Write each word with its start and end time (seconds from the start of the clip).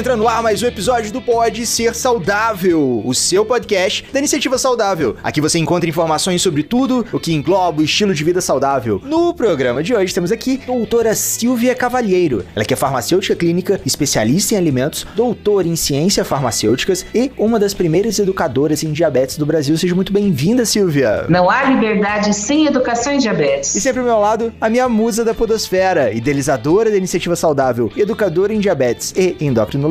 entra 0.00 0.16
no 0.16 0.26
ar 0.26 0.42
mais 0.42 0.62
um 0.62 0.66
episódio 0.66 1.12
do 1.12 1.20
Pode 1.20 1.66
Ser 1.66 1.94
Saudável, 1.94 3.02
o 3.04 3.12
seu 3.12 3.44
podcast 3.44 4.06
da 4.10 4.18
Iniciativa 4.18 4.56
Saudável. 4.56 5.14
Aqui 5.22 5.42
você 5.42 5.58
encontra 5.58 5.90
informações 5.90 6.40
sobre 6.40 6.62
tudo 6.62 7.04
o 7.12 7.20
que 7.20 7.34
engloba 7.34 7.82
o 7.82 7.84
estilo 7.84 8.14
de 8.14 8.24
vida 8.24 8.40
saudável. 8.40 8.98
No 9.04 9.34
programa 9.34 9.82
de 9.82 9.94
hoje 9.94 10.14
temos 10.14 10.32
aqui 10.32 10.58
a 10.62 10.66
doutora 10.68 11.14
Silvia 11.14 11.74
Cavalheiro. 11.74 12.46
Ela 12.56 12.64
que 12.64 12.72
é 12.72 12.76
farmacêutica 12.78 13.36
clínica, 13.36 13.78
especialista 13.84 14.54
em 14.54 14.56
alimentos, 14.56 15.06
doutora 15.14 15.68
em 15.68 15.76
ciências 15.76 16.26
farmacêuticas 16.26 17.04
e 17.14 17.30
uma 17.36 17.58
das 17.58 17.74
primeiras 17.74 18.18
educadoras 18.18 18.82
em 18.82 18.92
diabetes 18.92 19.36
do 19.36 19.44
Brasil. 19.44 19.76
Seja 19.76 19.94
muito 19.94 20.14
bem-vinda, 20.14 20.64
Silvia. 20.64 21.26
Não 21.28 21.50
há 21.50 21.64
liberdade 21.64 22.32
sem 22.32 22.64
educação 22.64 23.12
em 23.12 23.18
diabetes. 23.18 23.74
E 23.74 23.80
sempre 23.82 24.00
ao 24.00 24.06
meu 24.06 24.18
lado, 24.18 24.50
a 24.58 24.70
minha 24.70 24.88
musa 24.88 25.26
da 25.26 25.34
podosfera, 25.34 26.10
idealizadora 26.10 26.90
da 26.90 26.96
Iniciativa 26.96 27.36
Saudável, 27.36 27.92
educadora 27.94 28.54
em 28.54 28.60
diabetes 28.60 29.12
e 29.14 29.36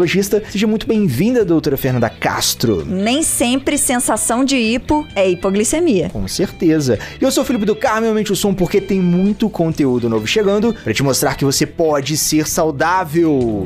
Seja 0.08 0.68
muito 0.68 0.88
bem-vinda, 0.88 1.44
doutora 1.44 1.78
Fernanda 1.78 2.10
Castro. 2.10 2.86
Nem 2.86 3.24
sempre 3.24 3.78
sensação 3.78 4.44
de 4.44 4.56
hipo 4.56 5.08
é 5.16 5.30
hipoglicemia. 5.30 6.10
Com 6.10 6.28
certeza. 6.28 7.00
E 7.20 7.24
eu 7.24 7.32
sou 7.32 7.44
o 7.44 7.46
Felipe 7.46 7.66
do 7.66 7.76
Carmo, 7.76 8.08
aumente 8.08 8.32
o 8.32 8.36
som 8.36 8.54
porque 8.54 8.80
tem 8.80 9.00
muito 9.00 9.50
conteúdo 9.50 10.10
novo 10.10 10.26
chegando 10.28 10.74
para 10.74 10.94
te 10.94 11.04
mostrar 11.04 11.36
que 11.36 11.46
você 11.46 11.66
pode 11.66 12.18
ser 12.18 12.48
saudável. 12.48 13.64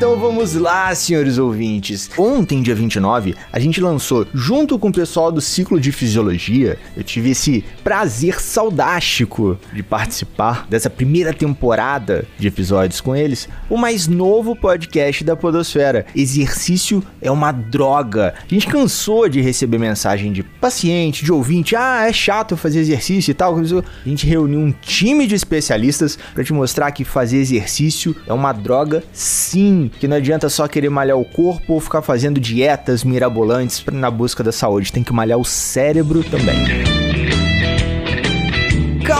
Então 0.00 0.18
vamos 0.18 0.54
lá, 0.54 0.94
senhores 0.94 1.36
ouvintes. 1.36 2.08
Ontem, 2.16 2.62
dia 2.62 2.74
29, 2.74 3.36
a 3.52 3.60
gente 3.60 3.82
lançou, 3.82 4.26
junto 4.32 4.78
com 4.78 4.88
o 4.88 4.92
pessoal 4.92 5.30
do 5.30 5.42
ciclo 5.42 5.78
de 5.78 5.92
fisiologia, 5.92 6.78
eu 6.96 7.04
tive 7.04 7.32
esse 7.32 7.62
prazer 7.84 8.40
saudástico 8.40 9.58
de 9.74 9.82
participar 9.82 10.66
dessa 10.70 10.88
primeira 10.88 11.34
temporada 11.34 12.24
de 12.38 12.48
episódios 12.48 12.98
com 12.98 13.14
eles, 13.14 13.46
o 13.68 13.76
mais 13.76 14.08
novo 14.08 14.56
podcast 14.56 15.22
da 15.22 15.36
Podosfera. 15.36 16.06
Exercício 16.16 17.04
é 17.20 17.30
uma 17.30 17.52
droga. 17.52 18.32
A 18.42 18.54
gente 18.54 18.68
cansou 18.68 19.28
de 19.28 19.42
receber 19.42 19.76
mensagem 19.76 20.32
de 20.32 20.42
paciente, 20.42 21.26
de 21.26 21.30
ouvinte, 21.30 21.76
ah, 21.76 22.06
é 22.08 22.12
chato 22.12 22.56
fazer 22.56 22.80
exercício 22.80 23.32
e 23.32 23.34
tal. 23.34 23.54
A 23.58 24.08
gente 24.08 24.26
reuniu 24.26 24.60
um 24.60 24.72
time 24.72 25.26
de 25.26 25.34
especialistas 25.34 26.18
para 26.32 26.42
te 26.42 26.54
mostrar 26.54 26.90
que 26.90 27.04
fazer 27.04 27.36
exercício 27.36 28.16
é 28.26 28.32
uma 28.32 28.54
droga 28.54 29.04
sim 29.12 29.89
que 29.98 30.08
não 30.08 30.16
adianta 30.16 30.48
só 30.48 30.66
querer 30.68 30.90
malhar 30.90 31.18
o 31.18 31.24
corpo 31.24 31.74
ou 31.74 31.80
ficar 31.80 32.02
fazendo 32.02 32.40
dietas 32.40 33.04
mirabolantes 33.04 33.84
na 33.92 34.10
busca 34.10 34.42
da 34.42 34.52
saúde, 34.52 34.92
tem 34.92 35.02
que 35.02 35.12
malhar 35.12 35.38
o 35.38 35.44
cérebro 35.44 36.22
também 36.24 37.00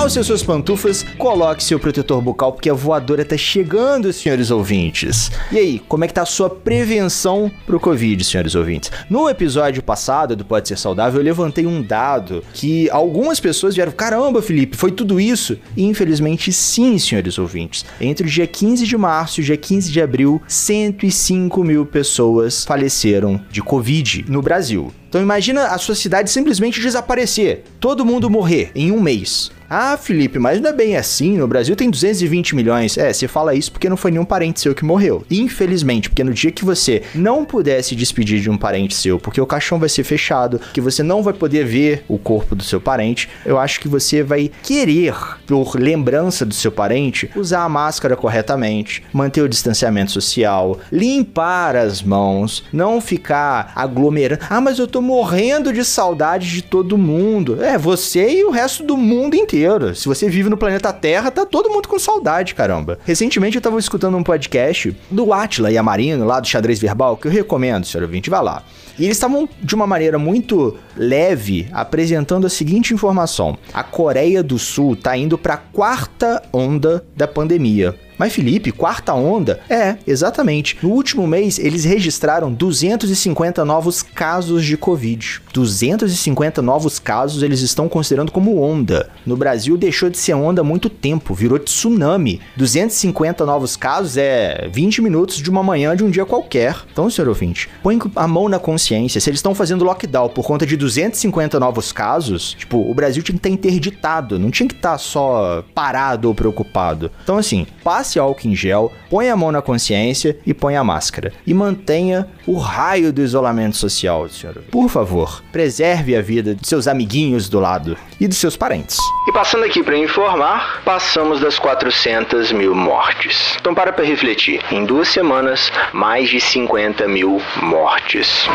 calce 0.01 0.19
as 0.19 0.27
suas 0.27 0.43
pantufas, 0.43 1.05
coloque 1.19 1.63
seu 1.63 1.79
protetor 1.79 2.23
bucal, 2.23 2.55
porque 2.55 2.71
a 2.71 2.75
voadora 2.75 3.23
tá 3.23 3.37
chegando, 3.37 4.11
senhores 4.15 4.51
ouvintes. 4.51 5.31
E 5.53 5.59
aí, 5.59 5.79
como 5.79 6.03
é 6.03 6.09
que 6.09 6.15
tá 6.15 6.23
a 6.23 6.27
sua 6.27 6.49
prevenção 6.49 7.53
pro 7.67 7.79
Covid, 7.79 8.25
senhores 8.25 8.55
ouvintes? 8.55 8.91
No 9.11 9.29
episódio 9.29 9.83
passado 9.83 10.35
do 10.35 10.43
Pode 10.43 10.69
Ser 10.69 10.79
Saudável, 10.79 11.21
eu 11.21 11.25
levantei 11.25 11.67
um 11.67 11.83
dado 11.83 12.43
que 12.55 12.89
algumas 12.89 13.41
pessoas 13.41 13.75
vieram, 13.75 13.93
caramba, 13.93 14.41
Felipe, 14.41 14.75
foi 14.75 14.91
tudo 14.91 15.21
isso? 15.21 15.59
E 15.77 15.85
infelizmente 15.85 16.51
sim, 16.51 16.99
senhores 16.99 17.39
ouvintes. 17.39 17.85
Entre 18.01 18.27
o 18.27 18.31
dia 18.31 18.47
15 18.47 18.87
de 18.87 18.97
março 18.97 19.41
e 19.41 19.43
o 19.43 19.45
dia 19.45 19.59
15 19.59 19.93
de 19.93 20.01
abril, 20.01 20.41
105 20.49 21.63
mil 21.63 21.85
pessoas 21.85 22.65
faleceram 22.65 23.39
de 23.51 23.61
Covid 23.61 24.25
no 24.31 24.41
Brasil. 24.41 24.91
Então 25.11 25.21
imagina 25.21 25.67
a 25.67 25.77
sua 25.77 25.95
cidade 25.95 26.31
simplesmente 26.31 26.81
desaparecer, 26.81 27.65
todo 27.79 28.07
mundo 28.07 28.31
morrer 28.31 28.71
em 28.75 28.93
um 28.93 29.01
mês. 29.01 29.51
Ah, 29.73 29.97
Felipe, 29.97 30.37
mas 30.37 30.61
não 30.61 30.71
é 30.71 30.73
bem 30.73 30.97
assim. 30.97 31.39
No 31.39 31.47
Brasil 31.47 31.77
tem 31.77 31.89
220 31.89 32.57
milhões. 32.57 32.99
É, 32.99 33.13
você 33.13 33.29
fala 33.29 33.55
isso 33.55 33.71
porque 33.71 33.89
não 33.89 33.97
foi 33.97 34.11
nenhum 34.11 34.25
parente 34.25 34.61
seu 34.61 34.75
que 34.75 34.85
morreu. 34.85 35.25
Infelizmente, 35.31 36.11
porque 36.11 36.25
no 36.25 36.35
dia 36.35 36.51
que 36.51 36.65
você 36.65 37.05
não 37.15 37.45
puder 37.45 37.81
se 37.85 37.95
despedir 37.95 38.41
de 38.41 38.51
um 38.51 38.59
parente 38.59 38.97
seu, 38.97 39.17
porque 39.17 39.41
o 39.41 39.47
caixão 39.47 39.79
vai 39.79 39.89
ser 39.89 40.03
fechado, 40.03 40.61
que 40.75 40.81
você 40.81 41.05
não 41.05 41.23
vai 41.23 41.33
poder 41.33 41.65
ver 41.65 42.05
o 42.09 42.19
corpo 42.19 42.57
do 42.57 42.65
seu 42.65 42.81
parente, 42.81 43.29
eu 43.47 43.61
acho 43.61 43.79
que 43.79 43.87
você 43.87 44.25
vai 44.25 44.51
querer, 44.65 45.15
por 45.47 45.79
lembrança 45.79 46.45
do 46.45 46.53
seu 46.53 46.73
parente, 46.73 47.31
usar 47.37 47.63
a 47.63 47.69
máscara 47.69 48.17
corretamente, 48.17 49.05
manter 49.13 49.43
o 49.43 49.49
distanciamento 49.49 50.11
social, 50.11 50.81
limpar 50.91 51.77
as 51.77 52.03
mãos, 52.03 52.65
não 52.73 53.01
ficar 53.01 53.73
aglomerando. 53.77 54.43
Ah, 54.51 54.61
mas 54.61 54.81
eu 54.81 54.89
tô 54.89 55.01
morrendo 55.01 55.73
de 55.73 55.85
saudade 55.85 56.51
de 56.51 56.63
todo 56.63 56.99
mundo. 56.99 57.63
É, 57.63 57.79
você 57.79 58.41
e 58.41 58.45
o 58.45 58.51
resto 58.51 58.83
do 58.83 58.97
mundo 58.97 59.37
inteiro 59.37 59.60
inteiro. 59.61 59.95
Se 59.95 60.09
você 60.09 60.29
vive 60.29 60.49
no 60.49 60.57
planeta 60.57 60.93
Terra, 60.93 61.31
tá 61.31 61.45
todo 61.45 61.69
mundo 61.69 61.87
com 61.87 61.99
saudade, 61.99 62.55
caramba. 62.55 62.99
Recentemente 63.05 63.57
eu 63.57 63.63
tava 63.63 63.79
escutando 63.79 64.17
um 64.17 64.23
podcast 64.23 64.97
do 65.11 65.33
Atila 65.33 65.71
e 65.71 65.77
a 65.77 65.83
Marino, 65.83 66.25
lá 66.25 66.41
do 66.41 66.49
Xadrez 66.49 66.79
Verbal, 66.79 67.17
que 67.17 67.29
eu 67.29 67.33
recomendo, 67.33 67.85
senhor 67.85 68.05
ouvinte, 68.05 68.31
vai 68.31 68.43
lá. 68.43 68.63
E 68.99 69.05
eles 69.05 69.17
estavam 69.17 69.49
de 69.63 69.75
uma 69.75 69.87
maneira 69.87 70.19
muito 70.19 70.77
leve 70.97 71.69
apresentando 71.73 72.47
a 72.47 72.51
seguinte 72.51 72.95
informação: 72.95 73.59
a 73.73 73.83
Coreia 73.83 74.43
do 74.43 74.59
Sul 74.59 74.97
tá 74.97 75.17
indo 75.17 75.37
para 75.37 75.55
a 75.55 75.59
quarta 75.59 76.43
onda 76.53 77.05
da 77.17 77.29
pandemia. 77.29 77.95
Mas 78.21 78.35
Felipe, 78.35 78.71
quarta 78.71 79.15
onda? 79.15 79.61
É, 79.71 79.97
exatamente. 80.07 80.77
No 80.83 80.91
último 80.91 81.27
mês, 81.27 81.59
eles 81.59 81.87
registraram 81.87 82.53
250 82.53 83.65
novos 83.65 84.03
casos 84.03 84.63
de 84.63 84.77
Covid. 84.77 85.41
250 85.55 86.61
novos 86.61 86.99
casos 86.99 87.43
eles 87.43 87.63
estão 87.63 87.89
considerando 87.89 88.31
como 88.31 88.61
onda. 88.61 89.09
No 89.25 89.39
Brasil 89.39 89.75
deixou 89.79 90.11
de 90.11 90.19
ser 90.19 90.35
onda 90.35 90.61
há 90.61 90.65
muito 90.65 90.91
tempo, 90.91 91.33
virou 91.33 91.59
tsunami. 91.59 92.43
250 92.59 93.47
novos 93.47 93.75
casos 93.75 94.19
é 94.19 94.69
20 94.71 95.01
minutos 95.01 95.39
de 95.39 95.49
uma 95.49 95.63
manhã 95.63 95.97
de 95.97 96.05
um 96.05 96.11
dia 96.11 96.27
qualquer. 96.27 96.77
Então, 96.93 97.09
senhor 97.09 97.27
ouvinte, 97.27 97.71
põe 97.83 97.99
a 98.15 98.29
mão 98.29 98.51
na 98.51 98.59
consciência. 98.59 99.19
Se 99.19 99.31
eles 99.31 99.39
estão 99.39 99.55
fazendo 99.55 99.83
lockdown 99.83 100.29
por 100.29 100.45
conta 100.45 100.67
de 100.67 100.77
250 100.77 101.59
novos 101.59 101.91
casos, 101.91 102.55
tipo, 102.59 102.79
o 102.79 102.93
Brasil 102.93 103.23
tinha 103.23 103.39
que 103.39 103.39
estar 103.39 103.49
interditado, 103.49 104.39
não 104.39 104.51
tinha 104.51 104.69
que 104.69 104.75
estar 104.75 104.99
só 104.99 105.65
parado 105.75 106.29
ou 106.29 106.35
preocupado. 106.35 107.11
Então, 107.23 107.39
assim, 107.39 107.67
passe 107.83 108.10
passe 108.11 108.19
álcool 108.19 108.49
em 108.49 108.57
gel, 108.57 108.93
ponha 109.09 109.33
a 109.33 109.37
mão 109.37 109.53
na 109.53 109.63
consciência 109.63 110.37
e 110.45 110.53
ponha 110.53 110.81
a 110.81 110.85
máscara. 110.85 111.33
E 111.47 111.55
mantenha 111.55 112.27
o 112.47 112.59
raio 112.59 113.13
do 113.13 113.23
isolamento 113.23 113.77
social, 113.77 114.29
senhor. 114.29 114.57
Por 114.71 114.89
favor, 114.89 115.43
preserve 115.53 116.17
a 116.17 116.23
vida 116.23 116.55
de 116.55 116.67
seus 116.67 116.89
amiguinhos 116.89 117.49
do 117.49 117.61
lado 117.61 117.97
e 118.19 118.27
dos 118.27 118.39
seus 118.39 118.57
parentes. 118.57 118.99
E 119.29 119.33
passando 119.33 119.65
aqui 119.65 119.83
para 119.83 119.97
informar, 119.97 120.83
passamos 120.85 121.41
das 121.41 121.59
400 121.59 122.53
mil 122.53 122.75
mortes. 122.75 123.57
Então 123.61 123.75
para 123.75 123.93
para 123.93 124.05
refletir. 124.05 124.61
Em 124.71 124.85
duas 124.85 125.09
semanas, 125.09 125.71
mais 125.93 126.29
de 126.29 126.41
50 126.41 127.07
mil 127.07 127.41
mortes. 127.63 128.49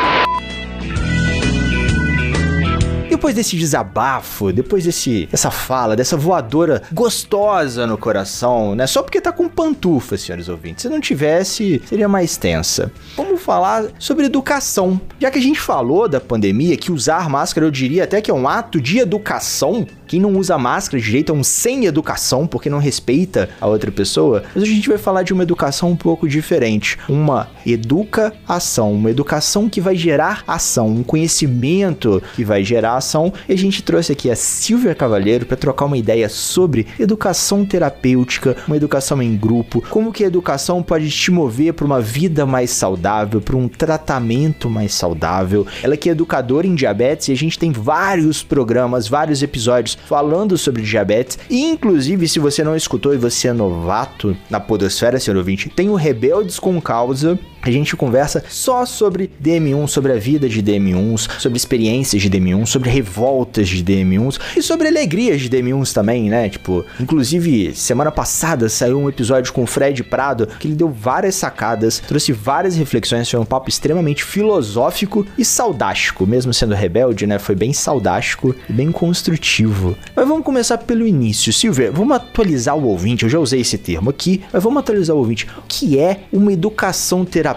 Depois 3.15 3.33
desse 3.33 3.55
desabafo, 3.55 4.51
depois 4.51 4.83
desse 4.83 5.29
essa 5.31 5.49
fala, 5.49 5.95
dessa 5.95 6.17
voadora 6.17 6.81
gostosa 6.91 7.87
no 7.87 7.97
coração, 7.97 8.75
né? 8.75 8.85
Só 8.85 9.01
porque 9.01 9.21
tá 9.21 9.31
com 9.31 9.47
pantufa, 9.47 10.17
senhores 10.17 10.49
ouvintes. 10.49 10.81
Se 10.81 10.89
não 10.89 10.99
tivesse, 10.99 11.81
seria 11.85 12.09
mais 12.09 12.35
tensa. 12.35 12.91
Vamos 13.15 13.41
falar 13.41 13.85
sobre 13.97 14.25
educação. 14.25 14.99
Já 15.17 15.31
que 15.31 15.39
a 15.39 15.41
gente 15.41 15.61
falou 15.61 16.09
da 16.09 16.19
pandemia, 16.19 16.75
que 16.75 16.91
usar 16.91 17.29
máscara 17.29 17.65
eu 17.65 17.71
diria 17.71 18.03
até 18.03 18.19
que 18.19 18.29
é 18.29 18.33
um 18.33 18.49
ato 18.49 18.81
de 18.81 18.99
educação, 18.99 19.87
quem 20.07 20.19
não 20.19 20.35
usa 20.35 20.57
máscara 20.57 21.01
direito 21.01 21.31
é 21.31 21.35
um 21.35 21.43
sem 21.43 21.85
educação, 21.85 22.45
porque 22.47 22.69
não 22.69 22.79
respeita 22.79 23.49
a 23.59 23.67
outra 23.67 23.91
pessoa. 23.91 24.43
Mas 24.53 24.63
a 24.63 24.67
gente 24.67 24.87
vai 24.87 24.97
falar 24.97 25.23
de 25.23 25.33
uma 25.33 25.43
educação 25.43 25.89
um 25.89 25.95
pouco 25.95 26.27
diferente. 26.27 26.97
Uma 27.09 27.47
educação, 27.65 28.93
uma 28.93 29.09
educação 29.09 29.69
que 29.69 29.81
vai 29.81 29.95
gerar 29.95 30.43
ação, 30.47 30.87
um 30.87 31.03
conhecimento 31.03 32.21
que 32.35 32.43
vai 32.43 32.63
gerar 32.63 32.97
ação. 32.97 33.33
E 33.47 33.53
a 33.53 33.57
gente 33.57 33.83
trouxe 33.83 34.11
aqui 34.11 34.29
a 34.29 34.35
Silvia 34.35 34.95
Cavalheiro 34.95 35.45
para 35.45 35.57
trocar 35.57 35.85
uma 35.85 35.97
ideia 35.97 36.29
sobre 36.29 36.87
educação 36.99 37.65
terapêutica, 37.65 38.55
uma 38.67 38.77
educação 38.77 39.21
em 39.21 39.35
grupo, 39.35 39.83
como 39.89 40.11
que 40.11 40.23
a 40.23 40.27
educação 40.27 40.83
pode 40.83 41.09
te 41.09 41.31
mover 41.31 41.73
para 41.73 41.85
uma 41.85 42.01
vida 42.01 42.45
mais 42.45 42.69
saudável, 42.71 43.41
para 43.41 43.55
um 43.55 43.67
tratamento 43.67 44.69
mais 44.69 44.93
saudável. 44.93 45.65
Ela 45.81 45.97
que 45.97 46.09
é 46.09 46.11
educadora 46.11 46.67
em 46.67 46.75
diabetes 46.75 47.29
e 47.29 47.31
a 47.31 47.35
gente 47.35 47.57
tem 47.57 47.71
vários 47.71 48.43
programas, 48.43 49.07
vários 49.07 49.41
episódios 49.41 49.94
falando 50.05 50.57
sobre 50.57 50.81
diabetes. 50.81 51.39
E, 51.49 51.63
inclusive, 51.63 52.27
se 52.27 52.39
você 52.39 52.63
não 52.63 52.75
escutou 52.75 53.13
e 53.13 53.17
você 53.17 53.47
é 53.47 53.53
novato 53.53 54.35
na 54.49 54.59
podosfera, 54.59 55.19
senhor 55.19 55.37
ouvinte, 55.37 55.69
tem 55.69 55.89
o 55.89 55.95
Rebeldes 55.95 56.59
com 56.59 56.81
Causa 56.81 57.39
a 57.65 57.71
gente 57.71 57.95
conversa 57.95 58.43
só 58.47 58.85
sobre 58.85 59.31
DM1, 59.43 59.87
sobre 59.87 60.11
a 60.11 60.17
vida 60.17 60.47
de 60.47 60.61
DM1s, 60.61 61.29
sobre 61.39 61.57
experiências 61.57 62.21
de 62.21 62.29
DM1, 62.29 62.65
sobre 62.65 62.89
revoltas 62.89 63.67
de 63.67 63.83
DM1s 63.83 64.39
e 64.55 64.61
sobre 64.61 64.87
alegrias 64.87 65.41
de 65.41 65.49
DM1s 65.49 65.91
também, 65.91 66.29
né? 66.29 66.47
Tipo, 66.47 66.85
inclusive, 66.99 67.73
semana 67.73 68.11
passada 68.11 68.69
saiu 68.69 68.99
um 68.99 69.09
episódio 69.09 69.51
com 69.51 69.63
o 69.63 69.67
Fred 69.67 70.03
Prado 70.03 70.47
que 70.59 70.67
ele 70.67 70.75
deu 70.75 70.89
várias 70.89 71.35
sacadas, 71.35 71.99
trouxe 71.99 72.31
várias 72.31 72.75
reflexões, 72.75 73.29
foi 73.29 73.39
um 73.39 73.45
papo 73.45 73.69
extremamente 73.69 74.23
filosófico 74.23 75.25
e 75.37 75.43
saudástico, 75.43 76.27
mesmo 76.27 76.53
sendo 76.53 76.75
rebelde, 76.75 77.25
né? 77.25 77.39
Foi 77.39 77.55
bem 77.55 77.73
saudástico 77.73 78.55
e 78.69 78.73
bem 78.73 78.91
construtivo. 78.91 79.97
Mas 80.15 80.27
vamos 80.27 80.45
começar 80.45 80.77
pelo 80.77 81.05
início. 81.07 81.51
Silvia, 81.51 81.91
vamos 81.91 82.15
atualizar 82.15 82.77
o 82.77 82.85
ouvinte, 82.85 83.23
eu 83.23 83.29
já 83.29 83.39
usei 83.39 83.61
esse 83.61 83.77
termo 83.77 84.09
aqui, 84.09 84.43
mas 84.53 84.63
vamos 84.63 84.79
atualizar 84.79 85.15
o 85.15 85.19
ouvinte. 85.19 85.47
O 85.57 85.63
que 85.67 85.97
é 85.97 86.21
uma 86.31 86.53
educação 86.53 87.25
terapêutica? 87.25 87.54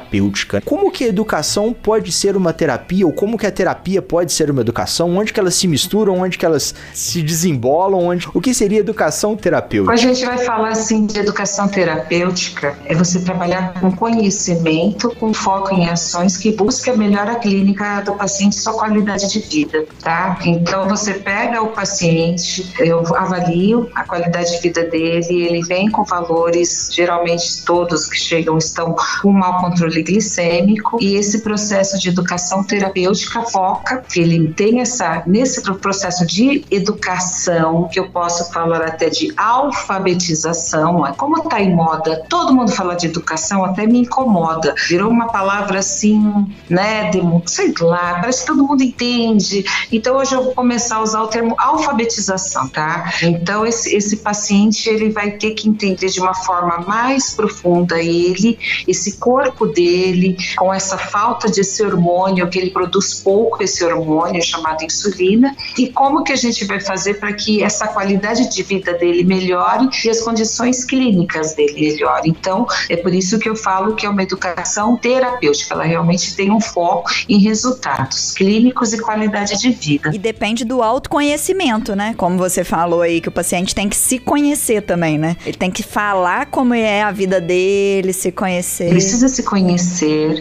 Como 0.65 0.91
que 0.91 1.05
a 1.05 1.09
educação 1.09 1.73
pode 1.73 2.13
ser 2.13 2.37
uma 2.37 2.53
terapia 2.53 3.07
ou 3.07 3.13
como 3.13 3.39
que 3.39 3.47
a 3.47 3.51
terapia 3.51 4.01
pode 4.03 4.33
ser 4.33 4.51
uma 4.51 4.61
educação? 4.61 5.17
Onde 5.17 5.33
que 5.33 5.41
elas 5.41 5.55
se 5.55 5.67
misturam, 5.67 6.21
onde 6.21 6.39
que 6.39 6.47
elas 6.47 6.75
se 6.93 7.23
desembolam, 7.23 8.01
onde... 8.01 8.29
o 8.33 8.41
que 8.41 8.53
seria 8.55 8.81
educação 8.81 9.37
terapêutica? 9.37 9.93
A 9.93 9.97
gente 9.97 10.25
vai 10.25 10.39
falar 10.39 10.71
assim 10.71 11.07
de 11.07 11.19
educação 11.19 11.69
terapêutica, 11.69 12.77
é 12.85 12.95
você 12.95 13.21
trabalhar 13.21 13.75
com 13.81 13.91
conhecimento, 13.93 15.15
com 15.17 15.33
foco 15.33 15.75
em 15.75 15.89
ações 15.89 16.37
que 16.37 16.53
busca 16.53 16.97
melhorar 16.97 17.33
a 17.33 17.37
clínica 17.37 18.01
do 18.01 18.15
paciente 18.15 18.57
sua 18.57 18.73
qualidade 18.73 19.31
de 19.31 19.41
vida, 19.41 19.87
tá? 20.03 20.39
Então 20.45 20.89
você 20.89 21.15
pega 21.15 21.63
o 21.63 21.69
paciente, 21.69 22.73
eu 22.79 23.01
avalio 23.17 23.89
a 23.95 24.05
qualidade 24.05 24.53
de 24.53 24.61
vida 24.61 24.85
dele, 24.85 25.47
ele 25.47 25.63
vem 25.63 25.91
com 25.91 26.05
valores, 26.05 26.91
geralmente 26.93 27.65
todos 27.65 28.07
que 28.07 28.19
chegam 28.19 28.59
estão 28.59 28.95
com 29.23 29.33
mau 29.33 29.61
controle 29.61 29.88
glicêmico 29.91 30.99
e 31.01 31.17
esse 31.17 31.41
processo 31.41 31.99
de 31.99 32.09
educação 32.09 32.63
terapêutica 32.63 33.43
foca 33.43 34.03
que 34.09 34.21
ele 34.21 34.53
tem 34.53 34.81
essa 34.81 35.23
nesse 35.27 35.63
processo 35.75 36.27
de 36.27 36.65
educação 36.71 37.89
que 37.89 37.99
eu 37.99 38.09
posso 38.11 38.53
falar 38.53 38.83
até 38.83 39.09
de 39.09 39.33
alfabetização, 39.37 41.03
como 41.17 41.39
está 41.39 41.61
em 41.61 41.75
moda, 41.75 42.25
todo 42.29 42.55
mundo 42.55 42.73
fala 42.73 42.95
de 42.95 43.07
educação, 43.07 43.65
até 43.65 43.87
me 43.87 44.01
incomoda, 44.01 44.75
virou 44.89 45.11
uma 45.11 45.29
palavra 45.29 45.79
assim, 45.79 46.47
né, 46.69 47.11
de, 47.11 47.21
sei 47.47 47.73
lá, 47.81 48.19
parece 48.21 48.41
que 48.41 48.47
todo 48.47 48.65
mundo 48.65 48.83
entende. 48.83 49.65
Então 49.93 50.17
hoje 50.17 50.35
eu 50.35 50.45
vou 50.45 50.55
começar 50.55 50.97
a 50.97 51.03
usar 51.03 51.23
o 51.23 51.29
termo 51.29 51.55
alfabetização, 51.59 52.69
tá? 52.69 53.13
Então 53.23 53.67
esse, 53.67 53.95
esse 53.95 54.19
paciente 54.19 54.89
ele 54.89 55.11
vai 55.11 55.33
ter 55.33 55.53
que 55.53 55.69
entender 55.69 56.09
de 56.09 56.21
uma 56.21 56.35
forma 56.35 56.79
mais 56.87 57.35
profunda 57.35 58.01
ele, 58.01 58.59
esse 58.87 59.17
corpo 59.19 59.67
dele, 59.79 60.37
com 60.57 60.75
essa 60.75 60.99
falta 60.99 61.49
de 61.49 61.61
esse 61.61 61.81
hormônio, 61.85 62.49
que 62.49 62.59
ele 62.59 62.71
produz 62.71 63.15
pouco 63.15 63.63
esse 63.63 63.85
hormônio 63.85 64.43
chamado 64.43 64.83
insulina, 64.83 65.55
e 65.79 65.89
como 65.89 66.25
que 66.25 66.33
a 66.33 66.37
gente 66.37 66.65
vai 66.65 66.81
fazer 66.81 67.15
para 67.15 67.33
que 67.33 67.63
essa 67.63 67.87
qualidade 67.87 68.53
de 68.53 68.63
vida 68.65 68.95
dele 68.95 69.23
melhore 69.23 69.89
e 70.05 70.11
as 70.11 70.21
condições 70.21 70.85
clínicas 70.85 71.55
dele 71.55 71.81
melhorem. 71.81 72.35
Então, 72.39 72.67
é 72.91 72.97
por 72.97 73.15
isso 73.15 73.39
que 73.39 73.49
eu 73.49 73.55
falo 73.55 73.95
que 73.95 74.05
é 74.05 74.09
uma 74.09 74.23
educação 74.23 74.97
terapêutica, 74.97 75.75
ela 75.75 75.85
realmente 75.85 76.35
tem 76.35 76.51
um 76.51 76.61
foco 76.61 77.11
em 77.29 77.39
resultados 77.39 78.33
clínicos 78.33 78.93
e 78.93 78.99
qualidade 78.99 79.59
de 79.59 79.71
vida. 79.71 80.11
E 80.13 80.19
depende 80.19 80.65
do 80.65 80.83
autoconhecimento, 80.83 81.95
né? 81.95 82.15
Como 82.17 82.37
você 82.37 82.65
falou 82.65 83.03
aí, 83.03 83.21
que 83.21 83.29
o 83.29 83.33
paciente 83.33 83.75
tem 83.75 83.89
que 83.89 83.97
se 83.97 84.19
conhecer 84.19 84.83
também, 84.83 85.19
né? 85.19 85.37
Ele 85.47 85.57
tem 85.57 85.71
que 85.71 85.83
falar 85.83 86.47
como 86.47 86.75
é 86.75 87.03
a 87.03 87.13
vida 87.13 87.41
dele, 87.41 88.13
se 88.13 88.33
conhecer. 88.33 88.89
Precisa 88.89 89.29
se 89.29 89.43
conhecer, 89.43 89.58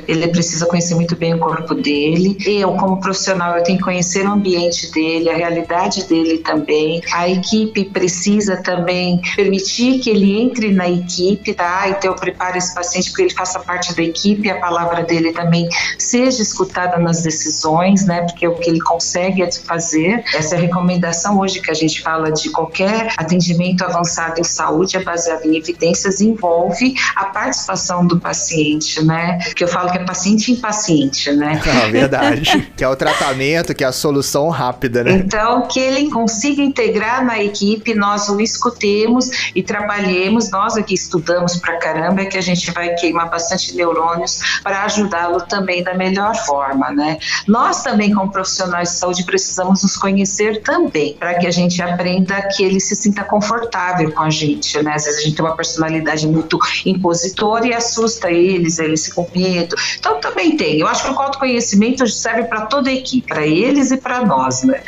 ele 0.08 0.28
precisa 0.28 0.66
conhecer 0.66 0.96
muito 0.96 1.16
bem 1.16 1.34
o 1.34 1.40
corpo 1.40 1.74
dele. 1.74 2.38
Eu, 2.46 2.74
como 2.74 3.00
profissional, 3.00 3.58
eu 3.58 3.64
tenho 3.64 3.78
que 3.78 3.84
conhecer 3.84 4.25
o 4.25 4.31
ambiente 4.31 4.92
dele, 4.92 5.30
a 5.30 5.36
realidade 5.36 6.04
dele 6.06 6.40
também. 6.40 7.02
A 7.14 7.28
equipe 7.30 7.86
precisa 7.86 8.58
também 8.58 9.22
permitir 9.36 10.00
que 10.00 10.10
ele 10.10 10.42
entre 10.42 10.72
na 10.72 10.90
equipe, 10.90 11.54
tá? 11.54 11.90
Então 11.90 12.12
eu 12.12 12.16
preparo 12.16 12.58
esse 12.58 12.74
paciente 12.74 13.10
para 13.12 13.18
que 13.18 13.22
ele 13.24 13.34
faça 13.34 13.60
parte 13.60 13.96
da 13.96 14.04
equipe, 14.04 14.50
a 14.50 14.60
palavra 14.60 15.04
dele 15.04 15.31
também 15.31 15.68
seja 15.98 16.42
escutada 16.42 16.98
nas 16.98 17.22
decisões, 17.22 18.06
né? 18.06 18.22
Porque 18.22 18.46
é 18.46 18.50
o 18.50 18.56
que 18.56 18.69
ele 18.69 18.81
consegue 18.81 19.48
fazer. 19.66 20.24
Essa 20.34 20.56
é 20.56 20.58
a 20.58 20.62
recomendação 20.62 21.40
hoje 21.40 21.62
que 21.62 21.72
a 21.72 21.74
gente 21.74 22.02
fala 22.02 22.31
de 22.31 22.50
qualquer 22.50 23.14
atendimento 23.18 23.84
avançado 23.84 24.40
em 24.40 24.44
saúde 24.44 24.98
é 24.98 25.04
baseado 25.04 25.46
em 25.46 25.56
evidências 25.56 26.22
envolve 26.22 26.96
a 27.16 27.25
participação 27.25 28.06
do 28.06 28.19
paciente, 28.19 29.04
né? 29.07 29.39
Que 29.56 29.63
eu 29.63 29.68
falo 29.68 29.89
que 29.92 29.98
é 29.98 30.04
paciente 30.04 30.51
em 30.51 30.57
paciente, 30.57 31.31
né? 31.31 31.62
Ah, 31.77 31.89
verdade. 31.92 32.71
que 32.75 32.83
é 32.83 32.88
o 32.88 32.95
tratamento, 32.95 33.74
que 33.75 33.83
é 33.83 33.88
a 33.88 33.92
solução 33.92 34.50
rápida, 34.50 35.04
né? 35.04 35.12
Então, 35.12 35.68
que 35.68 35.80
ele 35.80 36.09
consiga 36.09 36.62
integrar 36.62 37.24
na 37.24 37.42
equipe, 37.42 37.94
nós 37.94 38.30
o 38.30 38.42
escutemos 38.42 39.51
e 39.54 39.62
trabalhemos. 39.62 40.50
Nós 40.50 40.75
aqui 40.75 40.95
estudamos 40.95 41.57
pra 41.57 41.77
caramba, 41.77 42.21
é 42.21 42.25
que 42.25 42.38
a 42.38 42.42
gente 42.42 42.71
vai 42.71 42.95
queimar 42.95 43.30
bastante 43.30 43.75
neurônios 43.75 44.59
para 44.63 44.83
ajudá-lo 44.83 45.42
também 45.42 45.83
da 45.83 45.94
melhor 45.94 46.36
forma, 46.36 46.92
né? 46.92 47.19
Nós 47.48 47.83
também, 47.83 48.13
como 48.13 48.31
profissionais 48.31 48.89
de 48.89 48.95
saúde, 48.95 49.24
precisamos 49.24 49.83
nos 49.83 49.95
conhecer 49.95 50.62
também, 50.62 51.15
para 51.19 51.36
que 51.36 51.45
a 51.45 51.51
gente 51.51 51.81
aprenda 51.81 52.42
que 52.56 52.63
ele 52.63 52.80
se 52.80 52.95
sinta 52.95 53.24
confortável 53.24 54.12
com 54.12 54.24
a 54.24 54.30
gente, 54.30 54.81
né? 54.81 54.94
Às 54.95 55.06
vezes 55.06 55.19
a 55.19 55.24
gente 55.24 55.36
tem 55.36 55.45
uma 55.45 55.56
personalidade 55.56 56.27
muito 56.27 56.57
impositora 56.86 57.68
e 57.68 57.74
assusta 57.74 58.31
eles, 58.31 58.80
eles 58.80 58.97
com 59.14 59.28
medo. 59.36 59.76
Então 59.98 60.20
também 60.20 60.58
tem. 60.58 60.80
Eu 60.80 60.88
acho 60.88 61.04
que 61.04 61.12
o 61.12 61.20
autoconhecimento 61.20 62.08
serve 62.08 62.46
para 62.46 62.66
toda 62.66 62.90
a 62.90 62.94
equipe, 62.94 63.28
para 63.28 63.46
eles 63.46 63.92
e 63.92 63.98
para 63.98 64.26
nós, 64.26 64.64
né? 64.64 64.82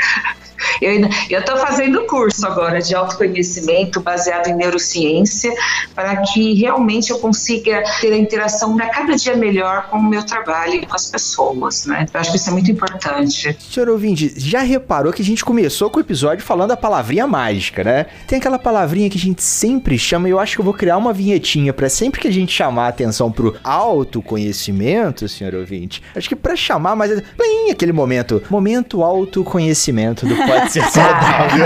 Eu 0.82 1.40
estou 1.40 1.58
fazendo 1.58 2.06
curso 2.06 2.46
agora 2.46 2.82
de 2.82 2.96
autoconhecimento 2.96 4.00
baseado 4.00 4.48
em 4.48 4.56
neurociência 4.56 5.54
para 5.96 6.18
que 6.18 6.54
realmente 6.54 7.12
eu 7.12 7.20
consiga 7.20 7.84
ter 8.00 8.14
a 8.14 8.18
interação 8.18 8.78
a 8.80 8.86
cada 8.88 9.16
dia 9.16 9.36
melhor 9.36 9.88
com 9.90 9.98
o 9.98 10.04
meu 10.04 10.24
trabalho 10.24 10.76
e 10.76 10.86
com 10.86 10.96
as 10.96 11.10
pessoas, 11.10 11.86
né? 11.86 12.06
Eu 12.14 12.20
acho 12.20 12.32
que 12.32 12.38
isso 12.38 12.50
é 12.50 12.54
muito 12.54 12.72
importante. 12.72 13.58
Senhor 13.60 13.90
ouvinte, 13.90 14.34
já 14.38 14.62
reparou 14.62 15.12
que 15.12 15.22
a 15.22 15.26
gente 15.26 15.44
começou 15.44 15.90
com 15.90 15.98
o 15.98 16.02
episódio 16.02 16.44
falando 16.44 16.72
a 16.72 16.78
palavrinha 16.78 17.28
mágica, 17.28 17.84
né? 17.84 18.06
Tem 18.28 18.40
aquela 18.40 18.60
palavrinha 18.60 19.10
que 19.10 19.18
a 19.18 19.22
gente 19.22 19.44
sempre 19.44 19.98
chama 19.98 20.28
e 20.28 20.32
eu 20.32 20.40
acho 20.40 20.56
que 20.56 20.62
eu 20.62 20.66
vou 20.66 20.74
criar 20.74 20.98
uma 20.98 21.14
vinhetinha 21.14 21.74
para 21.74 21.90
sempre 21.90 22.20
que 22.20 22.28
a 22.28 22.32
gente 22.32 22.52
chamar 22.52 22.86
a 22.86 22.90
atenção 22.90 23.32
pro 23.32 23.56
autoconhecimento, 23.64 25.28
senhor 25.28 25.54
ouvinte. 25.56 26.02
Acho 26.16 26.30
que 26.30 26.36
para 26.36 26.56
chamar 26.56 26.96
mais 26.96 27.12
plim, 27.12 27.72
aquele 27.72 27.92
momento, 27.92 28.42
momento 28.50 29.04
autoconhecimento 29.04 30.26
do 30.26 30.36
pode 30.50 30.72
ser 30.72 30.84
saudável. 30.90 31.66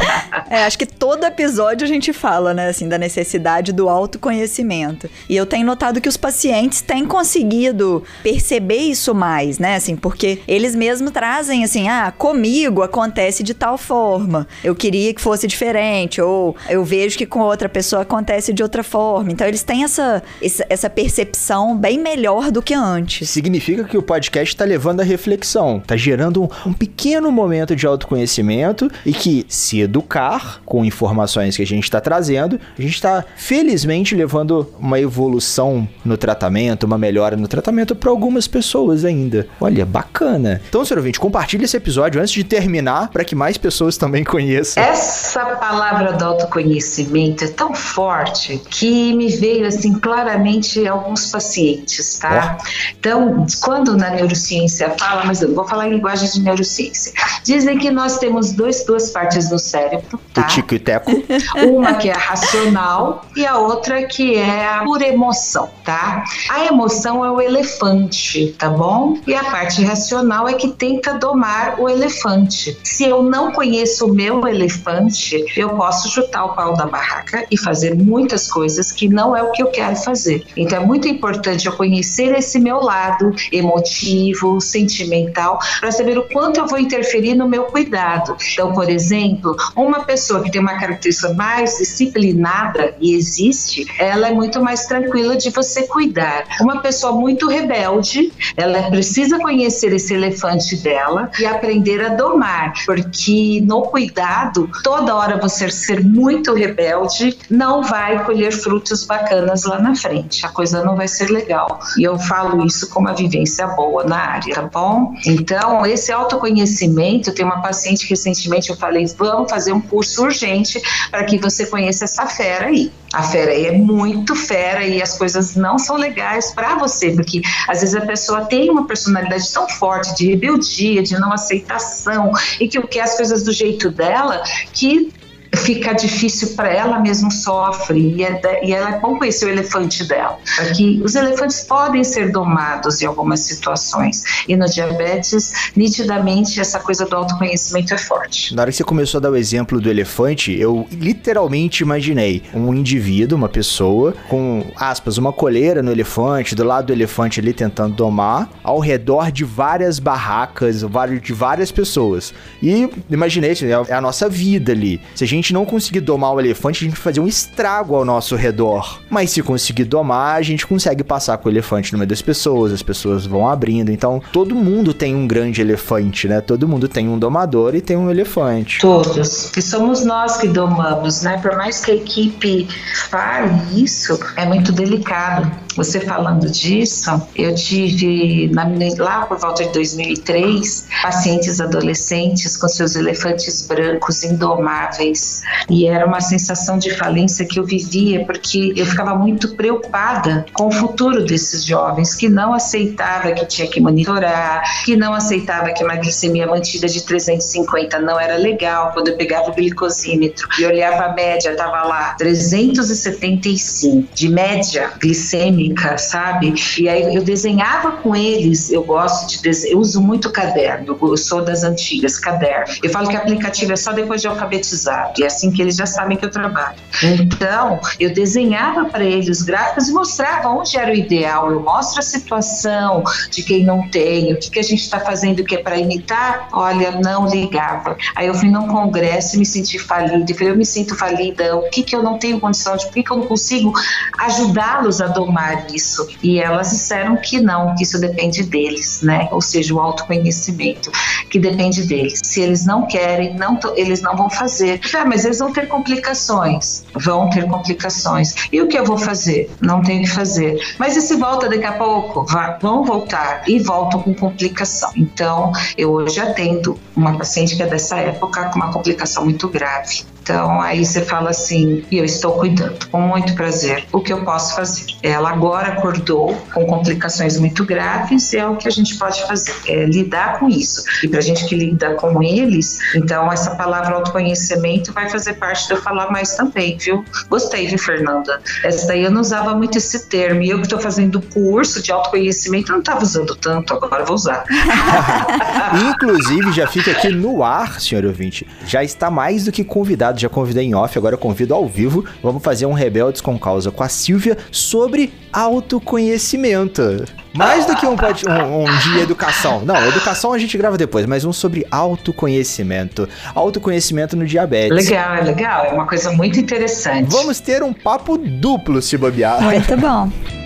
é, 0.50 0.64
acho 0.64 0.78
que 0.78 0.86
todo 0.86 1.24
episódio 1.24 1.84
a 1.84 1.88
gente 1.88 2.12
fala, 2.12 2.52
né, 2.52 2.68
assim, 2.68 2.88
da 2.88 2.98
necessidade 2.98 3.72
do 3.72 3.88
autoconhecimento. 3.88 5.08
E 5.28 5.36
eu 5.36 5.46
tenho 5.46 5.64
notado 5.64 6.00
que 6.00 6.08
os 6.08 6.16
pacientes 6.16 6.80
têm 6.80 7.06
conseguido 7.06 8.02
perceber 8.22 8.78
isso 8.78 9.14
mais, 9.14 9.58
né, 9.58 9.76
assim, 9.76 9.96
porque 9.96 10.40
eles 10.48 10.74
mesmos 10.74 11.12
trazem 11.12 11.64
assim, 11.64 11.88
ah, 11.88 12.12
comigo 12.16 12.82
acontece 12.82 13.42
de 13.42 13.54
tal 13.54 13.78
forma. 13.78 14.46
Eu 14.62 14.74
queria 14.74 15.14
que 15.14 15.20
fosse 15.20 15.46
diferente 15.46 16.20
ou 16.20 16.56
eu 16.68 16.84
vejo 16.84 17.16
que 17.16 17.26
com 17.26 17.40
outra 17.40 17.68
pessoa 17.68 18.02
acontece 18.02 18.52
de 18.52 18.62
outra 18.62 18.82
forma. 18.82 19.30
Então 19.30 19.46
eles 19.46 19.62
têm 19.62 19.84
essa 19.84 20.22
essa 20.68 20.90
percepção 20.90 21.76
bem 21.76 21.98
melhor 21.98 22.50
do 22.50 22.62
que 22.62 22.74
antes. 22.74 23.30
Significa 23.30 23.84
que 23.84 23.96
o 23.96 24.02
podcast 24.02 24.54
está 24.54 24.64
levando 24.64 25.00
a 25.00 25.04
reflexão, 25.04 25.78
está 25.78 25.96
gerando 25.96 26.42
um, 26.42 26.48
um 26.66 26.72
pequeno 26.72 27.30
momento 27.30 27.74
de 27.76 27.86
autoconhecimento 27.86 28.23
conhecimento 28.24 28.90
e 29.04 29.12
que 29.12 29.44
se 29.48 29.80
educar 29.80 30.60
com 30.64 30.84
informações 30.84 31.56
que 31.56 31.62
a 31.62 31.66
gente 31.66 31.84
está 31.84 32.00
trazendo, 32.00 32.58
a 32.78 32.82
gente 32.82 32.94
está 32.94 33.24
felizmente 33.36 34.14
levando 34.14 34.72
uma 34.78 34.98
evolução 34.98 35.86
no 36.04 36.16
tratamento, 36.16 36.84
uma 36.84 36.96
melhora 36.96 37.36
no 37.36 37.46
tratamento 37.46 37.94
para 37.94 38.10
algumas 38.10 38.48
pessoas 38.48 39.04
ainda. 39.04 39.46
Olha, 39.60 39.84
bacana. 39.84 40.60
Então, 40.68 40.84
senhor 40.84 40.98
ouvinte, 40.98 41.20
compartilhe 41.20 41.64
esse 41.64 41.76
episódio 41.76 42.20
antes 42.20 42.32
de 42.32 42.44
terminar 42.44 43.08
para 43.08 43.24
que 43.24 43.34
mais 43.34 43.58
pessoas 43.58 43.96
também 43.96 44.24
conheçam. 44.24 44.82
Essa 44.82 45.44
palavra 45.56 46.12
do 46.12 46.24
autoconhecimento 46.24 47.44
é 47.44 47.48
tão 47.48 47.74
forte 47.74 48.60
que 48.70 49.14
me 49.14 49.28
veio 49.28 49.66
assim 49.66 49.98
claramente 49.98 50.86
alguns 50.86 51.30
pacientes, 51.30 52.18
tá? 52.18 52.56
É. 52.58 52.92
Então, 52.98 53.46
quando 53.62 53.96
na 53.96 54.10
neurociência 54.10 54.94
fala, 54.98 55.24
mas 55.24 55.42
eu 55.42 55.54
vou 55.54 55.66
falar 55.66 55.88
em 55.88 55.94
linguagem 55.94 56.30
de 56.30 56.40
neurociência, 56.40 57.12
dizem 57.42 57.78
que 57.78 57.90
nós 57.90 58.13
temos 58.18 58.44
temos 58.44 58.52
dois, 58.52 58.84
duas 58.84 59.10
partes 59.10 59.48
do 59.48 59.58
cérebro, 59.58 60.20
tá? 60.32 60.42
O 60.42 60.46
tico 60.48 60.74
e 60.74 60.78
teco. 60.78 61.10
Uma 61.70 61.94
que 61.94 62.08
é 62.08 62.12
a 62.12 62.18
racional 62.18 63.24
e 63.36 63.46
a 63.46 63.58
outra 63.58 64.04
que 64.04 64.36
é 64.36 64.66
a 64.66 64.82
pura 64.82 65.06
emoção, 65.06 65.70
tá? 65.84 66.24
A 66.50 66.64
emoção 66.66 67.24
é 67.24 67.30
o 67.30 67.40
elefante, 67.40 68.54
tá 68.58 68.68
bom? 68.68 69.18
E 69.26 69.34
a 69.34 69.44
parte 69.44 69.82
racional 69.84 70.48
é 70.48 70.54
que 70.54 70.68
tenta 70.68 71.14
domar 71.14 71.80
o 71.80 71.88
elefante. 71.88 72.76
Se 72.82 73.04
eu 73.04 73.22
não 73.22 73.52
conheço 73.52 74.06
o 74.06 74.14
meu 74.14 74.46
elefante, 74.46 75.44
eu 75.56 75.70
posso 75.70 76.08
chutar 76.08 76.44
o 76.44 76.54
pau 76.54 76.76
da 76.76 76.86
barraca 76.86 77.46
e 77.50 77.56
fazer 77.56 77.94
muitas 77.94 78.50
coisas 78.50 78.90
que 78.90 79.08
não 79.08 79.36
é 79.36 79.42
o 79.42 79.52
que 79.52 79.62
eu 79.62 79.68
quero 79.68 79.96
fazer. 79.96 80.44
Então 80.56 80.82
é 80.82 80.84
muito 80.84 81.06
importante 81.06 81.66
eu 81.66 81.72
conhecer 81.72 82.36
esse 82.36 82.58
meu 82.58 82.80
lado 82.80 83.32
emotivo, 83.52 84.60
sentimental, 84.60 85.58
para 85.78 85.92
saber 85.92 86.18
o 86.18 86.24
quanto 86.24 86.58
eu 86.58 86.66
vou 86.66 86.78
interferir 86.78 87.34
no 87.34 87.48
meu 87.48 87.64
cuidado. 87.64 88.03
Então, 88.52 88.72
por 88.72 88.88
exemplo, 88.88 89.56
uma 89.76 90.04
pessoa 90.04 90.42
que 90.42 90.50
tem 90.50 90.60
uma 90.60 90.78
característica 90.78 91.32
mais 91.34 91.78
disciplinada 91.78 92.94
e 93.00 93.14
existe, 93.14 93.86
ela 93.98 94.28
é 94.28 94.32
muito 94.32 94.62
mais 94.62 94.86
tranquila 94.86 95.36
de 95.36 95.50
você 95.50 95.86
cuidar. 95.86 96.44
Uma 96.60 96.80
pessoa 96.80 97.12
muito 97.12 97.48
rebelde, 97.48 98.32
ela 98.56 98.82
precisa 98.90 99.38
conhecer 99.38 99.92
esse 99.92 100.14
elefante 100.14 100.76
dela 100.76 101.30
e 101.38 101.46
aprender 101.46 102.04
a 102.04 102.10
domar, 102.10 102.72
porque 102.86 103.62
no 103.64 103.82
cuidado, 103.82 104.68
toda 104.82 105.14
hora 105.14 105.38
você 105.38 105.70
ser 105.70 106.04
muito 106.04 106.54
rebelde 106.54 107.36
não 107.50 107.82
vai 107.82 108.24
colher 108.24 108.52
frutos 108.52 109.04
bacanas 109.04 109.64
lá 109.64 109.78
na 109.78 109.94
frente. 109.94 110.44
A 110.44 110.48
coisa 110.48 110.82
não 110.84 110.96
vai 110.96 111.08
ser 111.08 111.30
legal. 111.30 111.80
E 111.98 112.02
eu 112.04 112.18
falo 112.18 112.64
isso 112.64 112.88
com 112.88 113.00
uma 113.00 113.12
vivência 113.12 113.66
boa 113.68 114.04
na 114.04 114.16
área, 114.16 114.54
tá 114.54 114.62
bom? 114.62 115.14
Então, 115.26 115.84
esse 115.86 116.12
autoconhecimento, 116.12 117.32
tem 117.34 117.44
uma 117.44 117.60
paciente 117.60 117.93
que 118.02 118.10
recentemente 118.10 118.70
eu 118.70 118.76
falei, 118.76 119.06
vamos 119.16 119.50
fazer 119.50 119.72
um 119.72 119.80
curso 119.80 120.22
urgente 120.22 120.80
para 121.10 121.24
que 121.24 121.38
você 121.38 121.66
conheça 121.66 122.04
essa 122.04 122.26
fera 122.26 122.66
aí. 122.66 122.90
A 123.12 123.22
fera 123.22 123.52
aí 123.52 123.66
é 123.66 123.72
muito 123.72 124.34
fera 124.34 124.84
e 124.84 125.00
as 125.00 125.16
coisas 125.16 125.54
não 125.54 125.78
são 125.78 125.96
legais 125.96 126.52
para 126.52 126.76
você, 126.76 127.12
porque 127.12 127.42
às 127.68 127.80
vezes 127.80 127.94
a 127.94 128.00
pessoa 128.00 128.44
tem 128.46 128.68
uma 128.70 128.86
personalidade 128.86 129.52
tão 129.52 129.68
forte 129.68 130.14
de 130.16 130.30
rebeldia, 130.30 131.02
de 131.02 131.14
não 131.18 131.32
aceitação 131.32 132.32
e 132.58 132.66
que 132.66 132.80
quer 132.88 133.02
as 133.02 133.16
coisas 133.16 133.44
do 133.44 133.52
jeito 133.52 133.90
dela, 133.90 134.42
que 134.72 135.12
fica 135.56 135.92
difícil 135.92 136.54
para 136.56 136.72
ela 136.72 136.98
mesmo 137.00 137.30
sofre 137.30 138.14
e, 138.16 138.24
é, 138.24 138.64
e 138.64 138.72
ela 138.72 138.96
é 138.96 139.00
bom 139.00 139.18
conhecer 139.18 139.46
o 139.46 139.48
elefante 139.48 140.04
dela 140.04 140.38
porque 140.56 141.00
os 141.02 141.14
elefantes 141.14 141.64
podem 141.64 142.04
ser 142.04 142.30
domados 142.30 143.02
em 143.02 143.06
algumas 143.06 143.40
situações. 143.40 144.22
E 144.48 144.56
no 144.56 144.66
diabetes 144.66 145.70
nitidamente 145.76 146.60
essa 146.60 146.78
coisa 146.78 147.06
do 147.06 147.16
autoconhecimento 147.16 147.94
é 147.94 147.98
forte. 147.98 148.54
Na 148.54 148.62
hora 148.62 148.70
que 148.70 148.76
você 148.76 148.84
começou 148.84 149.18
a 149.18 149.22
dar 149.22 149.30
o 149.30 149.36
exemplo 149.36 149.80
do 149.80 149.90
elefante 149.90 150.52
eu 150.52 150.86
literalmente 150.90 151.82
imaginei 151.82 152.42
um 152.54 152.72
indivíduo 152.74 153.36
uma 153.36 153.48
pessoa 153.48 154.14
com 154.28 154.64
aspas 154.76 155.18
uma 155.18 155.32
coleira 155.32 155.82
no 155.82 155.90
elefante 155.90 156.54
do 156.54 156.64
lado 156.64 156.86
do 156.86 156.92
elefante 156.92 157.40
ali 157.40 157.52
tentando 157.52 157.94
domar 157.94 158.48
ao 158.62 158.78
redor 158.78 159.30
de 159.30 159.44
várias 159.44 159.98
barracas 159.98 160.84
de 161.22 161.32
várias 161.32 161.70
pessoas. 161.70 162.32
E 162.62 162.88
imaginei 163.10 163.54
é 163.88 163.94
a 163.94 164.00
nossa 164.00 164.28
vida 164.28 164.72
ali. 164.72 165.00
Se 165.14 165.24
a 165.24 165.26
gente 165.26 165.43
gente 165.44 165.52
não 165.52 165.66
conseguir 165.66 166.00
domar 166.00 166.32
o 166.32 166.40
elefante, 166.40 166.84
a 166.84 166.88
gente 166.88 166.96
vai 166.96 167.02
fazer 167.02 167.20
um 167.20 167.26
estrago 167.26 167.94
ao 167.94 168.04
nosso 168.04 168.34
redor. 168.34 169.00
Mas 169.10 169.30
se 169.30 169.42
conseguir 169.42 169.84
domar, 169.84 170.36
a 170.36 170.42
gente 170.42 170.66
consegue 170.66 171.04
passar 171.04 171.36
com 171.36 171.48
o 171.48 171.52
elefante 171.52 171.92
no 171.92 171.98
meio 171.98 172.08
das 172.08 172.22
pessoas, 172.22 172.72
as 172.72 172.82
pessoas 172.82 173.26
vão 173.26 173.46
abrindo. 173.46 173.92
Então, 173.92 174.22
todo 174.32 174.54
mundo 174.54 174.94
tem 174.94 175.14
um 175.14 175.26
grande 175.26 175.60
elefante, 175.60 176.26
né? 176.26 176.40
Todo 176.40 176.66
mundo 176.66 176.88
tem 176.88 177.08
um 177.08 177.18
domador 177.18 177.74
e 177.74 177.82
tem 177.82 177.94
um 177.96 178.10
elefante. 178.10 178.80
Todos. 178.80 179.50
Que 179.50 179.60
somos 179.60 180.02
nós 180.04 180.38
que 180.38 180.48
domamos, 180.48 181.20
né? 181.22 181.36
Por 181.36 181.54
mais 181.56 181.84
que 181.84 181.90
a 181.90 181.94
equipe 181.94 182.66
fale 183.10 183.82
isso, 183.84 184.18
é 184.36 184.46
muito 184.46 184.72
delicado. 184.72 185.50
Você 185.76 186.00
falando 186.00 186.48
disso, 186.48 187.10
eu 187.34 187.54
tive 187.54 188.48
na, 188.48 188.64
lá 188.98 189.26
por 189.26 189.38
volta 189.38 189.64
de 189.64 189.72
2003 189.72 190.86
pacientes 191.02 191.60
adolescentes 191.60 192.56
com 192.56 192.68
seus 192.68 192.94
elefantes 192.94 193.66
brancos 193.66 194.22
indomáveis 194.22 195.33
e 195.68 195.86
era 195.86 196.06
uma 196.06 196.20
sensação 196.20 196.78
de 196.78 196.90
falência 196.94 197.44
que 197.44 197.58
eu 197.58 197.64
vivia, 197.64 198.24
porque 198.24 198.72
eu 198.76 198.86
ficava 198.86 199.14
muito 199.14 199.54
preocupada 199.54 200.46
com 200.52 200.68
o 200.68 200.72
futuro 200.72 201.24
desses 201.24 201.64
jovens, 201.64 202.14
que 202.14 202.28
não 202.28 202.52
aceitava 202.52 203.32
que 203.32 203.46
tinha 203.46 203.68
que 203.68 203.80
monitorar, 203.80 204.62
que 204.84 204.96
não 204.96 205.14
aceitava 205.14 205.72
que 205.72 205.82
uma 205.82 205.96
glicemia 205.96 206.46
mantida 206.46 206.86
de 206.86 207.02
350 207.02 207.98
não 208.00 208.18
era 208.18 208.36
legal. 208.36 208.92
Quando 208.92 209.08
eu 209.08 209.16
pegava 209.16 209.50
o 209.50 209.54
glicosímetro 209.54 210.48
e 210.58 210.64
olhava 210.64 211.04
a 211.04 211.12
média, 211.12 211.50
estava 211.50 211.84
lá 211.84 212.14
375 212.14 214.08
de 214.14 214.28
média 214.28 214.92
glicêmica, 215.00 215.98
sabe? 215.98 216.54
E 216.78 216.88
aí 216.88 217.14
eu 217.14 217.22
desenhava 217.22 217.92
com 217.92 218.14
eles, 218.14 218.70
eu 218.70 218.82
gosto 218.82 219.28
de 219.28 219.42
desenhar, 219.42 219.74
eu 219.74 219.80
uso 219.80 220.00
muito 220.00 220.30
caderno, 220.30 220.98
eu 221.00 221.16
sou 221.16 221.42
das 221.42 221.64
antigas, 221.64 222.18
caderno. 222.18 222.74
Eu 222.82 222.90
falo 222.90 223.08
que 223.08 223.16
aplicativo 223.16 223.72
é 223.72 223.76
só 223.76 223.92
depois 223.92 224.20
de 224.20 224.28
alfabetizado 224.28 225.23
é 225.24 225.28
assim 225.28 225.50
que 225.50 225.60
eles 225.62 225.76
já 225.76 225.86
sabem 225.86 226.16
que 226.16 226.24
eu 226.24 226.30
trabalho. 226.30 226.76
Então, 227.02 227.80
eu 227.98 228.12
desenhava 228.12 228.86
para 228.86 229.04
eles 229.04 229.42
gráficos 229.42 229.88
e 229.88 229.92
mostrava 229.92 230.48
onde 230.48 230.76
era 230.76 230.90
o 230.90 230.94
ideal. 230.94 231.50
Eu 231.50 231.60
mostro 231.60 232.00
a 232.00 232.02
situação 232.02 233.02
de 233.30 233.42
quem 233.42 233.64
não 233.64 233.88
tem, 233.88 234.32
o 234.32 234.38
que, 234.38 234.50
que 234.50 234.58
a 234.58 234.62
gente 234.62 234.82
está 234.82 235.00
fazendo 235.00 235.44
que 235.44 235.56
é 235.56 235.62
para 235.62 235.76
imitar. 235.76 236.48
Olha, 236.52 236.92
não 236.92 237.28
ligava. 237.28 237.96
Aí 238.14 238.26
eu 238.26 238.34
fui 238.34 238.50
num 238.50 238.68
congresso 238.68 239.36
e 239.36 239.38
me 239.38 239.46
senti 239.46 239.78
falida. 239.78 240.24
Eu 240.30 240.36
falei, 240.36 240.52
eu 240.52 240.56
me 240.56 240.66
sinto 240.66 240.96
falida. 240.96 241.56
O 241.56 241.68
que, 241.70 241.82
que 241.82 241.94
eu 241.94 242.02
não 242.02 242.18
tenho 242.18 242.40
condição 242.40 242.76
de, 242.76 242.86
por 242.86 242.94
que, 242.94 243.02
que 243.02 243.10
eu 243.10 243.18
não 243.18 243.26
consigo 243.26 243.72
ajudá-los 244.18 245.00
a 245.00 245.08
domar 245.08 245.66
isso? 245.72 246.08
E 246.22 246.38
elas 246.38 246.70
disseram 246.70 247.16
que 247.16 247.40
não, 247.40 247.74
que 247.74 247.82
isso 247.82 248.00
depende 248.00 248.42
deles, 248.42 249.00
né? 249.02 249.28
Ou 249.30 249.40
seja, 249.40 249.74
o 249.74 249.80
autoconhecimento, 249.80 250.90
que 251.30 251.38
depende 251.38 251.82
deles. 251.84 252.20
Se 252.22 252.40
eles 252.40 252.64
não 252.64 252.86
querem, 252.86 253.34
não 253.34 253.58
eles 253.76 254.00
não 254.00 254.16
vão 254.16 254.30
fazer. 254.30 254.80
Ah, 255.04 255.06
mas 255.06 255.22
eles 255.26 255.38
vão 255.38 255.52
ter 255.52 255.68
complicações. 255.68 256.82
Vão 256.94 257.28
ter 257.28 257.46
complicações. 257.46 258.34
E 258.50 258.62
o 258.62 258.66
que 258.66 258.78
eu 258.78 258.86
vou 258.86 258.96
fazer? 258.96 259.54
Não 259.60 259.82
tenho 259.82 260.02
que 260.02 260.08
fazer. 260.10 260.58
Mas 260.78 260.96
e 260.96 261.02
se 261.02 261.16
volta 261.16 261.46
daqui 261.46 261.66
a 261.66 261.72
pouco? 261.72 262.24
Vão 262.62 262.84
voltar 262.84 263.42
e 263.46 263.58
voltam 263.58 264.00
com 264.00 264.14
complicação. 264.14 264.90
Então, 264.96 265.52
eu 265.76 265.92
hoje 265.92 266.18
atendo 266.18 266.80
uma 266.96 267.18
paciente 267.18 267.54
que 267.54 267.62
é 267.62 267.66
dessa 267.66 267.98
época 267.98 268.44
com 268.48 268.56
uma 268.56 268.72
complicação 268.72 269.24
muito 269.24 269.46
grave. 269.46 270.04
Então 270.24 270.58
aí 270.62 270.82
você 270.86 271.02
fala 271.02 271.30
assim, 271.30 271.84
e 271.90 271.98
eu 271.98 272.04
estou 272.04 272.32
cuidando, 272.32 272.88
com 272.90 272.98
muito 272.98 273.34
prazer. 273.34 273.84
O 273.92 274.00
que 274.00 274.10
eu 274.10 274.24
posso 274.24 274.56
fazer? 274.56 274.86
Ela 275.02 275.28
agora 275.28 275.74
acordou 275.74 276.34
com 276.54 276.64
complicações 276.64 277.38
muito 277.38 277.62
graves 277.62 278.32
e 278.32 278.38
é 278.38 278.46
o 278.46 278.56
que 278.56 278.66
a 278.66 278.70
gente 278.70 278.96
pode 278.96 279.22
fazer, 279.26 279.54
é 279.68 279.84
lidar 279.84 280.38
com 280.38 280.48
isso. 280.48 280.82
E 281.02 281.08
para 281.08 281.18
a 281.18 281.22
gente 281.22 281.44
que 281.44 281.54
lida 281.54 281.92
com 281.96 282.22
eles, 282.22 282.78
então 282.94 283.30
essa 283.30 283.54
palavra 283.54 283.96
autoconhecimento 283.96 284.94
vai 284.94 285.10
fazer 285.10 285.34
parte 285.34 285.66
de 285.66 285.74
eu 285.74 285.82
falar 285.82 286.10
mais 286.10 286.34
também, 286.34 286.78
viu? 286.78 287.04
Gostei, 287.28 287.66
viu, 287.66 287.78
Fernanda? 287.78 288.40
Essa 288.62 288.86
daí 288.86 289.04
eu 289.04 289.10
não 289.10 289.20
usava 289.20 289.54
muito 289.54 289.76
esse 289.76 290.08
termo 290.08 290.40
e 290.40 290.48
eu 290.48 290.56
que 290.56 290.64
estou 290.64 290.80
fazendo 290.80 291.20
curso 291.20 291.82
de 291.82 291.92
autoconhecimento 291.92 292.72
não 292.72 292.78
estava 292.78 293.02
usando 293.02 293.36
tanto, 293.36 293.74
agora 293.74 294.06
vou 294.06 294.14
usar. 294.14 294.46
Inclusive, 295.90 296.50
já 296.50 296.66
fica 296.66 296.92
aqui 296.92 297.10
no 297.10 297.42
ar, 297.42 297.78
senhor 297.78 298.06
ouvinte, 298.06 298.46
já 298.66 298.82
está 298.82 299.10
mais 299.10 299.44
do 299.44 299.52
que 299.52 299.62
convidado 299.62 300.13
já 300.20 300.28
convidei 300.28 300.64
em 300.64 300.74
off, 300.74 300.96
agora 300.98 301.16
convido 301.16 301.54
ao 301.54 301.66
vivo. 301.66 302.04
Vamos 302.22 302.42
fazer 302.42 302.66
um 302.66 302.72
Rebeldes 302.72 303.20
com 303.20 303.38
Causa 303.38 303.70
com 303.70 303.82
a 303.82 303.88
Silvia 303.88 304.36
sobre 304.50 305.12
autoconhecimento. 305.32 307.04
Mais 307.34 307.66
do 307.66 307.74
que 307.74 307.84
um, 307.84 307.94
um, 307.94 308.62
um 308.62 308.78
de 308.78 309.00
educação. 309.00 309.64
Não, 309.64 309.76
educação 309.88 310.32
a 310.32 310.38
gente 310.38 310.56
grava 310.56 310.78
depois, 310.78 311.04
mas 311.06 311.24
um 311.24 311.32
sobre 311.32 311.66
autoconhecimento. 311.70 313.08
Autoconhecimento 313.34 314.16
no 314.16 314.24
diabetes. 314.24 314.88
Legal, 314.88 315.16
é 315.16 315.20
legal. 315.22 315.64
É 315.64 315.72
uma 315.72 315.86
coisa 315.86 316.12
muito 316.12 316.38
interessante. 316.38 317.10
Vamos 317.10 317.40
ter 317.40 317.62
um 317.62 317.72
papo 317.72 318.16
duplo 318.16 318.80
se 318.80 318.96
bobear. 318.96 319.42
Muito 319.42 319.76
bom. 319.76 320.10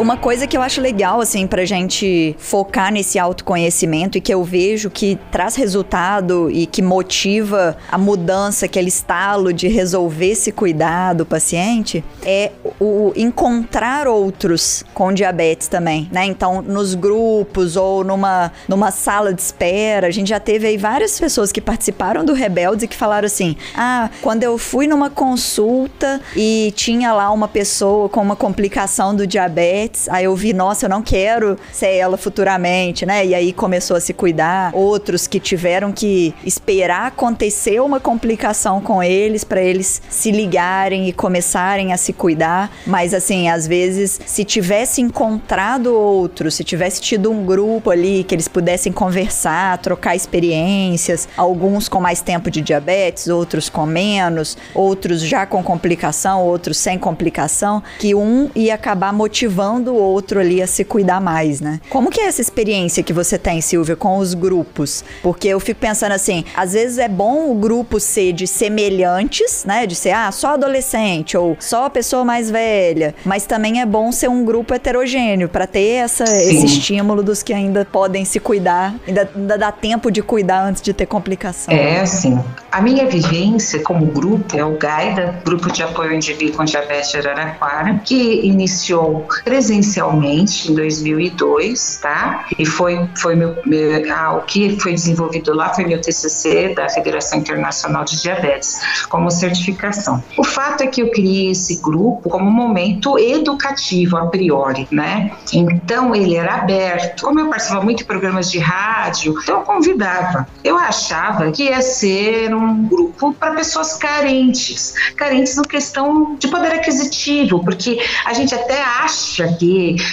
uma 0.00 0.16
coisa 0.16 0.46
que 0.46 0.56
eu 0.56 0.62
acho 0.62 0.80
legal, 0.80 1.20
assim, 1.20 1.46
pra 1.46 1.64
gente 1.64 2.34
focar 2.38 2.92
nesse 2.92 3.18
autoconhecimento 3.18 4.16
e 4.16 4.20
que 4.20 4.32
eu 4.32 4.42
vejo 4.42 4.90
que 4.90 5.18
traz 5.30 5.56
resultado 5.56 6.50
e 6.50 6.66
que 6.66 6.80
motiva 6.80 7.76
a 7.90 7.98
mudança, 7.98 8.66
aquele 8.66 8.88
estalo 8.88 9.52
de 9.52 9.68
resolver 9.68 10.34
se 10.34 10.50
cuidar 10.50 11.12
do 11.12 11.26
paciente, 11.26 12.02
é 12.22 12.52
o 12.80 13.12
encontrar 13.14 14.08
outros 14.08 14.84
com 14.94 15.12
diabetes 15.12 15.68
também, 15.68 16.08
né? 16.10 16.24
Então, 16.24 16.62
nos 16.62 16.94
grupos 16.94 17.76
ou 17.76 18.02
numa, 18.02 18.50
numa 18.66 18.90
sala 18.90 19.34
de 19.34 19.42
espera, 19.42 20.06
a 20.06 20.10
gente 20.10 20.28
já 20.28 20.40
teve 20.40 20.66
aí 20.66 20.76
várias 20.76 21.18
pessoas 21.20 21.52
que 21.52 21.60
participaram 21.60 22.24
do 22.24 22.32
Rebeldes 22.32 22.84
e 22.84 22.88
que 22.88 22.96
falaram 22.96 23.26
assim: 23.26 23.56
ah, 23.76 24.08
quando 24.22 24.42
eu 24.42 24.56
fui 24.56 24.86
numa 24.86 25.10
consulta 25.10 26.20
e 26.34 26.72
tinha 26.74 27.12
lá 27.12 27.30
uma 27.30 27.48
pessoa 27.48 28.08
com 28.08 28.22
uma 28.22 28.36
complicação 28.36 29.14
do 29.14 29.26
diabetes, 29.26 29.89
diabetes. 29.90 30.08
Aí 30.08 30.24
eu 30.24 30.34
vi, 30.34 30.52
nossa, 30.52 30.86
eu 30.86 30.90
não 30.90 31.02
quero 31.02 31.58
ser 31.72 31.94
ela 31.94 32.16
futuramente, 32.16 33.04
né? 33.04 33.26
E 33.26 33.34
aí 33.34 33.52
começou 33.52 33.96
a 33.96 34.00
se 34.00 34.12
cuidar. 34.12 34.74
Outros 34.74 35.26
que 35.26 35.40
tiveram 35.40 35.92
que 35.92 36.34
esperar 36.44 37.08
acontecer 37.08 37.80
uma 37.80 38.00
complicação 38.00 38.80
com 38.80 39.02
eles 39.02 39.44
para 39.44 39.60
eles 39.60 40.00
se 40.08 40.30
ligarem 40.30 41.08
e 41.08 41.12
começarem 41.12 41.92
a 41.92 41.96
se 41.96 42.12
cuidar. 42.12 42.70
Mas 42.86 43.12
assim, 43.12 43.48
às 43.48 43.66
vezes, 43.66 44.20
se 44.24 44.44
tivesse 44.44 45.00
encontrado 45.00 45.94
outro, 45.94 46.50
se 46.50 46.64
tivesse 46.64 47.00
tido 47.00 47.30
um 47.30 47.44
grupo 47.44 47.90
ali 47.90 48.24
que 48.24 48.34
eles 48.34 48.48
pudessem 48.48 48.92
conversar, 48.92 49.78
trocar 49.78 50.14
experiências, 50.14 51.28
alguns 51.36 51.88
com 51.88 52.00
mais 52.00 52.20
tempo 52.20 52.50
de 52.50 52.60
diabetes, 52.60 53.28
outros 53.28 53.68
com 53.68 53.86
menos, 53.86 54.56
outros 54.74 55.20
já 55.22 55.46
com 55.46 55.62
complicação, 55.62 56.42
outros 56.42 56.76
sem 56.76 56.98
complicação, 56.98 57.82
que 57.98 58.14
um 58.14 58.50
ia 58.54 58.74
acabar 58.74 59.12
motivando 59.12 59.79
o 59.88 59.94
outro 59.94 60.40
ali 60.40 60.62
a 60.62 60.66
se 60.66 60.84
cuidar 60.84 61.20
mais, 61.20 61.60
né? 61.60 61.80
Como 61.88 62.10
que 62.10 62.20
é 62.20 62.26
essa 62.26 62.40
experiência 62.40 63.02
que 63.02 63.12
você 63.12 63.38
tem, 63.38 63.60
Silvia, 63.60 63.96
com 63.96 64.18
os 64.18 64.34
grupos? 64.34 65.04
Porque 65.22 65.48
eu 65.48 65.60
fico 65.60 65.80
pensando 65.80 66.12
assim, 66.12 66.44
às 66.56 66.72
vezes 66.72 66.98
é 66.98 67.08
bom 67.08 67.50
o 67.50 67.54
grupo 67.54 67.98
ser 67.98 68.32
de 68.32 68.46
semelhantes, 68.46 69.64
né? 69.64 69.86
De 69.86 69.94
ser, 69.94 70.10
ah, 70.10 70.30
só 70.32 70.54
adolescente 70.54 71.36
ou 71.36 71.56
só 71.58 71.88
pessoa 71.88 72.24
mais 72.24 72.50
velha, 72.50 73.14
mas 73.24 73.46
também 73.46 73.80
é 73.80 73.86
bom 73.86 74.12
ser 74.12 74.28
um 74.28 74.44
grupo 74.44 74.74
heterogêneo 74.74 75.48
para 75.48 75.66
ter 75.66 76.02
essa, 76.04 76.24
esse 76.24 76.66
estímulo 76.66 77.22
dos 77.22 77.42
que 77.42 77.52
ainda 77.52 77.84
podem 77.84 78.24
se 78.24 78.40
cuidar, 78.40 78.94
ainda, 79.06 79.30
ainda 79.34 79.58
dá 79.58 79.72
tempo 79.72 80.10
de 80.10 80.22
cuidar 80.22 80.64
antes 80.64 80.82
de 80.82 80.92
ter 80.92 81.06
complicação. 81.06 81.72
É, 81.74 82.00
assim. 82.00 82.38
A 82.70 82.80
minha 82.80 83.06
vivência 83.06 83.82
como 83.82 84.06
grupo 84.06 84.56
é 84.56 84.64
o 84.64 84.76
GAIDA, 84.76 85.40
Grupo 85.44 85.72
de 85.72 85.82
Apoio 85.82 86.10
ao 86.10 86.16
Indivíduo 86.16 86.56
com 86.56 86.64
Diabetes 86.64 87.10
de 87.10 87.18
Araraquara, 87.18 88.00
que 88.04 88.46
iniciou 88.46 89.26
presencialmente 89.70 90.72
em 90.72 90.74
2002, 90.74 92.00
tá? 92.02 92.44
E 92.58 92.66
foi, 92.66 93.08
foi 93.16 93.36
meu, 93.36 93.56
meu 93.64 94.12
ah, 94.12 94.36
o 94.36 94.42
que 94.42 94.78
foi 94.80 94.92
desenvolvido 94.92 95.54
lá 95.54 95.72
foi 95.72 95.84
meu 95.84 96.00
TCC 96.00 96.74
da 96.74 96.88
Federação 96.88 97.38
Internacional 97.38 98.04
de 98.04 98.20
Diabetes, 98.20 98.80
como 99.08 99.30
certificação. 99.30 100.22
O 100.36 100.42
fato 100.42 100.82
é 100.82 100.88
que 100.88 101.00
eu 101.02 101.10
criei 101.12 101.52
esse 101.52 101.76
grupo 101.80 102.28
como 102.28 102.48
um 102.48 102.52
momento 102.52 103.16
educativo 103.16 104.16
a 104.16 104.26
priori, 104.26 104.88
né? 104.90 105.30
Então 105.52 106.14
ele 106.14 106.34
era 106.34 106.56
aberto. 106.56 107.22
Como 107.22 107.38
eu 107.38 107.48
participava 107.48 107.84
muito 107.84 107.98
de 107.98 108.04
programas 108.04 108.50
de 108.50 108.58
rádio, 108.58 109.38
então 109.40 109.60
eu 109.60 109.62
convidava. 109.62 110.48
Eu 110.64 110.76
achava 110.76 111.52
que 111.52 111.64
ia 111.64 111.80
ser 111.80 112.52
um 112.52 112.88
grupo 112.88 113.32
para 113.34 113.52
pessoas 113.52 113.96
carentes, 113.96 114.94
carentes 115.16 115.56
no 115.56 115.62
questão 115.62 116.34
de 116.36 116.48
poder 116.48 116.72
aquisitivo, 116.72 117.62
porque 117.62 118.00
a 118.24 118.32
gente 118.32 118.52
até 118.52 118.82
acha 118.82 119.59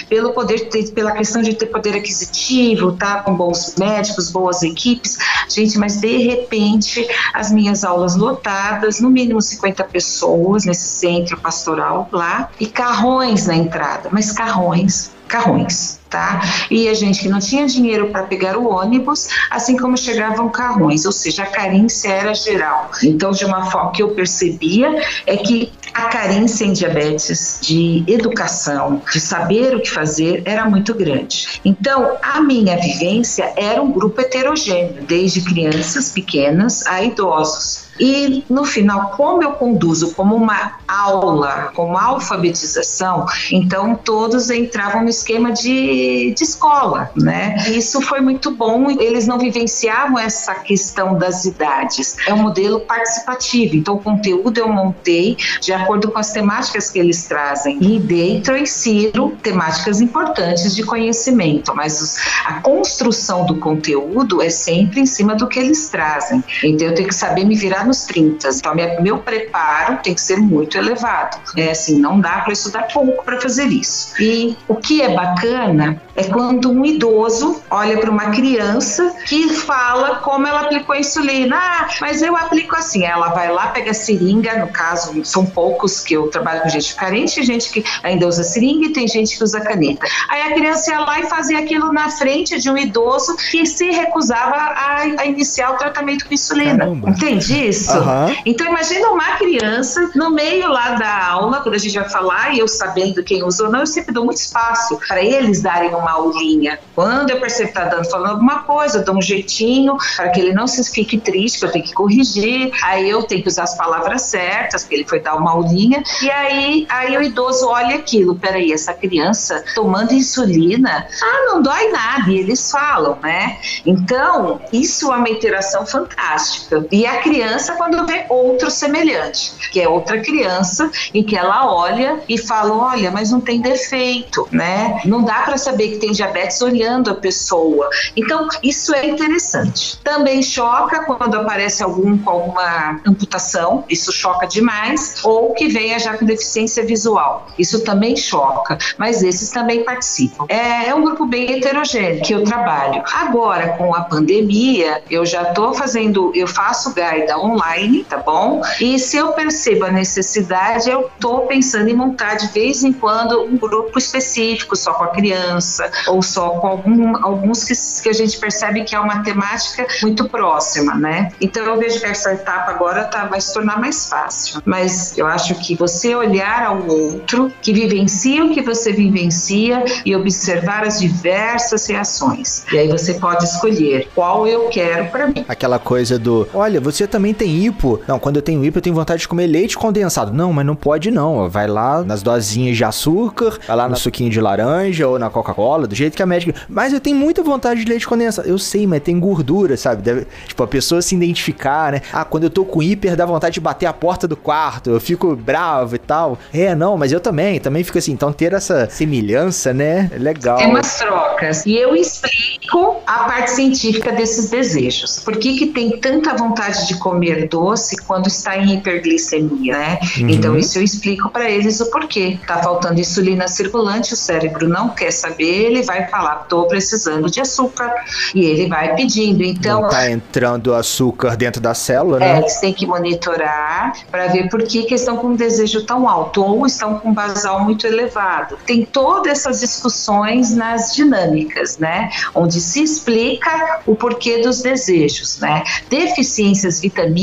pelo 0.08 0.32
poder 0.32 0.68
pela 0.94 1.12
questão 1.12 1.42
de 1.42 1.54
ter 1.54 1.66
poder 1.66 1.96
aquisitivo, 1.96 2.92
tá 2.92 3.22
com 3.22 3.34
bons 3.34 3.74
médicos, 3.78 4.30
boas 4.30 4.62
equipes, 4.62 5.18
gente, 5.48 5.78
mas 5.78 6.00
de 6.00 6.18
repente 6.18 7.06
as 7.32 7.50
minhas 7.50 7.84
aulas 7.84 8.16
lotadas, 8.16 9.00
no 9.00 9.10
mínimo 9.10 9.40
50 9.40 9.84
pessoas 9.84 10.64
nesse 10.64 10.88
centro 10.88 11.38
pastoral 11.38 12.08
lá 12.12 12.50
e 12.60 12.66
carrões 12.66 13.46
na 13.46 13.54
entrada, 13.54 14.08
mas 14.12 14.32
carrões, 14.32 15.10
carrões 15.26 15.98
tá? 16.08 16.40
E 16.70 16.88
a 16.88 16.94
gente 16.94 17.20
que 17.20 17.28
não 17.28 17.38
tinha 17.38 17.66
dinheiro 17.66 18.08
para 18.08 18.24
pegar 18.24 18.56
o 18.56 18.68
ônibus, 18.68 19.28
assim 19.50 19.76
como 19.76 19.96
chegavam 19.96 20.48
carrões, 20.48 21.04
ou 21.04 21.12
seja, 21.12 21.42
a 21.42 21.46
carência 21.46 22.08
era 22.08 22.34
geral. 22.34 22.90
Então, 23.02 23.30
de 23.30 23.44
uma 23.44 23.70
forma 23.70 23.92
que 23.92 24.02
eu 24.02 24.10
percebia 24.10 25.02
é 25.26 25.36
que 25.36 25.72
a 25.98 26.08
carência 26.08 26.64
em 26.64 26.72
diabetes 26.72 27.58
de 27.60 28.04
educação, 28.06 29.02
de 29.12 29.20
saber 29.20 29.74
o 29.74 29.80
que 29.80 29.90
fazer, 29.90 30.42
era 30.44 30.64
muito 30.64 30.94
grande. 30.94 31.60
Então, 31.64 32.16
a 32.22 32.40
minha 32.40 32.76
vivência 32.76 33.52
era 33.56 33.82
um 33.82 33.90
grupo 33.90 34.20
heterogêneo, 34.20 35.02
desde 35.04 35.40
crianças 35.40 36.12
pequenas 36.12 36.86
a 36.86 37.02
idosos. 37.02 37.87
E 38.00 38.44
no 38.48 38.64
final, 38.64 39.10
como 39.16 39.42
eu 39.42 39.52
conduzo 39.52 40.14
como 40.14 40.34
uma 40.34 40.78
aula, 40.86 41.70
como 41.74 41.96
alfabetização, 41.96 43.26
então 43.50 43.94
todos 43.94 44.50
entravam 44.50 45.02
no 45.02 45.08
esquema 45.08 45.52
de, 45.52 46.34
de 46.36 46.44
escola, 46.44 47.10
né? 47.16 47.56
Isso 47.68 48.00
foi 48.00 48.20
muito 48.20 48.50
bom, 48.50 48.90
eles 48.90 49.26
não 49.26 49.38
vivenciavam 49.38 50.18
essa 50.18 50.54
questão 50.54 51.18
das 51.18 51.44
idades. 51.44 52.16
É 52.26 52.32
um 52.32 52.42
modelo 52.42 52.80
participativo, 52.80 53.76
então 53.76 53.94
o 53.94 54.00
conteúdo 54.00 54.58
eu 54.58 54.68
montei 54.68 55.36
de 55.60 55.72
acordo 55.72 56.10
com 56.10 56.18
as 56.18 56.32
temáticas 56.32 56.90
que 56.90 56.98
eles 56.98 57.24
trazem. 57.24 57.78
E 57.80 57.98
dentro 57.98 58.56
insiro 58.56 59.36
temáticas 59.42 60.00
importantes 60.00 60.74
de 60.74 60.82
conhecimento, 60.82 61.74
mas 61.74 62.18
a 62.44 62.60
construção 62.60 63.44
do 63.46 63.56
conteúdo 63.56 64.42
é 64.42 64.50
sempre 64.50 65.00
em 65.00 65.06
cima 65.06 65.34
do 65.34 65.46
que 65.46 65.58
eles 65.58 65.88
trazem. 65.88 66.42
Então 66.62 66.88
eu 66.88 66.94
tenho 66.94 67.08
que 67.08 67.14
saber 67.14 67.44
me 67.44 67.56
virar 67.56 67.84
nos 67.88 68.04
30. 68.04 68.48
Então, 68.48 68.74
minha, 68.74 69.00
meu 69.00 69.18
preparo 69.18 69.98
tem 70.02 70.14
que 70.14 70.20
ser 70.20 70.36
muito 70.36 70.76
elevado. 70.76 71.38
É 71.56 71.70
assim, 71.70 71.98
não 71.98 72.20
dá 72.20 72.40
para 72.40 72.52
estudar 72.52 72.82
pouco 72.92 73.24
para 73.24 73.40
fazer 73.40 73.66
isso. 73.66 74.12
E 74.20 74.56
o 74.68 74.76
que 74.76 75.02
é 75.02 75.14
bacana 75.14 76.00
é 76.14 76.24
quando 76.24 76.70
um 76.70 76.84
idoso 76.84 77.62
olha 77.70 77.98
para 77.98 78.10
uma 78.10 78.30
criança 78.30 79.14
que 79.26 79.48
fala 79.54 80.16
como 80.16 80.46
ela 80.46 80.62
aplicou 80.62 80.94
a 80.94 80.98
insulina. 80.98 81.56
Ah, 81.56 81.88
mas 82.00 82.22
eu 82.22 82.36
aplico 82.36 82.76
assim. 82.76 83.04
Ela 83.04 83.28
vai 83.28 83.50
lá, 83.50 83.68
pega 83.68 83.90
a 83.90 83.94
seringa, 83.94 84.58
no 84.58 84.68
caso, 84.68 85.24
são 85.24 85.46
poucos 85.46 86.00
que 86.00 86.14
eu 86.14 86.28
trabalho 86.28 86.62
com 86.62 86.68
gente 86.68 86.94
carente, 86.94 87.42
gente 87.42 87.70
que 87.70 87.84
ainda 88.02 88.26
usa 88.26 88.42
seringa 88.42 88.86
e 88.86 88.92
tem 88.92 89.08
gente 89.08 89.36
que 89.36 89.42
usa 89.42 89.60
caneta. 89.60 90.06
Aí 90.28 90.42
a 90.42 90.54
criança 90.54 90.90
ia 90.90 91.00
lá 91.00 91.20
e 91.20 91.28
fazia 91.28 91.58
aquilo 91.58 91.92
na 91.92 92.10
frente 92.10 92.60
de 92.60 92.70
um 92.70 92.76
idoso 92.76 93.36
que 93.36 93.64
se 93.66 93.90
recusava 93.90 94.56
a, 94.56 95.02
a 95.18 95.26
iniciar 95.26 95.72
o 95.72 95.76
tratamento 95.76 96.26
com 96.26 96.34
insulina. 96.34 96.78
Caramba. 96.78 97.10
Entende 97.10 97.66
isso? 97.78 97.98
Uhum. 97.98 98.36
Então 98.44 98.66
imagina 98.66 99.08
uma 99.10 99.36
criança 99.36 100.10
no 100.14 100.30
meio 100.30 100.68
lá 100.68 100.90
da 100.90 101.26
aula, 101.26 101.60
quando 101.60 101.74
a 101.74 101.78
gente 101.78 101.98
vai 101.98 102.08
falar, 102.08 102.54
e 102.54 102.58
eu 102.58 102.68
sabendo 102.68 103.22
quem 103.22 103.42
usa 103.42 103.64
ou 103.64 103.70
não, 103.70 103.80
eu 103.80 103.86
sempre 103.86 104.12
dou 104.12 104.24
muito 104.24 104.38
espaço 104.38 104.98
para 105.06 105.22
eles 105.22 105.62
darem 105.62 105.94
uma 105.94 106.12
aulinha. 106.12 106.78
Quando 106.94 107.30
eu 107.30 107.40
percebo 107.40 107.72
que 107.72 107.78
está 107.78 107.88
dando 107.88 108.08
falando 108.10 108.32
alguma 108.32 108.62
coisa, 108.62 108.98
eu 108.98 109.04
dou 109.04 109.16
um 109.16 109.22
jeitinho 109.22 109.96
para 110.16 110.28
que 110.30 110.40
ele 110.40 110.52
não 110.52 110.66
se 110.66 110.82
fique 110.92 111.18
triste, 111.18 111.58
que 111.58 111.64
eu 111.64 111.72
tenho 111.72 111.84
que 111.84 111.92
corrigir. 111.92 112.70
Aí 112.82 113.08
eu 113.08 113.22
tenho 113.22 113.42
que 113.42 113.48
usar 113.48 113.64
as 113.64 113.76
palavras 113.76 114.22
certas, 114.22 114.82
porque 114.82 114.96
ele 114.96 115.04
foi 115.04 115.20
dar 115.20 115.36
uma 115.36 115.52
aulinha. 115.52 116.02
E 116.22 116.30
aí, 116.30 116.86
aí 116.88 117.16
o 117.16 117.22
idoso 117.22 117.68
olha 117.68 117.96
aquilo, 117.96 118.34
peraí, 118.34 118.72
essa 118.72 118.94
criança 118.94 119.64
tomando 119.74 120.12
insulina, 120.12 121.06
ah, 121.22 121.44
não 121.46 121.62
dói 121.62 121.90
nada, 121.90 122.30
e 122.30 122.38
eles 122.38 122.70
falam, 122.70 123.18
né? 123.22 123.58
Então, 123.84 124.60
isso 124.72 125.12
é 125.12 125.16
uma 125.16 125.28
interação 125.28 125.86
fantástica. 125.86 126.86
E 126.90 127.06
a 127.06 127.20
criança, 127.20 127.57
quando 127.74 127.88
quando 127.88 128.06
vê 128.06 128.26
outro 128.28 128.70
semelhante, 128.70 129.52
que 129.72 129.80
é 129.80 129.88
outra 129.88 130.20
criança, 130.20 130.90
em 131.12 131.22
que 131.22 131.36
ela 131.36 131.72
olha 131.72 132.20
e 132.28 132.36
fala: 132.36 132.92
olha, 132.92 133.10
mas 133.10 133.30
não 133.30 133.40
tem 133.40 133.60
defeito, 133.60 134.46
né? 134.52 135.00
Não 135.04 135.22
dá 135.22 135.42
para 135.42 135.56
saber 135.56 135.88
que 135.88 135.96
tem 135.98 136.12
diabetes 136.12 136.60
olhando 136.60 137.10
a 137.10 137.14
pessoa. 137.14 137.88
Então, 138.16 138.48
isso 138.62 138.94
é 138.94 139.06
interessante. 139.06 139.98
Também 140.02 140.42
choca 140.42 141.04
quando 141.04 141.36
aparece 141.36 141.82
algum 141.82 142.18
com 142.18 142.30
alguma 142.30 143.00
amputação, 143.06 143.84
isso 143.88 144.12
choca 144.12 144.46
demais, 144.46 145.16
ou 145.24 145.54
que 145.54 145.68
venha 145.68 145.98
já 145.98 146.16
com 146.16 146.24
deficiência 146.24 146.84
visual, 146.84 147.48
isso 147.58 147.84
também 147.84 148.16
choca, 148.16 148.76
mas 148.96 149.22
esses 149.22 149.50
também 149.50 149.84
participam. 149.84 150.44
É, 150.48 150.88
é 150.88 150.94
um 150.94 151.02
grupo 151.02 151.26
bem 151.26 151.52
heterogêneo 151.52 152.22
que 152.22 152.34
eu 152.34 152.44
trabalho. 152.44 153.02
Agora, 153.14 153.68
com 153.76 153.94
a 153.94 154.02
pandemia, 154.02 155.02
eu 155.10 155.24
já 155.24 155.42
estou 155.42 155.74
fazendo, 155.74 156.32
eu 156.34 156.46
faço 156.46 156.92
guida 157.28 157.38
online 157.50 158.04
tá 158.08 158.18
bom? 158.18 158.62
E 158.80 158.98
se 158.98 159.16
eu 159.16 159.32
percebo 159.32 159.84
a 159.84 159.90
necessidade, 159.90 160.90
eu 160.90 161.10
tô 161.20 161.42
pensando 161.42 161.88
em 161.88 161.94
montar 161.94 162.34
de 162.36 162.48
vez 162.48 162.82
em 162.82 162.92
quando 162.92 163.42
um 163.42 163.56
grupo 163.56 163.98
específico, 163.98 164.76
só 164.76 164.94
com 164.94 165.04
a 165.04 165.08
criança, 165.08 165.90
ou 166.08 166.22
só 166.22 166.50
com 166.50 166.66
algum, 166.66 167.24
alguns 167.24 167.64
que, 167.64 167.74
que 168.02 168.08
a 168.08 168.12
gente 168.12 168.38
percebe 168.38 168.84
que 168.84 168.94
é 168.94 169.00
uma 169.00 169.22
temática 169.22 169.86
muito 170.02 170.28
próxima, 170.28 170.94
né? 170.94 171.30
Então 171.40 171.64
eu 171.64 171.78
vejo 171.78 172.00
que 172.00 172.06
essa 172.06 172.32
etapa 172.32 172.70
agora 172.70 173.04
tá, 173.04 173.24
vai 173.26 173.40
se 173.40 173.52
tornar 173.52 173.80
mais 173.80 174.08
fácil. 174.08 174.62
Mas 174.64 175.16
eu 175.16 175.26
acho 175.26 175.54
que 175.56 175.74
você 175.74 176.14
olhar 176.14 176.64
ao 176.64 176.86
outro, 176.86 177.52
que 177.62 177.72
vivencia 177.72 178.44
o 178.44 178.50
que 178.50 178.62
você 178.62 178.92
vivencia 178.92 179.84
e 180.04 180.14
observar 180.14 180.84
as 180.84 181.00
diversas 181.00 181.86
reações. 181.86 182.64
E 182.72 182.78
aí 182.78 182.88
você 182.88 183.14
pode 183.14 183.44
escolher 183.44 184.08
qual 184.14 184.46
eu 184.46 184.68
quero 184.68 185.06
para 185.10 185.26
mim. 185.26 185.44
Aquela 185.48 185.78
coisa 185.78 186.18
do, 186.18 186.48
olha, 186.52 186.80
você 186.80 187.06
também 187.06 187.34
tem 187.38 187.64
hipo. 187.64 188.00
Não, 188.06 188.18
quando 188.18 188.36
eu 188.36 188.42
tenho 188.42 188.64
hipo, 188.64 188.78
eu 188.78 188.82
tenho 188.82 188.94
vontade 188.94 189.20
de 189.20 189.28
comer 189.28 189.46
leite 189.46 189.78
condensado. 189.78 190.32
Não, 190.32 190.52
mas 190.52 190.66
não 190.66 190.74
pode 190.74 191.10
não. 191.10 191.48
Vai 191.48 191.66
lá 191.66 192.02
nas 192.02 192.22
dosinhas 192.22 192.76
de 192.76 192.84
açúcar, 192.84 193.58
vai 193.66 193.76
lá 193.76 193.88
no 193.88 193.96
suquinho 193.96 194.28
de 194.28 194.40
laranja 194.40 195.06
ou 195.08 195.18
na 195.18 195.30
Coca-Cola 195.30 195.86
do 195.86 195.94
jeito 195.94 196.16
que 196.16 196.22
a 196.22 196.26
médica. 196.26 196.54
Mas 196.68 196.92
eu 196.92 197.00
tenho 197.00 197.16
muita 197.16 197.42
vontade 197.42 197.84
de 197.84 197.88
leite 197.88 198.06
condensado. 198.06 198.48
Eu 198.48 198.58
sei, 198.58 198.86
mas 198.86 199.02
tem 199.02 199.18
gordura, 199.18 199.76
sabe? 199.76 200.02
Deve, 200.02 200.26
tipo, 200.46 200.62
a 200.62 200.66
pessoa 200.66 201.00
se 201.00 201.14
identificar, 201.14 201.92
né? 201.92 202.02
Ah, 202.12 202.24
quando 202.24 202.44
eu 202.44 202.50
tô 202.50 202.64
com 202.64 202.82
hiper, 202.82 203.16
dá 203.16 203.24
vontade 203.24 203.54
de 203.54 203.60
bater 203.60 203.86
a 203.86 203.92
porta 203.92 204.26
do 204.26 204.36
quarto, 204.36 204.90
eu 204.90 205.00
fico 205.00 205.36
bravo 205.36 205.94
e 205.94 205.98
tal. 205.98 206.38
É, 206.52 206.74
não, 206.74 206.96
mas 206.96 207.12
eu 207.12 207.20
também, 207.20 207.60
também 207.60 207.84
fico 207.84 207.98
assim. 207.98 208.12
Então 208.12 208.32
ter 208.32 208.52
essa 208.52 208.88
semelhança, 208.90 209.72
né? 209.72 210.10
É 210.12 210.18
legal. 210.18 210.58
Tem 210.58 210.68
umas 210.68 210.98
trocas. 210.98 211.64
E 211.66 211.76
eu 211.76 211.94
explico 211.94 212.96
a 213.06 213.24
parte 213.24 213.52
científica 213.52 214.12
desses 214.12 214.50
desejos. 214.50 215.20
Por 215.20 215.36
que, 215.36 215.56
que 215.56 215.66
tem 215.66 215.98
tanta 215.98 216.34
vontade 216.34 216.86
de 216.86 216.96
comer 216.98 217.27
doce 217.34 217.96
quando 218.04 218.26
está 218.26 218.56
em 218.56 218.74
hiperglicemia, 218.74 219.78
né? 219.78 219.98
Uhum. 220.18 220.28
Então, 220.28 220.56
isso 220.56 220.78
eu 220.78 220.82
explico 220.82 221.30
para 221.30 221.50
eles 221.50 221.80
o 221.80 221.90
porquê. 221.90 222.38
Tá 222.46 222.62
faltando 222.62 223.00
insulina 223.00 223.48
circulante, 223.48 224.14
o 224.14 224.16
cérebro 224.16 224.68
não 224.68 224.90
quer 224.90 225.10
saber, 225.10 225.66
ele 225.66 225.82
vai 225.82 226.06
falar, 226.08 226.46
tô 226.48 226.66
precisando 226.66 227.30
de 227.30 227.40
açúcar. 227.40 227.92
E 228.34 228.44
ele 228.44 228.68
vai 228.68 228.94
pedindo. 228.94 229.42
Então. 229.42 229.82
Não 229.82 229.88
tá 229.88 230.10
entrando 230.10 230.74
açúcar 230.74 231.36
dentro 231.36 231.60
da 231.60 231.74
célula, 231.74 232.18
né? 232.18 232.36
É, 232.36 232.38
eles 232.38 232.58
têm 232.58 232.72
que 232.72 232.86
monitorar 232.86 233.92
para 234.10 234.26
ver 234.28 234.48
por 234.48 234.62
que, 234.62 234.84
que 234.84 234.94
estão 234.94 235.16
com 235.16 235.28
um 235.28 235.36
desejo 235.36 235.84
tão 235.84 236.08
alto 236.08 236.42
ou 236.42 236.66
estão 236.66 236.98
com 236.98 237.10
um 237.10 237.14
basal 237.14 237.64
muito 237.64 237.86
elevado. 237.86 238.58
Tem 238.66 238.84
todas 238.84 239.38
essas 239.38 239.60
discussões 239.60 240.54
nas 240.54 240.94
dinâmicas, 240.94 241.78
né? 241.78 242.10
Onde 242.34 242.60
se 242.60 242.82
explica 242.82 243.80
o 243.86 243.94
porquê 243.94 244.38
dos 244.38 244.62
desejos, 244.62 245.38
né? 245.38 245.62
Deficiências 245.88 246.80
vitamínicas, 246.80 247.17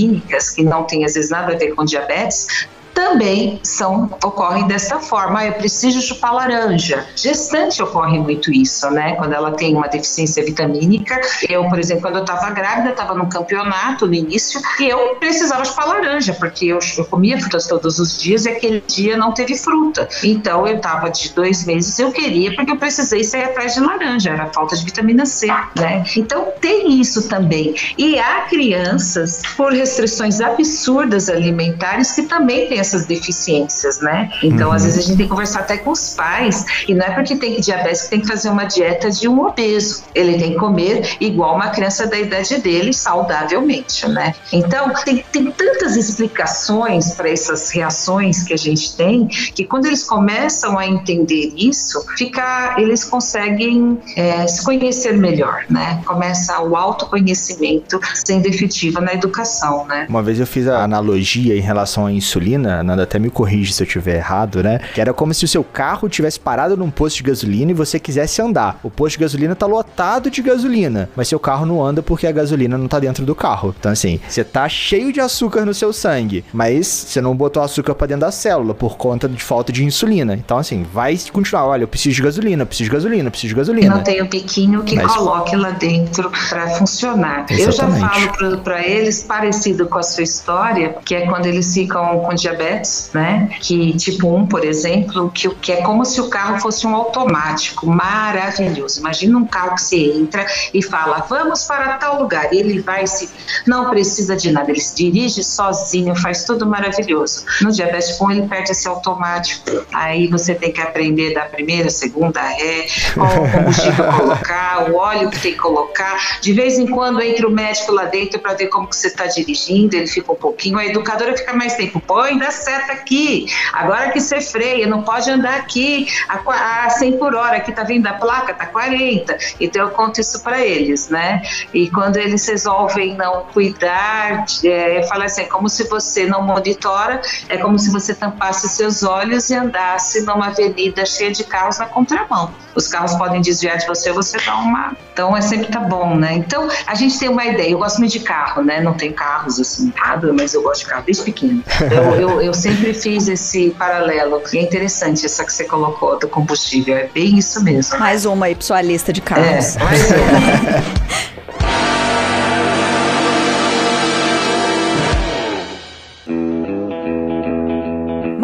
que 0.54 0.64
não 0.64 0.84
tem 0.84 1.06
às 1.06 1.14
vezes 1.14 1.30
nada 1.30 1.54
a 1.54 1.58
ver 1.58 1.74
com 1.74 1.86
diabetes, 1.86 2.68
também 2.96 3.60
são 3.62 4.10
ocorrem 4.24 4.66
dessa 4.66 5.00
forma. 5.00 5.46
Eu 5.46 5.54
preciso 5.54 6.02
chupar 6.02 6.34
laranja. 6.34 7.06
Gestante 7.16 7.84
ocorre 7.84 8.18
muito 8.18 8.52
isso, 8.52 8.90
né? 8.90 9.16
Quando 9.16 9.34
ela 9.34 9.52
tem 9.52 9.76
uma 9.76 9.88
deficiência 9.88 10.44
vitamínica. 10.44 11.20
Eu, 11.48 11.68
por 11.68 11.78
exemplo, 11.78 12.04
quando 12.04 12.16
eu 12.16 12.22
estava 12.22 12.50
grávida, 12.52 12.92
estava 12.92 13.14
no 13.14 13.28
campeonato 13.28 14.08
no 14.08 14.14
início 14.14 14.62
e 14.80 14.88
eu 14.88 15.16
precisava 15.16 15.66
chupar 15.66 15.88
laranja, 15.88 16.34
porque 16.34 16.68
eu, 16.68 16.80
eu 16.98 17.06
comia 17.06 17.38
frutas 17.40 17.68
todos 17.68 18.00
os 18.00 18.18
dias 18.18 18.46
e 18.46 18.50
aquele 18.50 18.82
dia 18.88 19.18
não 19.18 19.34
teve 19.34 19.58
fruta. 19.58 20.08
Então 20.24 20.66
eu 20.66 20.78
estava 20.78 21.10
de 21.10 21.34
dois 21.34 21.66
meses, 21.66 22.00
eu 22.00 22.12
queria, 22.12 22.56
porque 22.56 22.72
eu 22.72 22.78
precisei 22.78 23.24
sair 23.24 23.44
atrás 23.44 23.74
de 23.74 23.82
laranja, 23.82 24.30
era 24.30 24.46
falta 24.48 24.76
de 24.76 24.86
vitamina 24.86 25.26
C, 25.26 25.48
né? 25.76 26.04
Então 26.16 26.48
tem 26.62 27.02
isso 27.02 27.28
também. 27.28 27.76
E 27.98 28.18
há 28.18 28.42
crianças, 28.42 29.42
por 29.58 29.74
restrições 29.74 30.40
absurdas 30.40 31.28
alimentares, 31.30 32.14
que 32.14 32.24
também 32.24 32.68
têm 32.70 32.80
essas 32.86 33.06
deficiências, 33.06 34.00
né? 34.00 34.32
Então, 34.44 34.70
uhum. 34.70 34.76
às 34.76 34.84
vezes 34.84 35.00
a 35.00 35.02
gente 35.02 35.18
tem 35.18 35.26
que 35.26 35.32
conversar 35.32 35.62
até 35.62 35.78
com 35.78 35.92
os 35.92 36.14
pais, 36.14 36.66
e 36.88 36.94
não 36.94 37.06
é 37.06 37.12
porque 37.12 37.36
tem 37.36 37.60
diabetes 37.60 38.04
que 38.04 38.10
tem 38.10 38.22
que 38.22 38.28
fazer 38.28 38.50
uma 38.50 38.66
dieta 38.66 39.10
de 39.10 39.28
um 39.28 39.46
obeso. 39.46 40.04
Ele 40.14 40.38
tem 40.38 40.54
que 40.54 40.58
comer 40.58 41.18
igual 41.20 41.56
uma 41.56 41.70
criança 41.70 42.08
da 42.08 42.18
idade 42.18 42.58
dele, 42.60 42.94
saudavelmente, 42.94 44.08
né? 44.08 44.34
Então, 44.54 44.94
tem, 45.04 45.24
tem 45.32 45.52
tantas 45.52 45.96
explicações 45.96 47.12
para 47.16 47.30
essas 47.30 47.72
reações 47.72 48.44
que 48.44 48.54
a 48.54 48.58
gente 48.58 48.96
tem, 48.96 49.28
que 49.28 49.66
quando 49.66 49.86
eles 49.88 50.04
começam 50.04 50.78
a 50.78 50.86
entender 50.86 51.54
isso, 51.58 52.06
fica, 52.18 52.76
eles 52.78 53.04
conseguem 53.04 54.00
é, 54.16 54.48
se 54.48 54.64
conhecer 54.64 55.18
melhor, 55.18 55.66
né? 55.70 56.02
Começa 56.06 56.62
o 56.62 56.76
autoconhecimento 56.76 58.00
sendo 58.14 58.46
efetivo 58.46 59.02
na 59.02 59.14
educação, 59.14 59.86
né? 59.86 60.06
Uma 60.10 60.22
vez 60.22 60.40
eu 60.40 60.48
fiz 60.48 60.68
a 60.68 60.84
analogia 60.84 61.58
em 61.58 61.62
relação 61.62 62.06
à 62.06 62.12
insulina, 62.12 62.75
Nanda 62.84 63.04
até 63.04 63.20
me 63.20 63.30
corrige 63.30 63.74
se 63.74 63.84
eu 63.84 63.88
tiver 63.88 64.16
errado, 64.16 64.64
né? 64.64 64.80
Que 64.94 65.02
era 65.02 65.14
como 65.14 65.34
se 65.34 65.46
o 65.46 65.48
seu 65.48 65.64
carro 65.64 66.10
tivesse 66.10 66.40
parado 66.40 66.78
num 66.78 66.90
posto 66.90 67.18
de 67.18 67.24
gasolina 67.24 67.72
e 67.72 67.74
você 67.74 68.00
quisesse 68.00 68.42
andar. 68.42 68.80
O 68.84 68.90
posto 68.90 69.18
de 69.18 69.24
gasolina 69.24 69.56
tá 69.56 69.66
lotado 69.66 70.30
de 70.30 70.42
gasolina, 70.42 71.10
mas 71.16 71.28
seu 71.28 71.40
carro 71.40 71.66
não 71.66 71.84
anda 71.84 72.02
porque 72.02 72.28
a 72.28 72.32
gasolina 72.32 72.78
não 72.78 72.88
tá 72.88 73.00
dentro 73.00 73.26
do 73.26 73.36
carro. 73.36 73.74
Então 73.80 73.92
assim, 73.92 74.20
você 74.28 74.44
tá 74.44 74.68
cheio 74.68 75.12
de 75.12 75.20
açúcar 75.20 75.66
no 75.66 75.74
seu 75.74 75.92
sangue, 75.94 76.44
mas 76.54 76.88
você 76.88 77.22
não 77.22 77.36
botou 77.36 77.64
açúcar 77.64 77.96
para 77.96 78.08
dentro 78.08 78.22
da 78.22 78.32
célula 78.32 78.74
por 78.74 78.98
conta 78.98 79.28
de 79.28 79.42
falta 79.42 79.72
de 79.72 79.84
insulina. 79.84 80.34
Então 80.34 80.58
assim, 80.58 80.84
vai 80.84 81.18
continuar, 81.32 81.66
olha, 81.66 81.84
eu 81.84 81.88
preciso 81.88 82.16
de 82.16 82.22
gasolina, 82.22 82.66
preciso 82.66 82.90
de 82.90 82.96
gasolina, 82.96 83.32
preciso 83.32 83.54
de 83.54 83.58
gasolina. 83.58 83.96
Não 83.96 84.04
tem 84.04 84.22
o 84.22 84.28
piquinho 84.28 84.84
que 84.84 84.96
mas... 84.96 85.14
coloque 85.14 85.56
lá 85.56 85.72
dentro 85.72 86.32
para 86.50 86.70
funcionar. 86.70 87.46
Exatamente. 87.50 87.64
Eu 87.64 87.72
já 87.72 88.10
falo 88.10 88.58
para 88.60 88.86
eles 88.86 89.24
parecido 89.24 89.88
com 89.88 90.00
a 90.00 90.04
sua 90.04 90.24
história, 90.24 90.96
que 91.04 91.16
é 91.16 91.26
quando 91.28 91.46
eles 91.46 91.74
ficam 91.74 92.20
com 92.20 92.34
diabetes 92.34 92.65
diabetes, 92.66 93.12
né? 93.14 93.50
Que 93.62 93.96
tipo 93.96 94.36
1, 94.36 94.48
por 94.48 94.66
exemplo, 94.66 95.32
que, 95.32 95.50
que 95.56 95.72
é 95.72 95.82
como 95.82 96.04
se 96.04 96.20
o 96.20 96.30
carro 96.30 96.60
fosse 96.60 96.86
um 96.88 96.96
automático, 96.96 97.88
maravilhoso. 97.88 99.00
Imagina 99.00 99.38
um 99.38 99.46
carro 99.46 99.76
que 99.76 99.82
você 99.82 99.98
entra 99.98 100.46
e 100.74 100.82
fala, 100.82 101.26
vamos 101.30 101.64
para 101.64 101.94
tal 101.98 102.22
lugar, 102.22 102.52
e 102.54 102.58
ele 102.58 102.82
vai 102.82 103.06
se. 103.06 103.30
Não 103.66 103.90
precisa 103.90 104.36
de 104.36 104.52
nada, 104.52 104.72
ele 104.72 104.82
se 104.82 104.96
dirige 104.96 105.44
sozinho, 105.44 106.16
faz 106.16 106.44
tudo 106.44 106.66
maravilhoso. 106.66 107.46
No 107.62 107.72
diabetes 107.72 108.10
tipo 108.10 108.26
1, 108.26 108.32
ele 108.32 108.48
perde 108.48 108.72
esse 108.72 108.88
automático. 108.88 109.86
Aí 109.94 110.28
você 110.28 110.56
tem 110.56 110.72
que 110.72 110.82
aprender 110.82 111.34
da 111.34 111.42
primeira, 111.42 111.90
segunda 111.90 112.42
ré, 112.42 112.88
qual 113.14 113.44
o 113.44 113.52
combustível 113.52 114.06
colocar, 114.18 114.90
o 114.90 114.96
óleo 114.96 115.30
que 115.30 115.40
tem 115.40 115.52
que 115.52 115.58
colocar. 115.58 116.40
De 116.42 116.54
vez 116.54 116.78
em 116.78 116.88
quando 116.88 117.22
entra 117.22 117.48
o 117.48 117.52
médico 117.52 117.92
lá 117.92 118.06
dentro 118.06 118.40
para 118.40 118.54
ver 118.54 118.68
como 118.68 118.88
que 118.88 118.96
você 118.96 119.08
está 119.08 119.26
dirigindo, 119.26 119.96
ele 119.96 120.08
fica 120.08 120.32
um 120.32 120.36
pouquinho, 120.36 120.78
a 120.78 120.86
educadora 120.86 121.36
fica 121.36 121.54
mais 121.54 121.76
tempo, 121.76 122.00
põe 122.00 122.38
da 122.38 122.52
seta 122.56 122.94
aqui, 122.94 123.46
agora 123.74 124.12
que 124.12 124.20
você 124.20 124.42
freia, 124.42 124.88
não 124.88 125.04
pode 125.04 125.30
andar 125.30 125.56
aqui 125.58 126.08
a, 126.28 126.86
a 126.86 126.90
100 126.90 127.18
por 127.18 127.36
hora, 127.36 127.58
aqui 127.58 127.72
tá 127.72 127.84
vindo 127.84 128.08
a 128.08 128.14
placa, 128.14 128.54
tá 128.54 128.66
40. 128.66 129.38
Então 129.60 129.84
eu 129.84 129.90
conto 129.92 130.20
isso 130.20 130.42
para 130.42 130.60
eles, 130.64 131.10
né? 131.10 131.42
E 131.74 131.90
quando 131.90 132.18
eles 132.18 132.48
resolvem 132.48 133.16
não 133.16 133.46
cuidar, 133.54 134.46
é, 134.64 135.04
falo 135.04 135.24
assim, 135.24 135.42
é 135.42 135.46
como 135.46 135.70
se 135.70 135.88
você 135.88 136.26
não 136.26 136.42
monitora, 136.42 137.22
é 137.50 137.58
como 137.58 137.78
se 137.78 137.92
você 137.92 138.14
tampasse 138.14 138.70
seus 138.70 139.04
olhos 139.04 139.50
e 139.50 139.56
andasse 139.56 140.22
numa 140.22 140.48
avenida 140.48 141.06
cheia 141.06 141.32
de 141.32 141.44
carros 141.44 141.78
na 141.78 141.86
contramão. 141.86 142.54
Os 142.76 142.88
carros 142.88 143.16
podem 143.16 143.42
desviar 143.42 143.78
de 143.78 143.88
você, 143.88 144.12
você 144.12 144.38
dá 144.46 144.56
uma. 144.58 144.96
Então 145.14 145.36
é 145.36 145.42
sempre 145.42 145.68
tá 145.68 145.80
bom, 145.80 146.16
né? 146.16 146.34
Então 146.34 146.68
a 146.86 146.94
gente 146.94 147.18
tem 147.18 147.30
uma 147.30 147.46
ideia. 147.46 147.72
Eu 147.72 147.80
gosto 147.80 148.00
muito 148.00 148.12
de 148.12 148.20
carro, 148.20 148.64
né? 148.64 148.82
Não 148.82 148.94
tenho 148.94 149.14
carros 149.14 149.60
assim, 149.60 149.94
nada, 149.96 150.34
mas 150.34 150.54
eu 150.54 150.62
gosto 150.62 150.82
de 150.82 150.88
carro 150.88 151.04
desde 151.06 151.24
pequeno. 151.24 151.64
Eu, 151.92 152.30
eu, 152.30 152.35
eu 152.42 152.54
sempre 152.54 152.94
fiz 152.94 153.28
esse 153.28 153.72
paralelo. 153.72 154.42
E 154.54 154.58
é 154.58 154.62
interessante 154.62 155.26
essa 155.26 155.44
que 155.44 155.54
você 155.54 155.64
colocou 155.66 156.18
do 156.20 156.28
combustível. 156.28 156.96
É 156.96 157.08
bem 157.08 157.38
isso 157.38 157.64
mesmo. 157.64 157.98
Mais 158.00 158.26
uma 158.26 158.48
aí 158.48 158.56
pra 158.56 158.66
sua 158.66 158.82
lista 158.82 159.12
de 159.12 159.22
carros. 159.22 159.76
É, 159.76 159.84
mais 159.84 160.02
uma. 160.12 161.36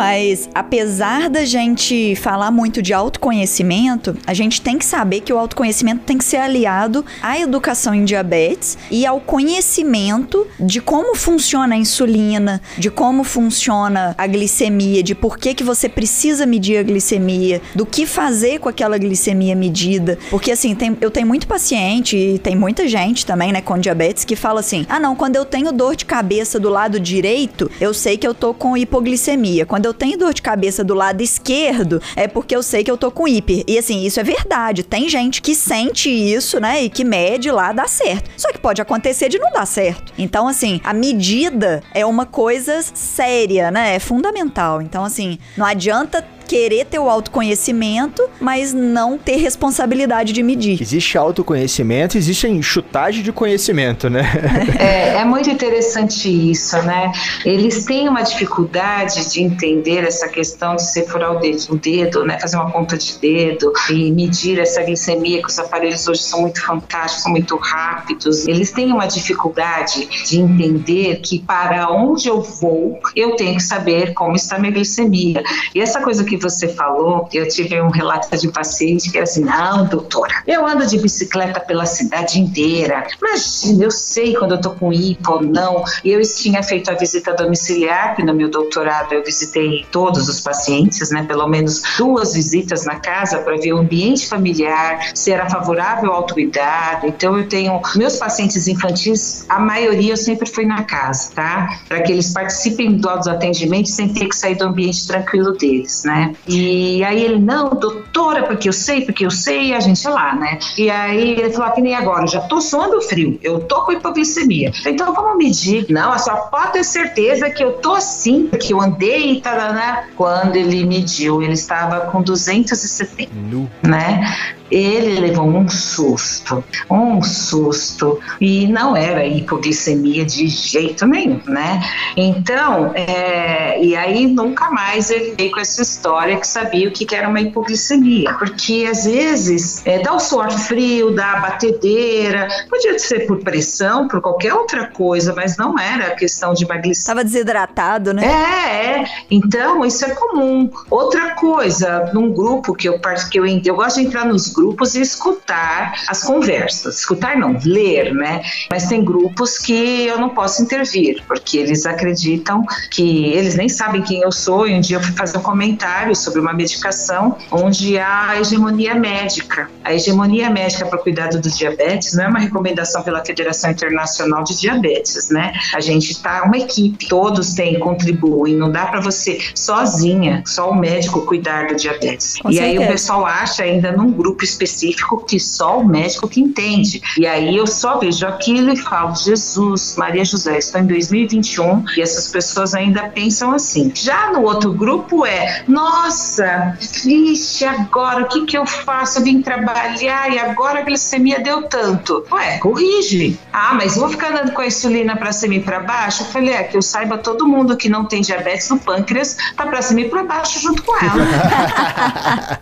Mas 0.02 0.50
apesar 0.56 1.30
da 1.30 1.46
gente 1.46 2.16
falar 2.16 2.50
muito 2.50 2.82
de 2.82 2.92
autoconhecimento, 2.92 4.18
a 4.26 4.34
gente 4.34 4.60
tem 4.60 4.76
que 4.76 4.84
saber 4.84 5.22
que 5.22 5.32
o 5.32 5.38
autoconhecimento 5.38 6.02
tem 6.04 6.18
que 6.18 6.24
ser 6.26 6.38
aliado 6.38 7.06
à 7.22 7.38
educação 7.40 7.94
em 7.94 8.04
diabetes 8.04 8.80
e 8.90 9.06
ao 9.06 9.20
conhecimento 9.20 10.48
de 10.60 10.82
como 10.82 11.16
funciona 11.16 11.76
a 11.76 11.78
insulina, 11.78 12.60
de 12.80 12.90
como 12.90 13.24
funciona 13.24 14.16
a 14.18 14.26
glicemia, 14.26 15.04
de 15.04 15.14
por 15.14 15.38
que, 15.38 15.54
que 15.54 15.64
você 15.64 15.88
precisa 15.88 16.48
medir 16.48 16.80
a 16.80 16.84
glicemia, 16.84 17.62
do 17.76 17.86
que 17.86 18.08
fazer 18.08 18.60
com 18.60 18.70
aquela 18.70 18.98
glicemia 18.98 19.56
medida. 19.56 20.18
Porque 20.32 20.50
assim, 20.50 20.74
tem, 20.74 20.98
eu 21.00 21.12
tenho 21.12 21.28
muito 21.28 21.46
paciente 21.46 22.18
e 22.18 22.40
tem 22.40 22.56
muita 22.56 22.88
gente 22.88 23.24
também, 23.24 23.52
né, 23.52 23.62
com 23.62 23.78
diabetes 23.78 24.26
que 24.26 24.36
fala 24.36 24.62
assim: 24.62 24.84
ah, 24.90 25.00
não, 25.00 25.16
quando 25.16 25.36
eu 25.36 25.46
tenho 25.46 25.72
dor 25.72 25.96
de 25.96 26.06
cabeça 26.06 26.60
do 26.60 26.70
lado 26.70 27.00
direito, 27.00 27.70
eu 27.80 27.94
sei 27.94 28.18
que 28.18 28.26
eu 28.26 28.34
tô 28.34 28.52
com 28.52 28.76
hipoglicemia. 28.76 29.64
Quando 29.64 29.86
eu 29.86 29.91
tenho 29.94 30.18
dor 30.18 30.34
de 30.34 30.42
cabeça 30.42 30.84
do 30.84 30.94
lado 30.94 31.22
esquerdo, 31.22 32.02
é 32.16 32.28
porque 32.28 32.56
eu 32.56 32.64
sei 32.64 32.84
que 32.84 32.92
eu 32.92 32.98
tô 32.98 33.12
com 33.12 33.28
hiper. 33.28 33.64
E 33.68 33.78
assim, 33.78 34.04
isso 34.06 34.20
é 34.20 34.24
verdade. 34.24 34.84
Tem 34.84 35.10
gente 35.10 35.42
que 35.42 35.56
sente 35.56 36.10
isso, 36.10 36.60
né? 36.60 36.84
E 36.84 36.90
que 36.90 37.04
mede 37.04 37.52
lá, 37.52 37.72
dá 37.72 37.88
certo. 37.88 38.30
Só 38.38 38.52
que 38.52 38.60
pode 38.60 38.82
acontecer 38.82 39.30
de 39.30 39.40
não 39.40 39.52
dar 39.52 39.66
certo. 39.66 40.14
Então, 40.18 40.48
assim, 40.48 40.80
a 40.84 40.94
medida 40.94 41.84
é 41.94 42.06
uma 42.06 42.26
coisa 42.26 42.82
séria, 42.82 43.72
né? 43.72 43.96
É 43.96 44.00
fundamental. 44.00 44.82
Então, 44.82 45.04
assim, 45.04 45.38
não 45.58 45.66
adianta 45.66 46.26
querer 46.52 46.84
ter 46.84 47.00
o 47.00 47.10
autoconhecimento, 47.10 48.30
mas 48.38 48.74
não 48.74 49.18
ter 49.18 49.38
responsabilidade 49.38 50.34
de 50.34 50.44
medir. 50.44 50.82
Existe 50.82 51.18
autoconhecimento, 51.18 52.18
existe 52.18 52.62
chutagem 52.62 53.24
de 53.24 53.32
conhecimento, 53.32 54.10
né? 54.10 54.22
É, 54.82 55.20
é 55.20 55.26
muito 55.26 55.50
interessante 55.50 56.28
isso, 56.52 56.76
né? 56.82 57.14
Eles 57.46 57.86
têm 57.86 58.10
uma 58.10 58.22
dificuldade 58.22 59.32
de 59.32 59.42
entender 59.42 60.04
essa 60.04 60.28
questão 60.28 60.76
de 60.76 60.82
você 60.82 61.06
furar 61.06 61.38
o 61.38 61.40
dedo, 61.40 61.62
o 61.70 61.78
dedo, 61.78 62.26
né? 62.26 62.38
Fazer 62.40 62.58
uma 62.58 62.70
ponta 62.70 62.98
de 62.98 63.18
dedo 63.20 63.72
e 63.90 64.12
medir 64.12 64.60
essa 64.60 64.84
glicemia, 64.84 65.42
que 65.42 65.48
os 65.48 65.58
aparelhos 65.58 66.06
hoje 66.08 66.24
são 66.24 66.42
muito 66.42 66.62
fantásticos, 66.66 67.24
são 67.24 67.32
muito 67.32 67.56
rápidos. 67.56 68.46
Eles 68.48 68.72
têm 68.72 68.92
uma 68.92 69.06
dificuldade 69.06 70.10
de 70.28 70.40
entender 70.40 71.22
que 71.22 71.40
para 71.40 71.90
onde 71.90 72.28
eu 72.28 72.42
vou, 72.42 73.00
eu 73.16 73.36
tenho 73.38 73.56
que 73.56 73.64
saber 73.64 74.14
como 74.14 74.36
está 74.36 74.58
a 74.58 74.60
minha 74.60 74.74
glicemia. 74.74 75.44
E 75.74 75.80
essa 75.80 76.02
coisa 76.02 76.26
que 76.26 76.41
você 76.42 76.68
falou, 76.70 77.28
eu 77.34 77.48
tive 77.48 77.80
um 77.82 77.90
relato 77.90 78.36
de 78.38 78.48
paciente 78.50 79.10
que 79.12 79.18
era 79.18 79.24
assim: 79.24 79.44
não, 79.44 79.86
doutora, 79.86 80.44
eu 80.48 80.66
ando 80.66 80.86
de 80.86 80.98
bicicleta 80.98 81.60
pela 81.60 81.86
cidade 81.86 82.40
inteira. 82.40 83.08
Imagina, 83.20 83.84
eu 83.84 83.92
sei 83.92 84.36
quando 84.36 84.54
eu 84.54 84.62
tô 84.62 84.72
com 84.72 84.92
hipo 84.92 85.34
ou 85.34 85.42
não. 85.42 85.84
E 86.04 86.12
eu 86.12 86.22
tinha 86.22 86.64
feito 86.64 86.90
a 86.90 86.96
visita 86.96 87.34
domiciliar, 87.34 88.16
que 88.16 88.24
no 88.24 88.34
meu 88.34 88.50
doutorado 88.50 89.14
eu 89.14 89.24
visitei 89.24 89.86
todos 89.92 90.28
os 90.28 90.40
pacientes, 90.40 91.12
né? 91.12 91.24
Pelo 91.24 91.48
menos 91.48 91.82
duas 91.98 92.34
visitas 92.34 92.86
na 92.86 92.96
casa 92.96 93.40
para 93.40 93.58
ver 93.58 93.74
o 93.74 93.78
ambiente 93.80 94.28
familiar, 94.28 95.12
se 95.14 95.32
era 95.32 95.50
favorável 95.50 96.12
ao 96.12 96.18
autocuidado. 96.18 97.08
Então 97.08 97.38
eu 97.38 97.48
tenho 97.48 97.80
meus 97.96 98.18
pacientes 98.18 98.68
infantis, 98.68 99.46
a 99.50 99.60
maioria 99.60 100.14
eu 100.14 100.18
sempre 100.18 100.50
fui 100.50 100.66
na 100.66 100.84
casa, 100.84 101.32
tá? 101.34 101.80
Para 101.88 102.02
que 102.02 102.12
eles 102.12 102.32
participem 102.32 102.98
do 102.98 103.10
atendimento 103.10 103.90
sem 103.90 104.10
ter 104.10 104.28
que 104.28 104.36
sair 104.36 104.56
do 104.56 104.66
ambiente 104.66 105.06
tranquilo 105.08 105.52
deles, 105.52 106.04
né? 106.04 106.31
E 106.48 107.04
aí 107.04 107.24
ele, 107.24 107.40
não, 107.40 107.70
doutora, 107.70 108.44
porque 108.44 108.70
eu 108.70 108.74
sei, 108.74 109.02
porque 109.06 109.26
eu 109.26 109.32
sei, 109.32 109.70
e 109.70 109.74
a 109.74 109.80
gente 109.80 110.08
lá, 110.08 110.36
né? 110.36 110.60
E 110.78 110.90
aí 110.90 111.32
ele 111.32 111.52
falou, 111.52 111.68
ah, 111.68 111.72
que 111.72 111.82
nem 111.82 111.96
agora, 111.96 112.28
já 112.28 112.42
tô 112.42 112.60
suando 112.62 113.02
frio, 113.02 113.40
eu 113.42 113.60
tô 113.60 113.82
com 113.86 113.92
hipoglicemia. 113.92 114.72
Então 114.86 115.14
vamos 115.14 115.38
medir. 115.38 115.86
Não, 115.90 116.12
a 116.12 116.18
sua 116.18 116.36
pode 116.36 116.74
ter 116.74 116.84
certeza 116.84 117.50
que 117.50 117.64
eu 117.64 117.74
tô 117.74 117.94
assim, 117.94 118.48
porque 118.48 118.74
eu 118.74 118.82
andei 118.82 119.34
e 119.34 119.42
tal, 119.42 119.74
né? 119.74 120.08
Quando 120.16 120.56
ele 120.56 120.86
mediu, 120.86 121.42
ele 121.42 121.54
estava 121.54 122.02
com 122.12 122.22
270, 122.22 123.32
nu. 123.34 123.70
né? 123.84 124.56
Ele 124.72 125.20
levou 125.20 125.46
um 125.46 125.68
susto, 125.68 126.64
um 126.90 127.22
susto, 127.22 128.20
e 128.40 128.68
não 128.68 128.96
era 128.96 129.26
hipoglicemia 129.26 130.26
de 130.26 130.48
jeito 130.48 131.06
nenhum, 131.06 131.42
né? 131.46 131.82
Então, 132.16 132.92
é, 132.96 133.84
e 133.84 133.96
aí 133.96 134.28
nunca 134.28 134.72
mais 134.72 135.12
ele 135.12 135.36
veio 135.38 135.52
com 135.52 135.60
essa 135.60 135.82
história 135.82 136.38
que 136.38 136.48
sabia 136.48 136.88
o 136.88 136.92
que 136.92 137.14
era 137.14 137.28
uma 137.28 137.42
hipoglicemia, 137.42 138.34
porque 138.36 138.88
às 138.90 139.06
vezes 139.06 139.86
é, 139.86 140.00
dá 140.00 140.14
o 140.14 140.20
suor 140.20 140.50
frio, 140.52 141.14
dá 141.14 141.34
a 141.34 141.40
batedeira, 141.42 142.48
podia 142.70 142.98
ser 142.98 143.28
por 143.28 143.40
pressão, 143.44 144.08
por 144.08 144.22
qualquer 144.22 144.54
outra 144.54 144.88
coisa, 144.88 145.34
mas 145.36 145.58
não 145.58 145.78
era 145.78 146.16
questão 146.16 146.54
de 146.54 146.64
emagrecimento. 146.64 147.00
Estava 147.00 147.24
desidratado, 147.24 148.14
né? 148.14 148.26
É, 148.26 149.02
é. 149.02 149.06
Então, 149.30 149.84
isso 149.86 150.06
é 150.06 150.10
comum. 150.10 150.70
Outra 150.90 151.36
coisa, 151.36 152.10
num 152.14 152.32
grupo 152.32 152.74
que 152.74 152.88
eu 152.88 153.02
que 153.30 153.40
eu, 153.40 153.46
eu 153.46 153.76
gosto 153.76 154.00
de 154.00 154.08
entrar 154.08 154.26
nos 154.26 154.48
grupos 154.48 154.61
grupos 154.62 154.94
e 154.94 155.02
escutar 155.02 155.94
as 156.08 156.24
conversas. 156.24 157.00
Escutar 157.00 157.36
não, 157.36 157.58
ler, 157.66 158.14
né? 158.14 158.42
Mas 158.70 158.88
tem 158.88 159.04
grupos 159.04 159.58
que 159.58 160.06
eu 160.06 160.20
não 160.20 160.30
posso 160.30 160.62
intervir, 160.62 161.24
porque 161.28 161.58
eles 161.58 161.86
acreditam 161.86 162.64
que 162.92 163.26
eles 163.34 163.56
nem 163.56 163.68
sabem 163.68 164.04
quem 164.04 164.22
eu 164.22 164.32
sou. 164.32 164.68
E 164.68 164.74
um 164.76 164.80
dia 164.80 164.98
eu 164.98 165.02
fui 165.02 165.14
fazer 165.14 165.38
um 165.40 165.42
comentário 165.42 166.16
sobre 166.16 166.40
uma 166.40 166.54
medicação 166.54 167.38
onde 167.50 167.98
há 167.98 168.40
hegemonia 168.40 168.94
médica. 168.94 169.70
A 169.84 169.94
hegemonia 169.94 170.50
médica 170.50 170.86
para 170.86 171.00
o 171.00 171.02
cuidado 171.02 171.40
do 171.40 171.50
diabetes 171.50 172.14
não 172.14 172.26
é 172.26 172.28
uma 172.28 172.40
recomendação 172.40 173.02
pela 173.02 173.26
Federação 173.26 173.72
Internacional 173.72 174.44
de 174.44 174.60
Diabetes, 174.60 175.30
né? 175.30 175.54
A 175.74 175.80
gente 175.80 176.12
está 176.12 176.44
uma 176.44 176.58
equipe, 176.58 177.08
todos 177.08 177.54
têm, 177.54 177.80
contribuem. 177.80 178.56
Não 178.56 178.72
dá 178.72 178.86
para 178.86 179.00
você 179.00 179.40
sozinha, 179.56 180.44
só 180.46 180.70
o 180.70 180.76
médico 180.76 181.26
cuidar 181.26 181.68
do 181.68 181.76
diabetes. 181.76 182.38
Com 182.38 182.50
e 182.50 182.56
certeza. 182.56 182.80
aí 182.80 182.86
o 182.86 182.92
pessoal 182.92 183.26
acha 183.26 183.64
ainda 183.64 183.92
num 183.92 184.12
grupo 184.12 184.44
específico 184.52 185.24
que 185.26 185.40
só 185.40 185.80
o 185.80 185.88
médico 185.88 186.28
que 186.28 186.42
entende. 186.42 187.02
E 187.18 187.26
aí 187.26 187.56
eu 187.56 187.68
só 187.68 187.98
vejo 187.98 188.26
aquilo 188.26 188.72
e 188.72 188.78
falo, 188.78 189.16
Jesus, 189.16 189.96
Maria 189.98 190.24
José, 190.24 190.58
estou 190.58 190.82
em 190.82 190.88
2021 190.88 191.86
e 191.98 192.02
essas 192.02 192.28
pessoas 192.28 192.74
ainda 192.74 193.10
pensam 193.10 193.52
assim. 193.54 193.92
Já 193.94 194.32
no 194.32 194.44
outro 194.44 194.74
grupo 194.74 195.26
é, 195.26 195.64
nossa, 195.68 196.78
vixe, 197.04 197.66
agora 197.66 198.24
o 198.24 198.28
que, 198.28 198.46
que 198.46 198.58
eu 198.58 198.66
faço? 198.66 199.20
Eu 199.20 199.24
vim 199.24 199.42
trabalhar 199.42 200.32
e 200.32 200.40
agora 200.40 200.80
a 200.80 200.82
glicemia 200.84 201.40
deu 201.40 201.64
tanto. 201.64 202.26
Ué, 202.32 202.58
corrige. 202.60 203.40
Ah, 203.52 203.74
mas 203.74 203.96
vou 203.96 204.10
ficar 204.10 204.32
andando 204.32 204.52
com 204.54 204.62
a 204.62 204.68
insulina 204.68 205.16
para 205.16 205.32
cima 205.32 205.56
e 205.56 205.60
para 205.60 205.80
baixo? 205.80 206.24
Eu 206.24 206.28
falei, 206.28 206.54
é 206.54 206.64
que 206.64 206.78
eu 206.78 206.82
saiba 206.82 207.18
todo 207.18 207.48
mundo 207.48 207.78
que 207.78 207.90
não 207.90 208.06
tem 208.06 208.22
diabetes 208.22 208.70
no 208.70 208.80
pâncreas 208.80 209.38
tá 209.56 209.66
para 209.66 209.82
cima 209.82 210.02
e 210.02 210.10
para 210.10 210.24
baixo 210.24 210.60
junto 210.60 210.84
com 210.84 210.98
ela. 210.98 212.62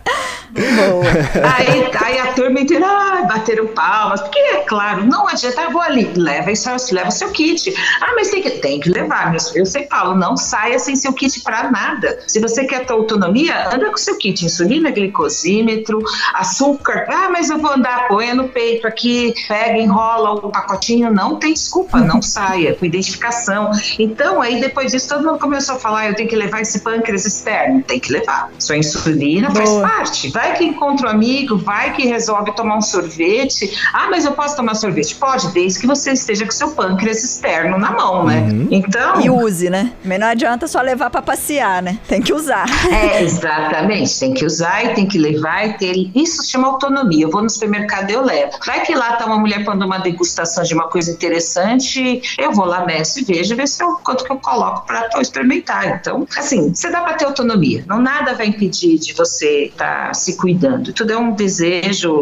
aí, 1.56 1.69
aí 2.04 2.18
a 2.18 2.32
turma 2.32 2.60
inteira 2.60 2.86
ah, 2.86 3.22
bateram 3.22 3.66
palmas, 3.68 4.20
porque 4.20 4.38
é 4.38 4.56
claro, 4.58 5.04
não 5.06 5.28
adianta, 5.28 5.62
eu 5.62 5.70
vou 5.70 5.82
ali, 5.82 6.10
leva 6.14 6.50
isso, 6.50 6.68
leva 6.92 7.08
o 7.08 7.12
seu 7.12 7.30
kit. 7.30 7.72
Ah, 8.00 8.12
mas 8.14 8.30
tem 8.30 8.42
que, 8.42 8.50
tem 8.50 8.80
que 8.80 8.88
levar, 8.88 9.34
eu 9.54 9.66
sempre 9.66 9.88
falo, 9.88 10.14
não 10.14 10.36
saia 10.36 10.78
sem 10.78 10.96
seu 10.96 11.12
kit 11.12 11.40
para 11.40 11.70
nada. 11.70 12.18
Se 12.26 12.40
você 12.40 12.64
quer 12.64 12.86
ter 12.86 12.92
autonomia, 12.92 13.68
anda 13.74 13.90
com 13.90 13.96
seu 13.96 14.16
kit, 14.16 14.44
insulina, 14.44 14.90
glicosímetro, 14.90 16.02
açúcar. 16.34 17.06
Ah, 17.08 17.28
mas 17.30 17.50
eu 17.50 17.58
vou 17.58 17.72
andar, 17.72 18.08
põe 18.08 18.32
no 18.34 18.48
peito 18.48 18.86
aqui, 18.86 19.34
pega, 19.48 19.78
enrola 19.78 20.32
o 20.34 20.50
pacotinho, 20.50 21.12
não 21.12 21.36
tem 21.36 21.52
desculpa, 21.52 21.98
não 21.98 22.20
saia, 22.22 22.74
com 22.74 22.84
identificação. 22.84 23.70
Então, 23.98 24.40
aí 24.40 24.60
depois 24.60 24.92
disso, 24.92 25.08
todo 25.08 25.24
mundo 25.24 25.38
começou 25.38 25.76
a 25.76 25.78
falar, 25.78 26.08
eu 26.08 26.14
tenho 26.14 26.28
que 26.28 26.36
levar 26.36 26.60
esse 26.60 26.80
pâncreas 26.80 27.26
externo, 27.26 27.82
tem 27.82 27.98
que 27.98 28.12
levar. 28.12 28.50
Sua 28.58 28.76
insulina 28.76 29.50
Boa. 29.50 29.64
faz 29.64 29.92
parte. 29.92 30.30
Vai 30.30 30.56
que 30.56 30.64
encontra 30.64 31.08
um 31.08 31.10
amigo, 31.10 31.59
vai 31.60 31.92
que 31.92 32.06
resolve 32.06 32.52
tomar 32.52 32.76
um 32.76 32.80
sorvete. 32.80 33.78
Ah, 33.92 34.08
mas 34.10 34.24
eu 34.24 34.32
posso 34.32 34.56
tomar 34.56 34.74
sorvete? 34.74 35.14
Pode, 35.14 35.48
desde 35.48 35.80
que 35.80 35.86
você 35.86 36.12
esteja 36.12 36.44
com 36.44 36.50
seu 36.50 36.70
pâncreas 36.72 37.22
externo 37.22 37.78
na 37.78 37.90
mão, 37.92 38.24
né? 38.24 38.40
Uhum. 38.40 38.68
Então. 38.70 39.20
E 39.20 39.30
use, 39.30 39.70
né? 39.70 39.92
Mas 40.04 40.18
não 40.18 40.26
adianta 40.26 40.66
só 40.66 40.80
levar 40.80 41.10
para 41.10 41.22
passear, 41.22 41.82
né? 41.82 41.98
Tem 42.08 42.20
que 42.20 42.32
usar. 42.32 42.66
É, 42.90 43.22
exatamente. 43.22 44.18
Tem 44.18 44.34
que 44.34 44.44
usar 44.44 44.84
e 44.84 44.94
tem 44.94 45.06
que 45.06 45.18
levar 45.18 45.66
e 45.66 45.74
ter. 45.74 46.10
Isso 46.14 46.44
chama 46.50 46.66
autonomia. 46.66 47.24
Eu 47.24 47.30
vou 47.30 47.40
no 47.42 47.48
supermercado 47.48 48.10
e 48.10 48.14
eu 48.14 48.22
levo. 48.22 48.52
Vai 48.66 48.82
que 48.84 48.94
lá 48.94 49.12
tá 49.12 49.26
uma 49.26 49.38
mulher 49.38 49.64
pondo 49.64 49.84
uma 49.84 49.98
degustação 49.98 50.64
de 50.64 50.74
uma 50.74 50.88
coisa 50.88 51.10
interessante, 51.10 52.22
eu 52.38 52.52
vou 52.52 52.64
lá, 52.64 52.84
meço 52.84 53.20
e 53.20 53.24
vejo, 53.24 53.54
ver 53.56 53.68
se 53.68 53.82
eu, 53.82 53.94
quanto 54.04 54.24
que 54.24 54.32
eu 54.32 54.36
coloco 54.36 54.86
para 54.86 55.08
experimentar. 55.20 55.98
Então, 56.00 56.26
assim, 56.36 56.74
você 56.74 56.90
dá 56.90 57.00
para 57.00 57.14
ter 57.14 57.24
autonomia. 57.24 57.84
Não 57.86 58.00
nada 58.00 58.34
vai 58.34 58.46
impedir 58.46 58.98
de 58.98 59.12
você 59.12 59.66
estar 59.66 60.08
tá 60.08 60.14
se 60.14 60.36
cuidando. 60.36 60.92
Tudo 60.92 61.12
é 61.12 61.16
um 61.16 61.32
desejo, 61.32 61.49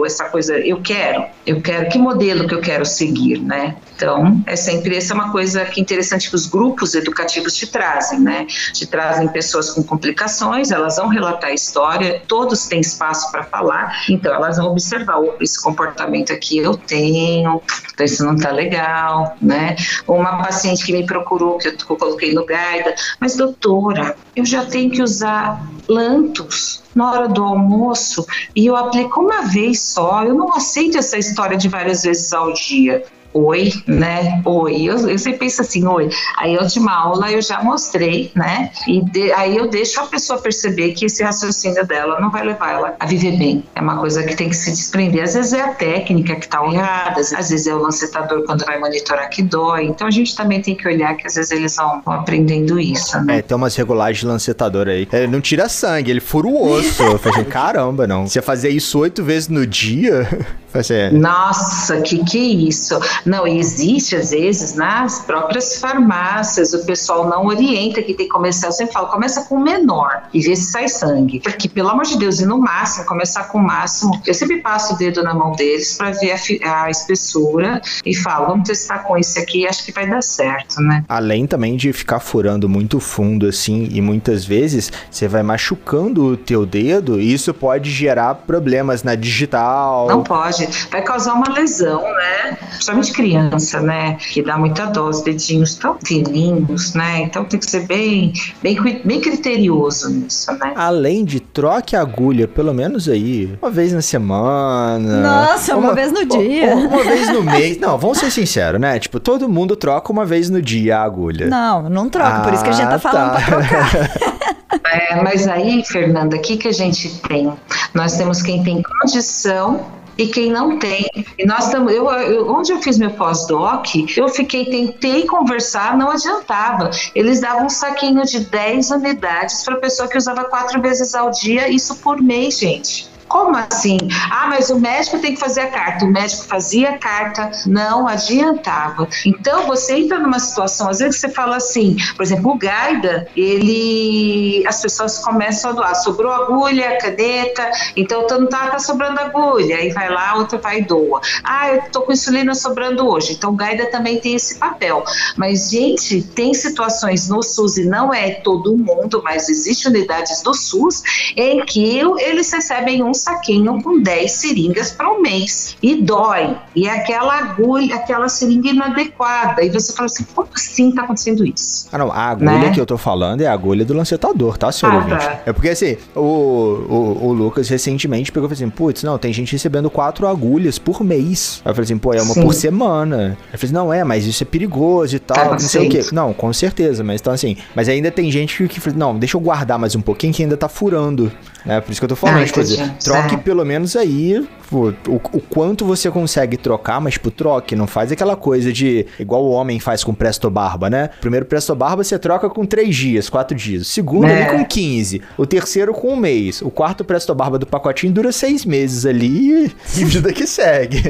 essa 0.07 0.25
coisa, 0.27 0.59
eu 0.59 0.81
quero, 0.81 1.25
eu 1.47 1.61
quero, 1.61 1.89
que 1.89 1.99
modelo 1.99 2.47
que 2.47 2.55
eu 2.55 2.61
quero 2.61 2.85
seguir, 2.85 3.41
né? 3.41 3.77
Então, 3.95 4.41
é 4.47 4.55
sempre 4.55 4.97
essa 4.97 5.13
é 5.13 5.15
uma 5.15 5.33
coisa 5.33 5.65
que 5.65 5.81
é 5.81 5.83
interessante 5.83 6.31
que 6.31 6.37
os 6.37 6.47
grupos 6.47 6.95
educativos 6.95 7.55
te 7.55 7.67
trazem, 7.67 8.21
né? 8.21 8.47
Te 8.73 8.87
trazem 8.87 9.27
pessoas 9.29 9.71
com 9.71 9.83
complicações, 9.83 10.71
elas 10.71 10.97
vão 10.97 11.09
relatar 11.09 11.51
a 11.51 11.55
história, 11.55 12.23
todos 12.29 12.67
têm 12.67 12.81
espaço 12.81 13.31
para 13.33 13.43
falar, 13.45 14.05
então 14.09 14.33
elas 14.33 14.57
vão 14.57 14.67
observar, 14.67 15.19
esse 15.41 15.61
comportamento 15.63 16.33
aqui 16.33 16.59
eu 16.59 16.77
tenho, 16.77 17.61
então 17.93 18.07
isso 18.07 18.25
não 18.25 18.37
tá 18.37 18.51
legal, 18.51 19.37
né? 19.43 19.75
Uma 20.07 20.39
paciente 20.39 20.85
que 20.85 20.93
me 20.93 21.05
procurou, 21.05 21.59
que 21.59 21.69
eu 21.69 21.97
coloquei 21.97 22.33
no 22.33 22.47
guarda, 22.47 22.95
mas 23.21 23.37
doutora, 23.37 24.17
eu 24.37 24.45
já 24.45 24.65
tenho 24.65 24.91
que 24.91 25.03
usar 25.03 25.61
lantos 25.89 26.83
na 26.99 27.13
hora 27.13 27.29
do 27.29 27.45
almoço 27.45 28.27
e 28.55 28.67
eu 28.67 28.77
aplico 28.77 29.21
uma 29.21 29.43
vez 29.43 29.81
só. 29.81 30.25
Eu 30.25 30.35
não 30.35 30.53
aceito 30.53 30.99
essa 30.99 31.17
história 31.17 31.57
de 31.57 31.69
várias 31.69 32.03
vezes 32.03 32.33
ao 32.33 32.53
dia 32.53 33.05
oi, 33.47 33.73
né? 33.87 34.43
Oi. 34.45 34.83
Eu, 34.83 35.09
eu 35.09 35.19
sempre 35.19 35.41
penso 35.41 35.61
assim, 35.61 35.87
oi. 35.87 36.09
Aí 36.37 36.57
a 36.57 36.63
última 36.63 36.93
aula 36.93 37.31
eu 37.31 37.41
já 37.43 37.63
mostrei, 37.63 38.31
né? 38.35 38.71
E 38.87 39.03
de, 39.03 39.33
aí 39.33 39.57
eu 39.57 39.69
deixo 39.69 40.01
a 40.01 40.07
pessoa 40.07 40.41
perceber 40.41 40.93
que 40.93 41.07
esse 41.07 41.23
raciocínio 41.23 41.87
dela 41.87 42.21
não 42.21 42.31
vai 42.31 42.45
levar 42.45 42.73
ela 42.73 42.97
a 42.99 43.07
viver 43.07 43.37
bem. 43.37 43.65
É 43.75 43.81
uma 43.81 43.99
coisa 43.99 44.23
que 44.23 44.35
tem 44.35 44.49
que 44.49 44.57
se 44.57 44.71
desprender. 44.71 45.23
Às 45.23 45.35
vezes 45.35 45.53
é 45.53 45.61
a 45.61 45.69
técnica 45.69 46.37
que 46.37 46.47
está 46.47 46.65
errada, 46.65 47.21
às 47.21 47.31
vezes 47.51 47.67
é 47.67 47.75
o 47.75 47.79
lancetador 47.79 48.45
quando 48.45 48.65
vai 48.65 48.79
monitorar 48.79 49.29
que 49.31 49.43
dói. 49.43 49.87
Então 49.87 50.07
a 50.07 50.11
gente 50.11 50.35
também 50.35 50.61
tem 50.61 50.75
que 50.75 50.87
olhar 50.87 51.17
que 51.17 51.27
às 51.27 51.35
vezes 51.35 51.51
eles 51.51 51.77
vão, 51.77 52.03
vão 52.05 52.15
aprendendo 52.15 52.79
isso, 52.79 53.19
né? 53.25 53.39
É, 53.39 53.43
tem 53.43 53.57
umas 53.57 53.75
regulagens 53.77 54.21
de 54.21 54.27
lancetador 54.27 54.89
aí. 54.89 55.09
Ele 55.13 55.27
não 55.29 55.41
tira 55.41 55.69
sangue, 55.69 56.11
ele 56.11 56.21
fura 56.21 56.47
o 56.47 56.71
osso. 56.71 57.03
eu 57.03 57.19
falei, 57.19 57.45
caramba, 57.47 58.07
não. 58.07 58.27
Você 58.27 58.43
fazer 58.43 58.71
isso 58.71 58.99
oito 58.99 59.23
vezes 59.25 59.49
no 59.49 59.67
dia. 59.67 60.29
Nossa, 61.13 62.01
que 62.01 62.25
que 62.25 62.39
é 62.39 62.69
isso? 62.69 62.99
Não, 63.25 63.47
existe 63.47 64.17
às 64.17 64.31
vezes 64.31 64.75
nas 64.75 65.21
próprias 65.21 65.79
farmácias, 65.79 66.73
o 66.73 66.85
pessoal 66.85 67.29
não 67.29 67.47
orienta 67.47 68.03
que 68.03 68.15
tem 68.15 68.27
que 68.27 68.33
começar, 68.33 68.71
sempre 68.73 68.93
falo, 68.93 69.09
começa 69.09 69.43
com 69.43 69.57
o 69.57 69.61
menor 69.61 70.23
e 70.33 70.41
vê 70.41 70.55
se 70.55 70.71
sai 70.71 70.89
sangue. 70.89 71.41
Porque, 71.41 71.69
pelo 71.69 71.89
amor 71.89 72.05
de 72.05 72.19
Deus, 72.19 72.41
e 72.41 72.47
no 72.47 72.59
máximo, 72.59 73.07
começar 73.07 73.45
com 73.45 73.59
o 73.59 73.63
máximo, 73.63 74.21
eu 74.27 74.35
sempre 74.35 74.61
passo 74.61 74.95
o 74.95 74.97
dedo 74.97 75.23
na 75.23 75.35
mão 75.35 75.53
deles 75.53 75.95
para 75.97 76.11
ver 76.11 76.33
a, 76.33 76.85
a, 76.85 76.91
espessura 76.91 77.81
e 78.05 78.15
falo, 78.15 78.49
vamos 78.49 78.69
testar 78.69 79.01
com 79.01 79.17
esse 79.17 79.39
aqui, 79.39 79.67
acho 79.67 79.85
que 79.85 79.93
vai 79.93 80.09
dar 80.09 80.23
certo, 80.23 80.81
né? 80.81 81.05
Além 81.09 81.47
também 81.47 81.77
de 81.77 81.93
ficar 81.93 82.21
furando 82.21 82.69
muito 82.69 83.01
fundo 83.01 83.47
assim, 83.47 83.89
e 83.91 84.01
muitas 84.01 84.45
vezes 84.45 84.93
você 85.11 85.27
vai 85.27 85.43
machucando 85.43 86.25
o 86.25 86.37
teu 86.37 86.67
dedo 86.67 87.21
e 87.21 87.33
isso 87.33 87.53
pode 87.55 87.91
gerar 87.91 88.35
problemas 88.35 89.03
na 89.03 89.15
digital. 89.15 90.09
Não 90.09 90.23
pode 90.23 90.67
vai 90.91 91.03
causar 91.03 91.35
uma 91.35 91.49
lesão, 91.53 92.03
né? 92.03 92.57
Principalmente 92.71 93.13
criança, 93.13 93.81
né? 93.81 94.15
Que 94.15 94.43
dá 94.43 94.57
muita 94.57 94.87
dose, 94.87 95.25
dedinhos 95.25 95.75
tão 95.75 95.97
fininhos, 96.05 96.95
né? 96.95 97.23
Então 97.23 97.45
tem 97.45 97.59
que 97.59 97.71
ser 97.71 97.87
bem, 97.87 98.33
bem, 98.63 99.03
bem 99.05 99.21
criterioso 99.21 100.11
nisso, 100.11 100.53
né? 100.53 100.73
Além 100.77 101.25
de 101.25 101.41
troque 101.41 101.97
a 101.97 102.01
agulha, 102.01 102.47
pelo 102.47 102.73
menos 102.73 103.09
aí, 103.09 103.57
uma 103.61 103.71
vez 103.71 103.93
na 103.93 104.03
semana. 104.03 105.21
Nossa, 105.21 105.77
uma, 105.77 105.89
uma 105.89 105.95
vez 105.95 106.13
no 106.13 106.25
dia. 106.25 106.75
Uma, 106.75 106.89
uma 106.89 107.05
vez 107.05 107.29
no 107.33 107.43
mês. 107.43 107.79
Não, 107.79 107.99
vamos 107.99 108.19
ser 108.19 108.31
sinceros, 108.31 108.81
né? 108.81 108.99
Tipo, 108.99 109.21
todo 109.21 109.49
mundo 109.49 109.77
troca 109.77 110.13
uma 110.13 110.25
vez 110.25 110.51
no 110.51 110.61
dia 110.61 110.99
a 110.99 111.03
agulha. 111.03 111.47
Não, 111.47 111.89
não 111.89 112.09
troca, 112.09 112.37
ah, 112.37 112.41
por 112.41 112.53
isso 112.53 112.63
que 112.63 112.71
a 112.71 112.73
gente 112.73 112.89
tá 112.89 112.95
ah, 112.95 112.99
falando 112.99 113.33
tá. 113.33 113.41
pra 113.41 113.57
trocar. 113.57 114.49
É, 114.91 115.21
mas 115.23 115.47
aí, 115.49 115.83
Fernanda, 115.85 116.37
o 116.37 116.41
que, 116.41 116.57
que 116.57 116.69
a 116.69 116.73
gente 116.73 117.21
tem? 117.23 117.53
Nós 117.95 118.17
temos 118.17 118.43
quem 118.43 118.63
tem 118.63 118.83
condição 118.83 119.98
e 120.19 120.27
quem 120.27 120.51
não 120.51 120.79
tem. 120.79 121.09
E 121.39 121.47
nós 121.47 121.67
estamos, 121.67 121.93
eu, 121.93 122.11
eu, 122.11 122.53
onde 122.53 122.73
eu 122.73 122.83
fiz 122.83 122.99
meu 122.99 123.11
pós-doc, 123.11 123.87
eu 124.17 124.29
fiquei, 124.29 124.65
tentei 124.65 125.25
conversar, 125.25 125.97
não 125.97 126.11
adiantava. 126.11 126.91
Eles 127.15 127.41
davam 127.41 127.67
um 127.67 127.71
saquinho 127.71 128.25
de 128.25 128.41
10 128.41 128.91
unidades 128.91 129.65
para 129.65 129.77
pessoa 129.77 130.09
que 130.09 130.19
usava 130.19 130.45
quatro 130.45 130.83
vezes 130.83 131.15
ao 131.15 131.31
dia, 131.31 131.69
isso 131.69 131.97
por 131.97 132.21
mês, 132.21 132.59
gente. 132.59 133.09
Como 133.29 133.57
assim? 133.57 133.99
Ah, 134.31 134.47
mas 134.49 134.71
o 134.71 134.79
médico 134.79 135.19
tem 135.19 135.35
que 135.35 135.41
fazer 135.41 135.61
a 135.61 135.67
carta. 135.69 136.05
O 136.05 136.09
médico 136.09 136.45
fazia 136.45 136.91
a 136.91 136.99
carta, 136.99 137.51
não 137.67 138.07
adiantava. 138.09 139.09
Então 139.25 139.67
você 139.67 139.97
entra 139.99 140.19
numa 140.19 140.39
situação, 140.39 140.89
às 140.89 140.99
vezes 140.99 141.21
você 141.21 141.29
fala 141.29 141.57
assim, 141.57 141.97
por 142.17 142.23
exemplo, 142.23 142.53
o 142.53 142.59
Gaida, 142.59 143.29
ele. 143.37 144.65
As 144.67 144.81
pessoas 144.81 145.19
começam 145.19 145.71
a 145.71 145.75
doar. 145.75 145.95
Sobrou 145.95 146.33
agulha, 146.33 146.99
caneta, 146.99 147.71
então 147.97 148.27
não 148.29 148.49
tá, 148.49 148.71
tá 148.71 148.79
sobrando 148.79 149.21
agulha. 149.21 149.77
Aí 149.77 149.91
vai 149.91 150.09
lá, 150.09 150.35
outra 150.37 150.59
vai 150.59 150.79
e 150.79 150.85
doa. 150.85 151.21
Ah, 151.45 151.75
eu 151.75 151.83
tô 151.91 152.03
com 152.03 152.13
insulina 152.13 152.55
sobrando 152.55 153.07
hoje. 153.07 153.35
Então 153.35 153.51
o 153.51 153.57
Gaida 153.57 153.87
também 153.87 154.19
tem 154.21 154.35
esse 154.35 154.59
papel. 154.59 155.05
Mas, 155.37 155.71
gente, 155.71 156.23
tem 156.23 156.55
situações 156.55 157.29
no 157.29 157.43
SUS, 157.43 157.79
e 157.79 157.85
não 157.85 158.13
é 158.13 158.31
todo 158.31 158.77
mundo, 158.77 159.21
mas 159.25 159.49
existem 159.49 159.93
unidades 159.93 160.43
do 160.43 160.55
SUS 160.55 161.03
em 161.37 161.65
que 161.65 161.99
eles 162.21 162.51
recebem 162.53 163.03
um 163.03 163.15
saquinho 163.19 163.83
com 163.83 164.01
10 164.01 164.31
seringas 164.31 164.93
para 164.93 165.11
um 165.11 165.21
mês. 165.21 165.77
E 165.83 165.97
dói. 166.03 166.57
E 166.75 166.87
é 166.87 166.91
aquela 166.91 167.39
agulha, 167.39 167.97
aquela 167.97 168.29
seringa 168.29 168.71
inadequada. 168.71 169.63
E 169.63 169.71
você 169.71 169.93
fala 169.93 170.07
assim, 170.07 170.25
como 170.35 170.49
assim 170.55 170.93
tá 170.93 171.03
acontecendo 171.03 171.45
isso? 171.45 171.89
Ah, 171.93 171.99
não. 171.99 172.13
A 172.13 172.29
agulha 172.29 172.59
né? 172.59 172.71
que 172.73 172.81
eu 172.81 172.87
tô 172.87 172.97
falando 172.97 173.41
é 173.41 173.47
a 173.47 173.53
agulha 173.53 173.85
do 173.85 173.95
lancetador, 173.95 174.57
tá, 174.57 174.71
senhor 174.73 174.95
ah, 174.95 175.09
Tá. 175.09 175.41
É 175.47 175.53
porque 175.53 175.69
assim, 175.69 175.97
o, 176.15 176.21
o, 176.21 177.27
o, 177.27 177.33
Lucas 177.33 177.69
recentemente 177.69 178.31
pegou 178.31 178.47
e 178.47 178.55
falou 178.55 178.63
assim, 178.63 178.71
putz, 178.71 179.03
não, 179.03 179.19
tem 179.19 179.33
gente 179.33 179.53
recebendo 179.53 179.91
quatro 179.91 180.27
agulhas 180.27 180.79
por 180.79 181.03
mês. 181.03 181.61
Aí 181.65 181.71
eu 181.71 181.75
falei 181.75 181.85
assim, 181.85 181.99
pô, 181.99 182.15
é 182.15 182.23
uma 182.23 182.35
Sim. 182.35 182.43
por 182.43 182.55
semana. 182.55 183.39
Eu 183.53 183.59
falei 183.59 183.65
assim, 183.65 183.73
não 183.73 183.93
é, 183.93 184.05
mas 184.05 184.27
isso 184.27 184.43
é 184.43 184.47
perigoso 184.47 185.17
e 185.17 185.19
tal, 185.19 185.37
tá 185.37 185.51
não 185.51 185.59
sei 185.59 185.89
o 185.89 185.91
quê. 185.91 186.01
Não, 186.13 186.33
com 186.33 186.53
certeza, 186.53 187.03
mas 187.03 187.21
então 187.21 187.33
assim, 187.33 187.57
mas 187.75 187.89
ainda 187.89 188.11
tem 188.11 188.31
gente 188.31 188.57
que, 188.57 188.69
que 188.69 188.81
fala, 188.81 188.97
não, 188.97 189.19
deixa 189.19 189.37
eu 189.37 189.41
guardar 189.41 189.79
mais 189.79 189.95
um 189.95 190.01
pouquinho 190.01 190.33
que 190.33 190.43
ainda 190.43 190.57
tá 190.57 190.69
furando. 190.69 191.33
Né? 191.69 191.81
Por 191.83 191.93
isso 191.93 192.01
que 192.01 192.05
eu 192.07 192.09
tô 192.09 192.17
falando, 192.17 192.43
ah, 192.43 192.47
tipo, 192.47 192.61
troque 193.05 193.35
é. 193.35 193.39
pelo 193.39 193.65
menos 193.65 193.95
aí 193.95 194.43
o, 194.73 194.89
o, 195.09 195.41
quanto 195.49 195.85
você 195.85 196.11
consegue 196.11 196.57
trocar, 196.57 197.01
mas 197.01 197.15
tipo, 197.15 197.31
troque, 197.31 197.75
não 197.75 197.87
faz 197.87 198.13
aquela 198.13 198.37
coisa 198.37 198.73
de 198.73 199.07
igual 199.19 199.45
o 199.45 199.51
homem 199.51 199.81
faz 199.81 200.05
com 200.05 200.15
Presto 200.15 200.51
Barba, 200.51 200.91
né? 200.91 201.11
Primeiro 201.21 201.47
Presto 201.47 201.75
Barba 201.75 202.05
você 202.05 202.19
troca 202.19 202.49
com 202.49 202.65
3 202.65 202.95
dias, 202.95 203.29
4 203.29 203.57
dias. 203.57 203.83
O 203.83 203.85
segundo 203.85 204.27
é. 204.27 204.45
ali 204.45 204.59
com 204.59 204.65
15. 204.65 205.23
O 205.37 205.47
terceiro 205.47 205.93
com 205.93 206.15
um 206.15 206.17
mês. 206.17 206.63
O 206.63 206.71
quarto 206.71 207.05
Presto 207.05 207.35
Barba 207.35 207.59
do 207.59 207.67
pacotinho 207.67 208.13
dura 208.13 208.33
6 208.33 208.65
meses 208.65 209.07
ali 209.07 209.67
e 209.97 210.05
vida 210.05 210.33
que 210.33 210.47
segue. 210.47 211.03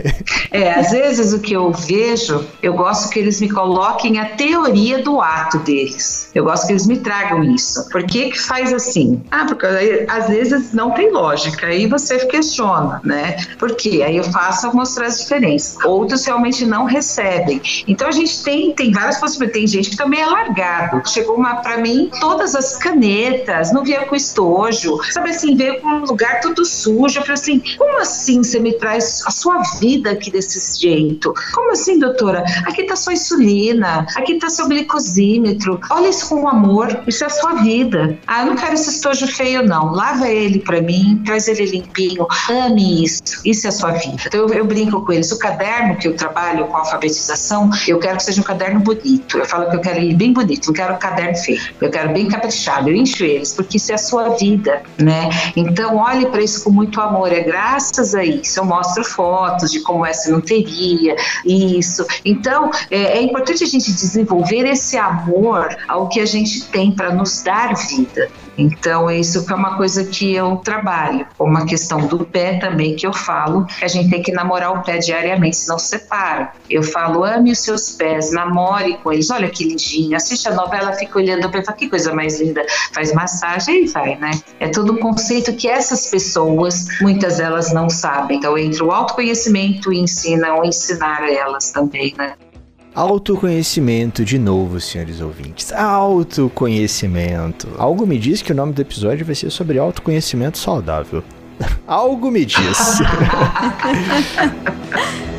É, 0.51 0.75
às 0.75 0.91
vezes 0.91 1.33
o 1.33 1.41
que 1.41 1.53
eu 1.53 1.73
vejo, 1.73 2.45
eu 2.63 2.75
gosto 2.75 3.11
que 3.11 3.19
eles 3.19 3.41
me 3.41 3.49
coloquem 3.49 4.19
a 4.19 4.31
teoria 4.31 5.03
do 5.03 5.21
ato 5.21 5.59
deles. 5.59 6.31
Eu 6.35 6.45
gosto 6.45 6.67
que 6.67 6.73
eles 6.73 6.87
me 6.87 6.99
tragam 6.99 7.43
isso. 7.45 7.89
Por 7.91 8.05
que 8.05 8.31
que 8.31 8.39
faz 8.41 8.73
assim? 8.73 9.23
Ah, 9.31 9.45
porque 9.47 9.67
às 10.09 10.29
vezes 10.29 10.48
não 10.73 10.91
tem 10.93 11.11
lógica. 11.11 11.67
Aí 11.67 11.87
você 11.87 12.19
questiona, 12.27 13.01
né? 13.05 13.37
Porque 13.59 14.03
aí 14.03 14.17
eu 14.17 14.25
faço 14.25 14.75
mostrar 14.75 15.07
as 15.07 15.21
diferenças. 15.21 15.83
Outros 15.85 16.25
realmente 16.25 16.65
não 16.67 16.85
recebem. 16.85 17.61
Então 17.87 18.09
a 18.09 18.13
gente 18.13 18.43
tem, 18.43 18.73
tem 18.73 18.93
várias 18.93 19.19
possibilidades. 19.19 19.59
Tem 19.59 19.67
gente 19.67 19.91
que 19.91 19.97
também 19.97 20.21
é 20.21 20.27
largado. 20.27 21.03
Chegou 21.09 21.37
uma 21.37 21.57
para 21.57 21.79
mim, 21.79 22.11
todas 22.21 22.55
as 22.55 22.77
canetas, 22.77 23.73
não 23.73 23.83
via 23.83 24.05
com 24.05 24.15
estojo, 24.15 24.99
sabe 25.11 25.31
assim, 25.31 25.57
veio 25.57 25.81
com 25.81 25.89
um 25.89 26.05
lugar 26.05 26.41
tudo 26.41 26.65
sujo. 26.65 27.19
Eu 27.19 27.23
falei 27.23 27.35
assim: 27.35 27.63
como 27.77 27.99
assim 28.01 28.43
você 28.43 28.59
me 28.59 28.73
traz 28.75 29.23
a 29.27 29.31
sua 29.31 29.63
vida 29.81 30.11
aqui 30.11 30.31
desse 30.31 30.81
jeito? 30.81 31.35
Como 31.55 31.73
assim, 31.73 31.99
doutora? 31.99 32.45
Aqui 32.67 32.85
tá 32.85 32.97
sua 32.97 33.13
insulina, 33.13 34.07
aqui 34.17 34.39
tá 34.39 34.49
seu 34.49 34.69
glicosímetro. 34.69 35.81
Olha 35.91 36.09
isso 36.09 36.29
com 36.29 36.49
amor, 36.49 37.03
isso 37.07 37.25
é 37.25 37.27
a 37.27 37.31
sua 37.31 37.55
vida. 37.55 38.19
Ah, 38.27 38.43
eu 38.43 38.47
não 38.47 38.57
quero 38.57 38.75
esse 38.75 38.91
estojo 38.91 39.27
feio, 39.27 39.63
não. 39.65 39.93
Lava 39.93 40.29
ele 40.29 40.38
para 40.61 40.81
mim, 40.81 41.23
traz 41.25 41.49
ele 41.49 41.65
limpinho, 41.65 42.27
ame 42.49 43.05
isso. 43.05 43.23
Isso 43.45 43.67
é 43.67 43.71
a 43.71 43.73
sua 43.73 43.93
vida. 43.93 44.23
Então 44.27 44.41
eu, 44.41 44.55
eu, 44.55 44.65
brinco 44.65 45.05
com 45.05 45.13
eles. 45.13 45.31
O 45.33 45.39
caderno 45.39 45.97
que 45.97 46.07
eu 46.07 46.15
trabalho 46.15 46.67
com 46.67 46.77
alfabetização, 46.77 47.71
eu 47.87 47.99
quero 47.99 48.17
que 48.17 48.25
seja 48.25 48.41
um 48.41 48.45
caderno 48.45 48.81
bonito. 48.81 49.39
Eu 49.39 49.47
falo 49.47 49.71
que 49.71 49.77
eu 49.77 49.81
quero 49.81 49.99
ele 49.99 50.15
bem 50.15 50.33
bonito, 50.33 50.67
não 50.67 50.75
quero 50.75 50.95
um 50.95 50.99
caderno 50.99 51.37
feio. 51.37 51.61
Eu 51.81 51.91
quero 51.91 52.13
bem 52.13 52.29
caprichado. 52.29 52.89
Eu 52.89 52.95
encho 52.95 53.25
eles, 53.25 53.53
porque 53.55 53.77
isso 53.77 53.93
é 53.93 53.95
a 53.95 53.99
sua 53.99 54.31
vida, 54.31 54.83
né? 54.99 55.29
Então 55.57 55.97
olhe 55.97 56.27
para 56.27 56.43
isso 56.43 56.63
com 56.65 56.71
muito 56.71 57.01
amor. 57.01 57.33
É 57.33 57.41
graças 57.41 58.15
a 58.15 58.25
isso. 58.25 58.61
Eu 58.61 58.65
mostro 58.65 59.05
fotos 59.05 59.71
de 59.71 59.81
como 59.81 60.05
essa 60.05 60.31
não 60.31 60.41
teria, 60.41 61.17
isso. 61.45 62.07
Então 62.25 62.71
é, 62.91 63.19
é 63.19 63.23
importante 63.23 63.65
a 63.65 63.67
gente 63.67 63.93
desenvolver 63.93 64.67
esse 64.67 64.97
amor 64.97 65.77
ao 65.89 66.09
que 66.09 66.21
a 66.21 66.27
gente 66.27 66.65
tem 66.67 66.93
para 66.93 67.13
nos 67.13 67.43
dar 67.43 67.75
vida. 67.75 68.29
Então, 68.59 69.09
isso 69.09 69.47
é 69.49 69.55
uma 69.55 69.77
coisa 69.77 70.05
que 70.05 70.35
eu 70.35 70.57
trabalho. 70.57 71.27
Uma 71.39 71.65
questão 71.65 72.07
do 72.07 72.25
pé 72.25 72.59
também 72.59 72.97
que 72.97 73.07
eu 73.07 73.13
falo, 73.13 73.65
que 73.67 73.85
a 73.85 73.89
gente 73.89 74.11
tem 74.11 74.21
que 74.21 74.33
namorar 74.33 74.73
o 74.73 74.83
pé 74.83 74.99
diariamente, 74.99 75.57
senão 75.57 75.79
se 75.79 75.89
separa. 75.89 76.53
Eu 76.69 76.83
falo, 76.83 77.23
ame 77.25 77.53
os 77.53 77.61
seus 77.61 77.91
pés, 77.91 78.33
namore 78.33 78.99
com 79.03 79.13
eles. 79.13 79.31
Olha 79.31 79.49
que 79.49 79.65
lindinho. 79.65 80.17
Assiste 80.17 80.49
a 80.49 80.55
novela, 80.55 80.93
fica 80.93 81.19
olhando 81.19 81.47
o 81.47 81.51
pé, 81.51 81.63
fala, 81.63 81.77
que 81.77 81.89
coisa 81.89 82.13
mais 82.13 82.41
linda. 82.41 82.67
Faz 82.93 83.13
massagem 83.13 83.85
e 83.85 83.87
vai, 83.87 84.17
né? 84.17 84.33
É 84.59 84.69
todo 84.69 84.93
um 84.93 84.97
conceito 84.97 85.53
que 85.53 85.69
essas 85.69 86.11
pessoas, 86.11 86.87
muitas 87.01 87.37
delas 87.37 87.73
não 87.73 87.89
sabem. 87.89 88.39
Então, 88.39 88.59
entre 88.59 88.83
o 88.83 88.91
autoconhecimento 88.91 89.93
e 89.93 90.01
ensina 90.01 90.55
ou 90.55 90.65
ensinar 90.65 91.23
elas 91.29 91.71
também, 91.71 92.13
né? 92.19 92.35
Autoconhecimento 92.95 94.25
de 94.25 94.39
novo, 94.39 94.81
senhores 94.81 95.21
ouvintes. 95.21 95.73
Autoconhecimento. 95.73 97.69
Algo 97.79 98.07
me 98.07 98.19
diz 98.19 98.43
que 98.43 98.53
o 98.53 98.55
nome 98.55 98.73
do 98.73 98.83
episódio 98.83 99.25
vai 99.25 99.35
ser 99.35 99.51
sobre 99.51 99.79
autoconhecimento 99.79 100.59
saudável. 100.59 101.23
Algo 101.87 102.31
me 102.31 102.45
diz. 102.45 102.59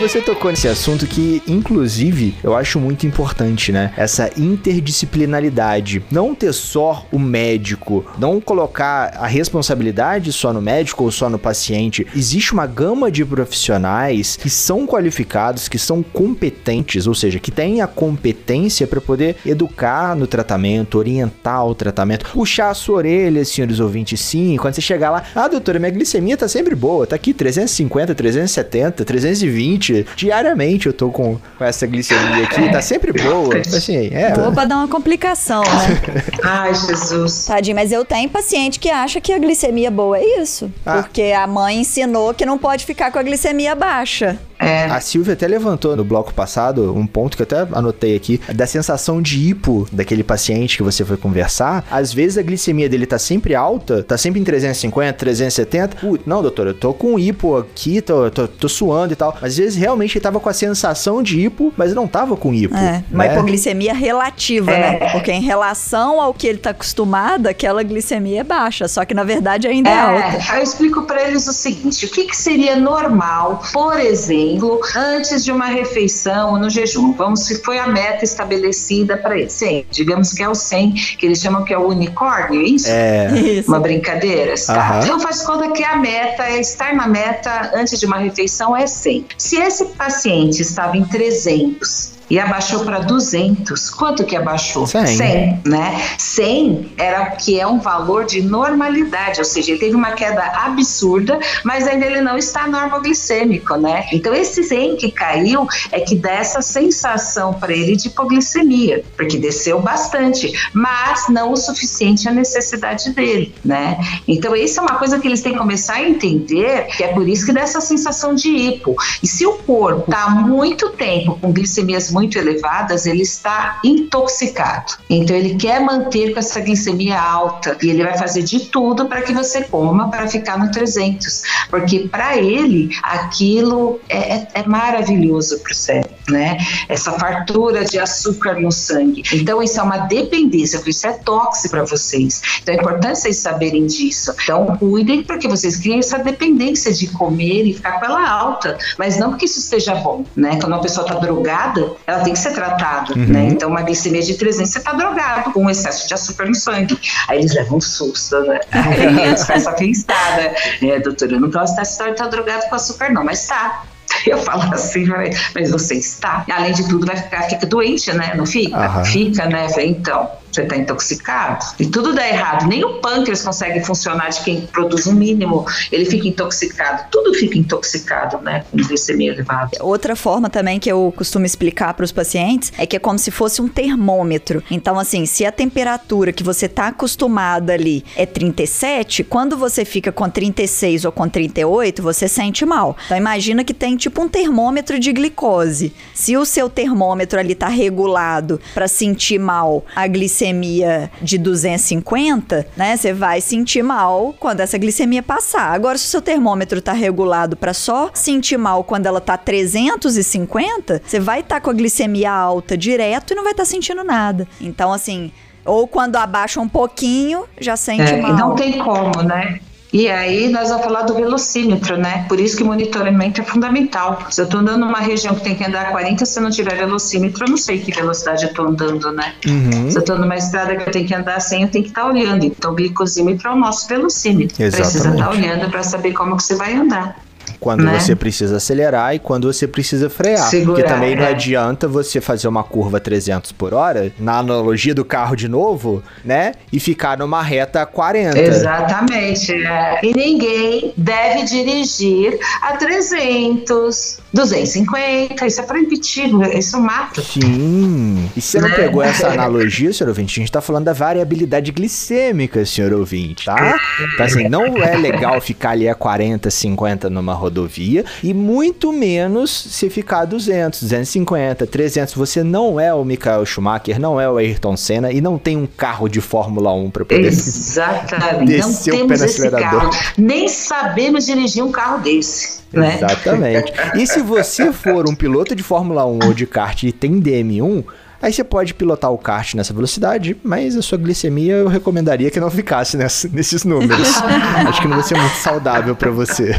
você 0.00 0.22
tocou 0.22 0.50
nesse 0.50 0.66
assunto 0.66 1.06
que, 1.06 1.42
inclusive, 1.46 2.34
eu 2.42 2.56
acho 2.56 2.80
muito 2.80 3.06
importante, 3.06 3.70
né? 3.70 3.92
Essa 3.98 4.30
interdisciplinaridade. 4.34 6.02
Não 6.10 6.34
ter 6.34 6.54
só 6.54 7.06
o 7.12 7.18
médico, 7.18 8.06
não 8.18 8.40
colocar 8.40 9.12
a 9.14 9.26
responsabilidade 9.26 10.32
só 10.32 10.54
no 10.54 10.62
médico 10.62 11.04
ou 11.04 11.10
só 11.10 11.28
no 11.28 11.38
paciente. 11.38 12.06
Existe 12.16 12.54
uma 12.54 12.66
gama 12.66 13.10
de 13.10 13.22
profissionais 13.26 14.36
que 14.36 14.48
são 14.48 14.86
qualificados, 14.86 15.68
que 15.68 15.78
são 15.78 16.02
competentes, 16.02 17.06
ou 17.06 17.14
seja, 17.14 17.38
que 17.38 17.50
têm 17.50 17.82
a 17.82 17.86
competência 17.86 18.86
para 18.86 19.02
poder 19.02 19.36
educar 19.44 20.16
no 20.16 20.26
tratamento, 20.26 20.96
orientar 20.96 21.66
o 21.66 21.74
tratamento, 21.74 22.24
puxar 22.30 22.70
a 22.70 22.74
sua 22.74 22.96
orelha, 22.96 23.44
senhores 23.44 23.80
ouvintes, 23.80 24.18
sim. 24.18 24.56
Quando 24.56 24.74
você 24.74 24.80
chegar 24.80 25.10
lá, 25.10 25.24
ah, 25.34 25.46
doutora, 25.46 25.78
minha 25.78 25.90
glicemia 25.90 26.38
tá 26.38 26.48
sempre 26.48 26.74
boa, 26.74 27.06
tá 27.06 27.16
aqui 27.16 27.34
350, 27.34 28.14
370, 28.14 29.04
320 29.04 29.89
diariamente 30.16 30.86
eu 30.86 30.92
tô 30.92 31.10
com, 31.10 31.38
com 31.58 31.64
essa 31.64 31.86
glicemia 31.86 32.44
aqui, 32.44 32.70
tá 32.70 32.82
sempre 32.82 33.12
boa. 33.12 33.56
Assim, 33.58 34.08
é. 34.12 34.32
Boa 34.32 34.52
pra 34.52 34.64
dar 34.64 34.76
uma 34.76 34.88
complicação, 34.88 35.62
né? 35.62 36.22
Ai, 36.42 36.74
Jesus. 36.74 37.46
Tadinho, 37.46 37.76
mas 37.76 37.92
eu 37.92 38.04
tenho 38.04 38.28
paciente 38.28 38.78
que 38.78 38.90
acha 38.90 39.20
que 39.20 39.32
a 39.32 39.38
glicemia 39.38 39.90
boa 39.90 40.18
é 40.18 40.40
isso. 40.40 40.70
Ah. 40.84 41.02
Porque 41.02 41.32
a 41.36 41.46
mãe 41.46 41.80
ensinou 41.80 42.34
que 42.34 42.46
não 42.46 42.58
pode 42.58 42.84
ficar 42.84 43.10
com 43.10 43.18
a 43.18 43.22
glicemia 43.22 43.74
baixa. 43.74 44.38
É. 44.60 44.84
A 44.84 45.00
Silvia 45.00 45.32
até 45.32 45.48
levantou 45.48 45.96
no 45.96 46.04
bloco 46.04 46.34
passado 46.34 46.94
um 46.94 47.06
ponto 47.06 47.36
que 47.36 47.42
eu 47.42 47.44
até 47.44 47.66
anotei 47.72 48.14
aqui, 48.14 48.38
da 48.54 48.66
sensação 48.66 49.22
de 49.22 49.48
hipo 49.48 49.88
daquele 49.90 50.22
paciente 50.22 50.76
que 50.76 50.82
você 50.82 51.02
foi 51.04 51.16
conversar. 51.16 51.84
Às 51.90 52.12
vezes 52.12 52.36
a 52.36 52.42
glicemia 52.42 52.88
dele 52.88 53.06
tá 53.06 53.18
sempre 53.18 53.54
alta, 53.54 54.02
tá 54.02 54.18
sempre 54.18 54.38
em 54.38 54.44
350, 54.44 55.12
370. 55.14 55.96
Putz, 55.96 56.26
não, 56.26 56.42
doutor, 56.42 56.66
eu 56.66 56.74
tô 56.74 56.92
com 56.92 57.18
hipo 57.18 57.56
aqui, 57.56 58.02
tô, 58.02 58.30
tô, 58.30 58.46
tô, 58.46 58.68
suando 58.68 59.14
e 59.14 59.16
tal. 59.16 59.34
Mas 59.40 59.52
às 59.52 59.56
vezes 59.56 59.76
realmente 59.76 60.18
ele 60.18 60.22
tava 60.22 60.38
com 60.38 60.48
a 60.48 60.52
sensação 60.52 61.22
de 61.22 61.40
hipo, 61.40 61.72
mas 61.76 61.94
não 61.94 62.06
tava 62.06 62.36
com 62.36 62.52
hipo. 62.52 62.76
É, 62.76 62.80
né? 62.80 63.04
uma 63.10 63.26
hipoglicemia 63.26 63.94
relativa, 63.94 64.70
né? 64.70 64.96
é. 64.96 65.00
né? 65.00 65.10
Porque 65.12 65.32
em 65.32 65.40
relação 65.40 66.20
ao 66.20 66.34
que 66.34 66.46
ele 66.46 66.58
tá 66.58 66.70
acostumado, 66.70 67.46
aquela 67.46 67.82
glicemia 67.82 68.40
é 68.40 68.44
baixa, 68.44 68.86
só 68.88 69.04
que 69.06 69.14
na 69.14 69.24
verdade 69.24 69.66
ainda 69.66 69.88
é, 69.88 69.92
é 69.92 70.00
alta. 70.00 70.56
Eu 70.56 70.62
explico 70.62 71.02
para 71.02 71.26
eles 71.26 71.46
o 71.46 71.52
seguinte: 71.52 72.04
o 72.04 72.10
que, 72.10 72.24
que 72.24 72.36
seria 72.36 72.76
normal, 72.76 73.62
por 73.72 73.98
exemplo, 73.98 74.49
antes 74.96 75.44
de 75.44 75.52
uma 75.52 75.66
refeição 75.66 76.58
no 76.58 76.70
jejum? 76.70 77.12
Vamos 77.12 77.40
se 77.40 77.62
foi 77.62 77.78
a 77.78 77.86
meta 77.86 78.24
estabelecida 78.24 79.16
para 79.16 79.38
ele. 79.38 79.50
Sim, 79.50 79.84
digamos 79.90 80.32
que 80.32 80.42
é 80.42 80.48
o 80.48 80.54
100, 80.54 80.92
que 81.18 81.26
eles 81.26 81.40
chamam 81.40 81.64
que 81.64 81.74
é 81.74 81.78
o 81.78 81.88
unicórnio, 81.88 82.60
é 82.60 82.64
isso? 82.64 82.88
É. 82.88 83.40
Isso. 83.40 83.68
Uma 83.68 83.80
brincadeira. 83.80 84.54
Tá? 84.66 85.00
Então 85.02 85.20
faz 85.20 85.42
conta 85.42 85.70
que 85.72 85.84
a 85.84 85.96
meta, 85.96 86.44
é 86.44 86.60
estar 86.60 86.94
na 86.94 87.06
meta 87.06 87.72
antes 87.74 87.98
de 87.98 88.06
uma 88.06 88.18
refeição 88.18 88.76
é 88.76 88.86
100. 88.86 89.26
Se 89.36 89.56
esse 89.56 89.84
paciente 89.86 90.60
estava 90.62 90.96
em 90.96 91.04
300 91.04 92.19
e 92.30 92.38
abaixou 92.38 92.84
para 92.84 93.00
200. 93.00 93.90
Quanto 93.90 94.24
que 94.24 94.36
abaixou? 94.36 94.86
100. 94.86 95.06
100, 95.06 95.60
né? 95.66 96.00
100 96.16 96.92
era 96.96 97.26
que 97.32 97.58
é 97.58 97.66
um 97.66 97.80
valor 97.80 98.24
de 98.24 98.40
normalidade, 98.40 99.40
ou 99.40 99.44
seja, 99.44 99.72
ele 99.72 99.80
teve 99.80 99.96
uma 99.96 100.12
queda 100.12 100.42
absurda, 100.54 101.38
mas 101.64 101.86
ainda 101.86 102.06
ele 102.06 102.20
não 102.20 102.38
está 102.38 102.66
normoglicêmico, 102.66 103.74
né? 103.76 104.06
Então 104.12 104.32
esse 104.32 104.62
100 104.62 104.96
que 104.96 105.10
caiu 105.10 105.66
é 105.90 106.00
que 106.00 106.14
dá 106.14 106.30
essa 106.30 106.62
sensação 106.62 107.54
para 107.54 107.72
ele 107.72 107.96
de 107.96 108.08
hipoglicemia, 108.08 109.04
porque 109.16 109.36
desceu 109.36 109.80
bastante, 109.80 110.52
mas 110.72 111.28
não 111.28 111.52
o 111.52 111.56
suficiente 111.56 112.28
à 112.28 112.32
necessidade 112.32 113.10
dele, 113.10 113.52
né? 113.64 113.98
Então 114.28 114.54
isso 114.54 114.78
é 114.78 114.82
uma 114.82 114.98
coisa 114.98 115.18
que 115.18 115.26
eles 115.26 115.42
têm 115.42 115.52
que 115.52 115.58
começar 115.58 115.94
a 115.94 116.08
entender, 116.08 116.86
que 116.96 117.02
é 117.02 117.08
por 117.08 117.28
isso 117.28 117.44
que 117.44 117.52
dá 117.52 117.62
essa 117.62 117.80
sensação 117.80 118.34
de 118.34 118.48
hipo. 118.48 118.94
E 119.22 119.26
se 119.26 119.44
o 119.46 119.54
corpo 119.54 120.04
está 120.10 120.30
muito 120.30 120.90
tempo 120.90 121.38
com 121.40 121.52
glicemias 121.52 122.10
muito 122.10 122.19
muito 122.20 122.38
elevadas, 122.38 123.06
ele 123.06 123.22
está 123.22 123.80
intoxicado. 123.82 124.92
Então 125.08 125.34
ele 125.34 125.54
quer 125.54 125.80
manter 125.80 126.34
com 126.34 126.38
essa 126.38 126.60
glicemia 126.60 127.18
alta 127.18 127.78
e 127.82 127.88
ele 127.88 128.02
vai 128.04 128.16
fazer 128.18 128.42
de 128.42 128.60
tudo 128.66 129.06
para 129.06 129.22
que 129.22 129.32
você 129.32 129.64
coma 129.64 130.10
para 130.10 130.28
ficar 130.28 130.58
no 130.58 130.70
300, 130.70 131.42
porque 131.70 132.00
para 132.00 132.36
ele 132.36 132.90
aquilo 133.02 134.00
é, 134.08 134.34
é, 134.34 134.48
é 134.54 134.62
maravilhoso 134.66 135.60
para 135.60 135.72
o 135.72 135.74
cérebro, 135.74 136.14
né? 136.30 136.58
Essa 136.88 137.12
fartura 137.12 137.84
de 137.84 137.98
açúcar 137.98 138.60
no 138.60 138.70
sangue. 138.70 139.22
Então 139.32 139.62
isso 139.62 139.78
é 139.78 139.82
uma 139.82 139.98
dependência, 139.98 140.80
isso 140.86 141.06
é 141.06 141.12
tóxico 141.12 141.70
para 141.70 141.84
vocês. 141.84 142.40
Então 142.62 142.74
é 142.74 142.78
importante 142.78 143.18
vocês 143.18 143.36
saberem 143.36 143.86
disso. 143.86 144.34
Então 144.42 144.76
cuidem 144.78 145.22
porque 145.22 145.48
vocês 145.48 145.76
criam 145.76 145.98
essa 145.98 146.18
dependência 146.18 146.92
de 146.92 147.08
comer 147.08 147.66
e 147.66 147.74
ficar 147.74 147.98
com 147.98 148.06
ela 148.06 148.28
alta, 148.28 148.78
mas 148.98 149.18
não 149.18 149.30
porque 149.30 149.44
isso 149.44 149.60
esteja 149.60 149.94
bom, 149.96 150.24
né? 150.34 150.58
Quando 150.60 150.72
uma 150.72 150.80
pessoa 150.80 151.06
está 151.06 151.18
drogada, 151.18 151.92
ela 152.06 152.20
tem 152.20 152.32
que 152.32 152.38
ser 152.38 152.52
tratada, 152.52 153.14
uhum. 153.14 153.26
né? 153.26 153.48
Então, 153.50 153.68
uma 153.68 153.82
glicemia 153.82 154.22
de 154.22 154.34
300, 154.34 154.70
você 154.70 154.78
está 154.78 154.92
drogado 154.92 155.52
com 155.52 155.68
excesso 155.68 156.06
de 156.06 156.14
açúcar 156.14 156.46
no 156.46 156.54
sangue. 156.54 156.98
Aí 157.28 157.38
eles 157.38 157.54
levam 157.54 157.78
um 157.78 157.80
susto, 157.80 158.40
né? 158.40 158.60
Aí 158.70 159.26
eles 159.26 159.44
começam 159.44 159.72
a 159.72 159.76
pensar, 159.76 160.36
né? 160.80 160.98
Doutora, 161.00 161.32
eu 161.32 161.40
não 161.40 161.50
posso 161.50 161.72
estar 161.72 161.82
história 161.82 162.14
tá 162.14 162.26
drogado 162.26 162.68
com 162.68 162.74
açúcar, 162.74 163.12
não, 163.12 163.24
mas 163.24 163.46
tá. 163.46 163.84
Eu 164.26 164.38
falo 164.38 164.62
assim, 164.74 165.06
mas 165.54 165.70
você 165.70 165.94
está. 165.96 166.44
Além 166.50 166.72
de 166.72 166.88
tudo, 166.88 167.06
vai 167.06 167.16
ficar, 167.16 167.42
fica 167.42 167.66
doente, 167.66 168.12
né? 168.12 168.34
Não 168.34 168.46
fica? 168.46 168.98
Uhum. 168.98 169.04
Fica, 169.04 169.46
né? 169.46 169.66
Então, 169.78 170.30
você 170.52 170.62
está 170.62 170.76
intoxicado. 170.76 171.64
E 171.78 171.86
tudo 171.86 172.12
dá 172.12 172.26
errado. 172.28 172.66
Nem 172.66 172.84
o 172.84 173.00
pâncreas 173.00 173.42
consegue 173.42 173.80
funcionar 173.84 174.30
de 174.30 174.40
quem 174.42 174.62
produz 174.62 175.06
o 175.06 175.10
um 175.10 175.14
mínimo, 175.14 175.64
ele 175.90 176.04
fica 176.04 176.28
intoxicado. 176.28 177.04
Tudo 177.10 177.34
fica 177.34 177.56
intoxicado, 177.58 178.38
né? 178.38 178.64
Com 178.70 178.78
glicemia 178.78 179.32
elevada. 179.32 179.70
Outra 179.80 180.16
forma 180.16 180.50
também 180.50 180.78
que 180.78 180.90
eu 180.90 181.12
costumo 181.16 181.46
explicar 181.46 181.94
para 181.94 182.04
os 182.04 182.12
pacientes 182.12 182.72
é 182.76 182.86
que 182.86 182.96
é 182.96 182.98
como 182.98 183.18
se 183.18 183.30
fosse 183.30 183.62
um 183.62 183.68
termômetro. 183.68 184.62
Então, 184.70 184.98
assim, 184.98 185.26
se 185.26 185.44
a 185.44 185.52
temperatura 185.52 186.32
que 186.32 186.42
você 186.42 186.66
está 186.66 186.88
acostumada 186.88 187.72
ali 187.72 188.04
é 188.16 188.26
37, 188.26 189.24
quando 189.24 189.56
você 189.56 189.84
fica 189.84 190.10
com 190.10 190.28
36 190.28 191.04
ou 191.04 191.12
com 191.12 191.28
38, 191.28 192.02
você 192.02 192.26
sente 192.28 192.64
mal. 192.64 192.96
Então, 193.06 193.16
imagina 193.16 193.64
que 193.64 193.74
tem 193.74 193.96
tipo 193.96 194.22
um 194.22 194.28
termômetro 194.28 194.98
de 194.98 195.12
glicose. 195.12 195.92
Se 196.14 196.36
o 196.36 196.44
seu 196.44 196.68
termômetro 196.68 197.38
ali 197.38 197.52
está 197.52 197.68
regulado 197.68 198.60
para 198.74 198.88
sentir 198.88 199.38
mal 199.38 199.84
a 199.94 200.06
glicemia 200.06 200.39
glicemia 200.40 201.10
de 201.20 201.36
250, 201.36 202.66
né? 202.76 202.96
Você 202.96 203.12
vai 203.12 203.40
sentir 203.40 203.82
mal 203.82 204.34
quando 204.38 204.60
essa 204.60 204.78
glicemia 204.78 205.22
passar. 205.22 205.72
Agora, 205.72 205.98
se 205.98 206.06
o 206.06 206.08
seu 206.08 206.22
termômetro 206.22 206.80
tá 206.80 206.92
regulado 206.92 207.56
para 207.56 207.74
só 207.74 208.10
sentir 208.14 208.56
mal 208.56 208.82
quando 208.82 209.06
ela 209.06 209.20
tá 209.20 209.36
350, 209.36 211.02
você 211.04 211.20
vai 211.20 211.40
estar 211.40 211.56
tá 211.56 211.60
com 211.60 211.70
a 211.70 211.74
glicemia 211.74 212.32
alta 212.32 212.76
direto 212.76 213.32
e 213.32 213.36
não 213.36 213.42
vai 213.42 213.52
estar 213.52 213.64
tá 213.64 213.68
sentindo 213.68 214.02
nada. 214.02 214.48
Então, 214.60 214.92
assim, 214.92 215.30
ou 215.64 215.86
quando 215.86 216.16
abaixa 216.16 216.60
um 216.60 216.68
pouquinho, 216.68 217.44
já 217.60 217.76
sente 217.76 218.12
é, 218.12 218.20
mal. 218.20 218.34
Não 218.34 218.54
tem 218.54 218.78
como, 218.78 219.22
né? 219.22 219.60
E 219.92 220.08
aí 220.08 220.48
nós 220.48 220.68
vamos 220.68 220.84
falar 220.84 221.02
do 221.02 221.14
velocímetro, 221.14 221.96
né? 221.96 222.24
Por 222.28 222.38
isso 222.38 222.56
que 222.56 222.62
o 222.62 222.66
monitoramento 222.66 223.40
é 223.40 223.44
fundamental. 223.44 224.26
Se 224.30 224.40
eu 224.40 224.44
estou 224.44 224.60
andando 224.60 224.80
numa 224.80 225.00
região 225.00 225.34
que 225.34 225.42
tem 225.42 225.54
que 225.54 225.64
andar 225.64 225.90
40, 225.90 226.24
se 226.24 226.38
eu 226.38 226.42
não 226.42 226.50
tiver 226.50 226.76
velocímetro, 226.76 227.44
eu 227.44 227.50
não 227.50 227.56
sei 227.56 227.80
que 227.80 227.92
velocidade 227.92 228.44
eu 228.44 228.50
estou 228.50 228.66
andando, 228.66 229.10
né? 229.12 229.34
Uhum. 229.46 229.90
Se 229.90 229.96
eu 229.96 230.00
estou 230.00 230.18
numa 230.18 230.36
estrada 230.36 230.76
que 230.76 230.88
eu 230.88 230.92
tenho 230.92 231.06
que 231.06 231.14
andar 231.14 231.40
100, 231.40 231.62
eu 231.62 231.68
tenho 231.68 231.84
que 231.84 231.90
estar 231.90 232.02
tá 232.02 232.08
olhando. 232.08 232.44
Então 232.44 232.72
o 232.72 232.74
glicosímetro 232.74 233.48
é 233.48 233.52
o 233.52 233.56
nosso 233.56 233.88
velocímetro. 233.88 234.62
Exatamente. 234.62 234.92
Precisa 234.92 235.10
estar 235.10 235.24
tá 235.24 235.30
olhando 235.30 235.70
para 235.70 235.82
saber 235.82 236.12
como 236.12 236.36
que 236.36 236.42
você 236.44 236.54
vai 236.54 236.74
andar 236.74 237.16
quando 237.60 237.84
né? 237.84 238.00
você 238.00 238.16
precisa 238.16 238.56
acelerar 238.56 239.14
e 239.14 239.18
quando 239.18 239.52
você 239.52 239.68
precisa 239.68 240.08
frear. 240.08 240.48
Segurar, 240.48 240.76
Porque 240.76 240.82
também 240.82 241.14
não 241.14 241.24
é. 241.24 241.28
adianta 241.30 241.86
você 241.86 242.20
fazer 242.20 242.48
uma 242.48 242.64
curva 242.64 242.98
300 242.98 243.52
por 243.52 243.74
hora, 243.74 244.10
na 244.18 244.38
analogia 244.38 244.94
do 244.94 245.04
carro 245.04 245.36
de 245.36 245.46
novo, 245.46 246.02
né? 246.24 246.54
E 246.72 246.80
ficar 246.80 247.18
numa 247.18 247.42
reta 247.42 247.84
40. 247.84 248.40
Exatamente. 248.40 249.52
É. 249.52 250.00
E 250.02 250.14
ninguém 250.16 250.94
deve 250.96 251.44
dirigir 251.44 252.38
a 252.62 252.76
300, 252.78 254.18
250. 254.32 255.46
Isso 255.46 255.60
é 255.60 255.64
proibitivo, 255.64 256.42
isso 256.44 256.80
mata. 256.80 257.20
Sim. 257.20 258.30
E 258.34 258.40
você 258.40 258.58
não 258.58 258.70
né? 258.70 258.74
pegou 258.74 259.02
essa 259.02 259.28
analogia, 259.32 259.92
senhor 259.92 260.08
ouvinte? 260.08 260.40
A 260.40 260.42
gente 260.42 260.52
tá 260.52 260.62
falando 260.62 260.86
da 260.86 260.94
variabilidade 260.94 261.70
glicêmica, 261.72 262.64
senhor 262.64 262.92
ouvinte, 262.94 263.44
tá? 263.44 263.78
Então, 264.14 264.24
assim, 264.24 264.48
não 264.48 264.78
é 264.78 264.96
legal 264.96 265.38
ficar 265.42 265.70
ali 265.70 265.88
a 265.88 265.94
40, 265.94 266.50
50 266.50 267.10
numa 267.10 267.34
rodovia 267.34 267.49
rodovia 267.50 268.04
e 268.22 268.32
muito 268.32 268.92
menos 268.92 269.50
se 269.50 269.90
ficar 269.90 270.24
200, 270.24 270.82
250, 270.82 271.66
300. 271.66 272.14
Você 272.14 272.42
não 272.42 272.80
é 272.80 272.94
o 272.94 273.04
Michael 273.04 273.44
Schumacher, 273.44 274.00
não 274.00 274.20
é 274.20 274.30
o 274.30 274.38
Ayrton 274.38 274.76
Senna 274.76 275.12
e 275.12 275.20
não 275.20 275.36
tem 275.36 275.56
um 275.56 275.66
carro 275.66 276.08
de 276.08 276.20
Fórmula 276.20 276.72
1 276.72 276.90
para 276.90 277.04
poder 277.04 277.26
Exatamente. 277.26 278.46
descer 278.56 278.94
não 278.94 279.04
o 279.04 279.08
pé 279.08 279.18
no 279.18 279.24
acelerador. 279.24 279.90
Carro. 279.90 280.14
Nem 280.16 280.48
sabemos 280.48 281.26
dirigir 281.26 281.62
um 281.62 281.72
carro 281.72 281.98
desse. 281.98 282.60
Né? 282.72 282.96
Exatamente. 282.96 283.72
E 283.96 284.06
se 284.06 284.20
você 284.22 284.72
for 284.72 285.08
um 285.08 285.14
piloto 285.14 285.54
de 285.54 285.62
Fórmula 285.62 286.06
1 286.06 286.20
ou 286.24 286.32
de 286.32 286.46
kart 286.46 286.84
e 286.84 286.92
tem 286.92 287.20
DM1, 287.20 287.84
Aí 288.22 288.32
você 288.32 288.44
pode 288.44 288.74
pilotar 288.74 289.10
o 289.10 289.16
kart 289.16 289.54
nessa 289.54 289.72
velocidade, 289.72 290.36
mas 290.44 290.76
a 290.76 290.82
sua 290.82 290.98
glicemia 290.98 291.54
eu 291.54 291.68
recomendaria 291.68 292.30
que 292.30 292.38
não 292.38 292.50
ficasse 292.50 292.96
nessa, 292.96 293.26
nesses 293.28 293.64
números. 293.64 294.08
Acho 294.68 294.82
que 294.82 294.88
não 294.88 294.96
vai 294.96 295.06
ser 295.06 295.16
muito 295.16 295.36
saudável 295.36 295.96
para 295.96 296.10
você. 296.10 296.54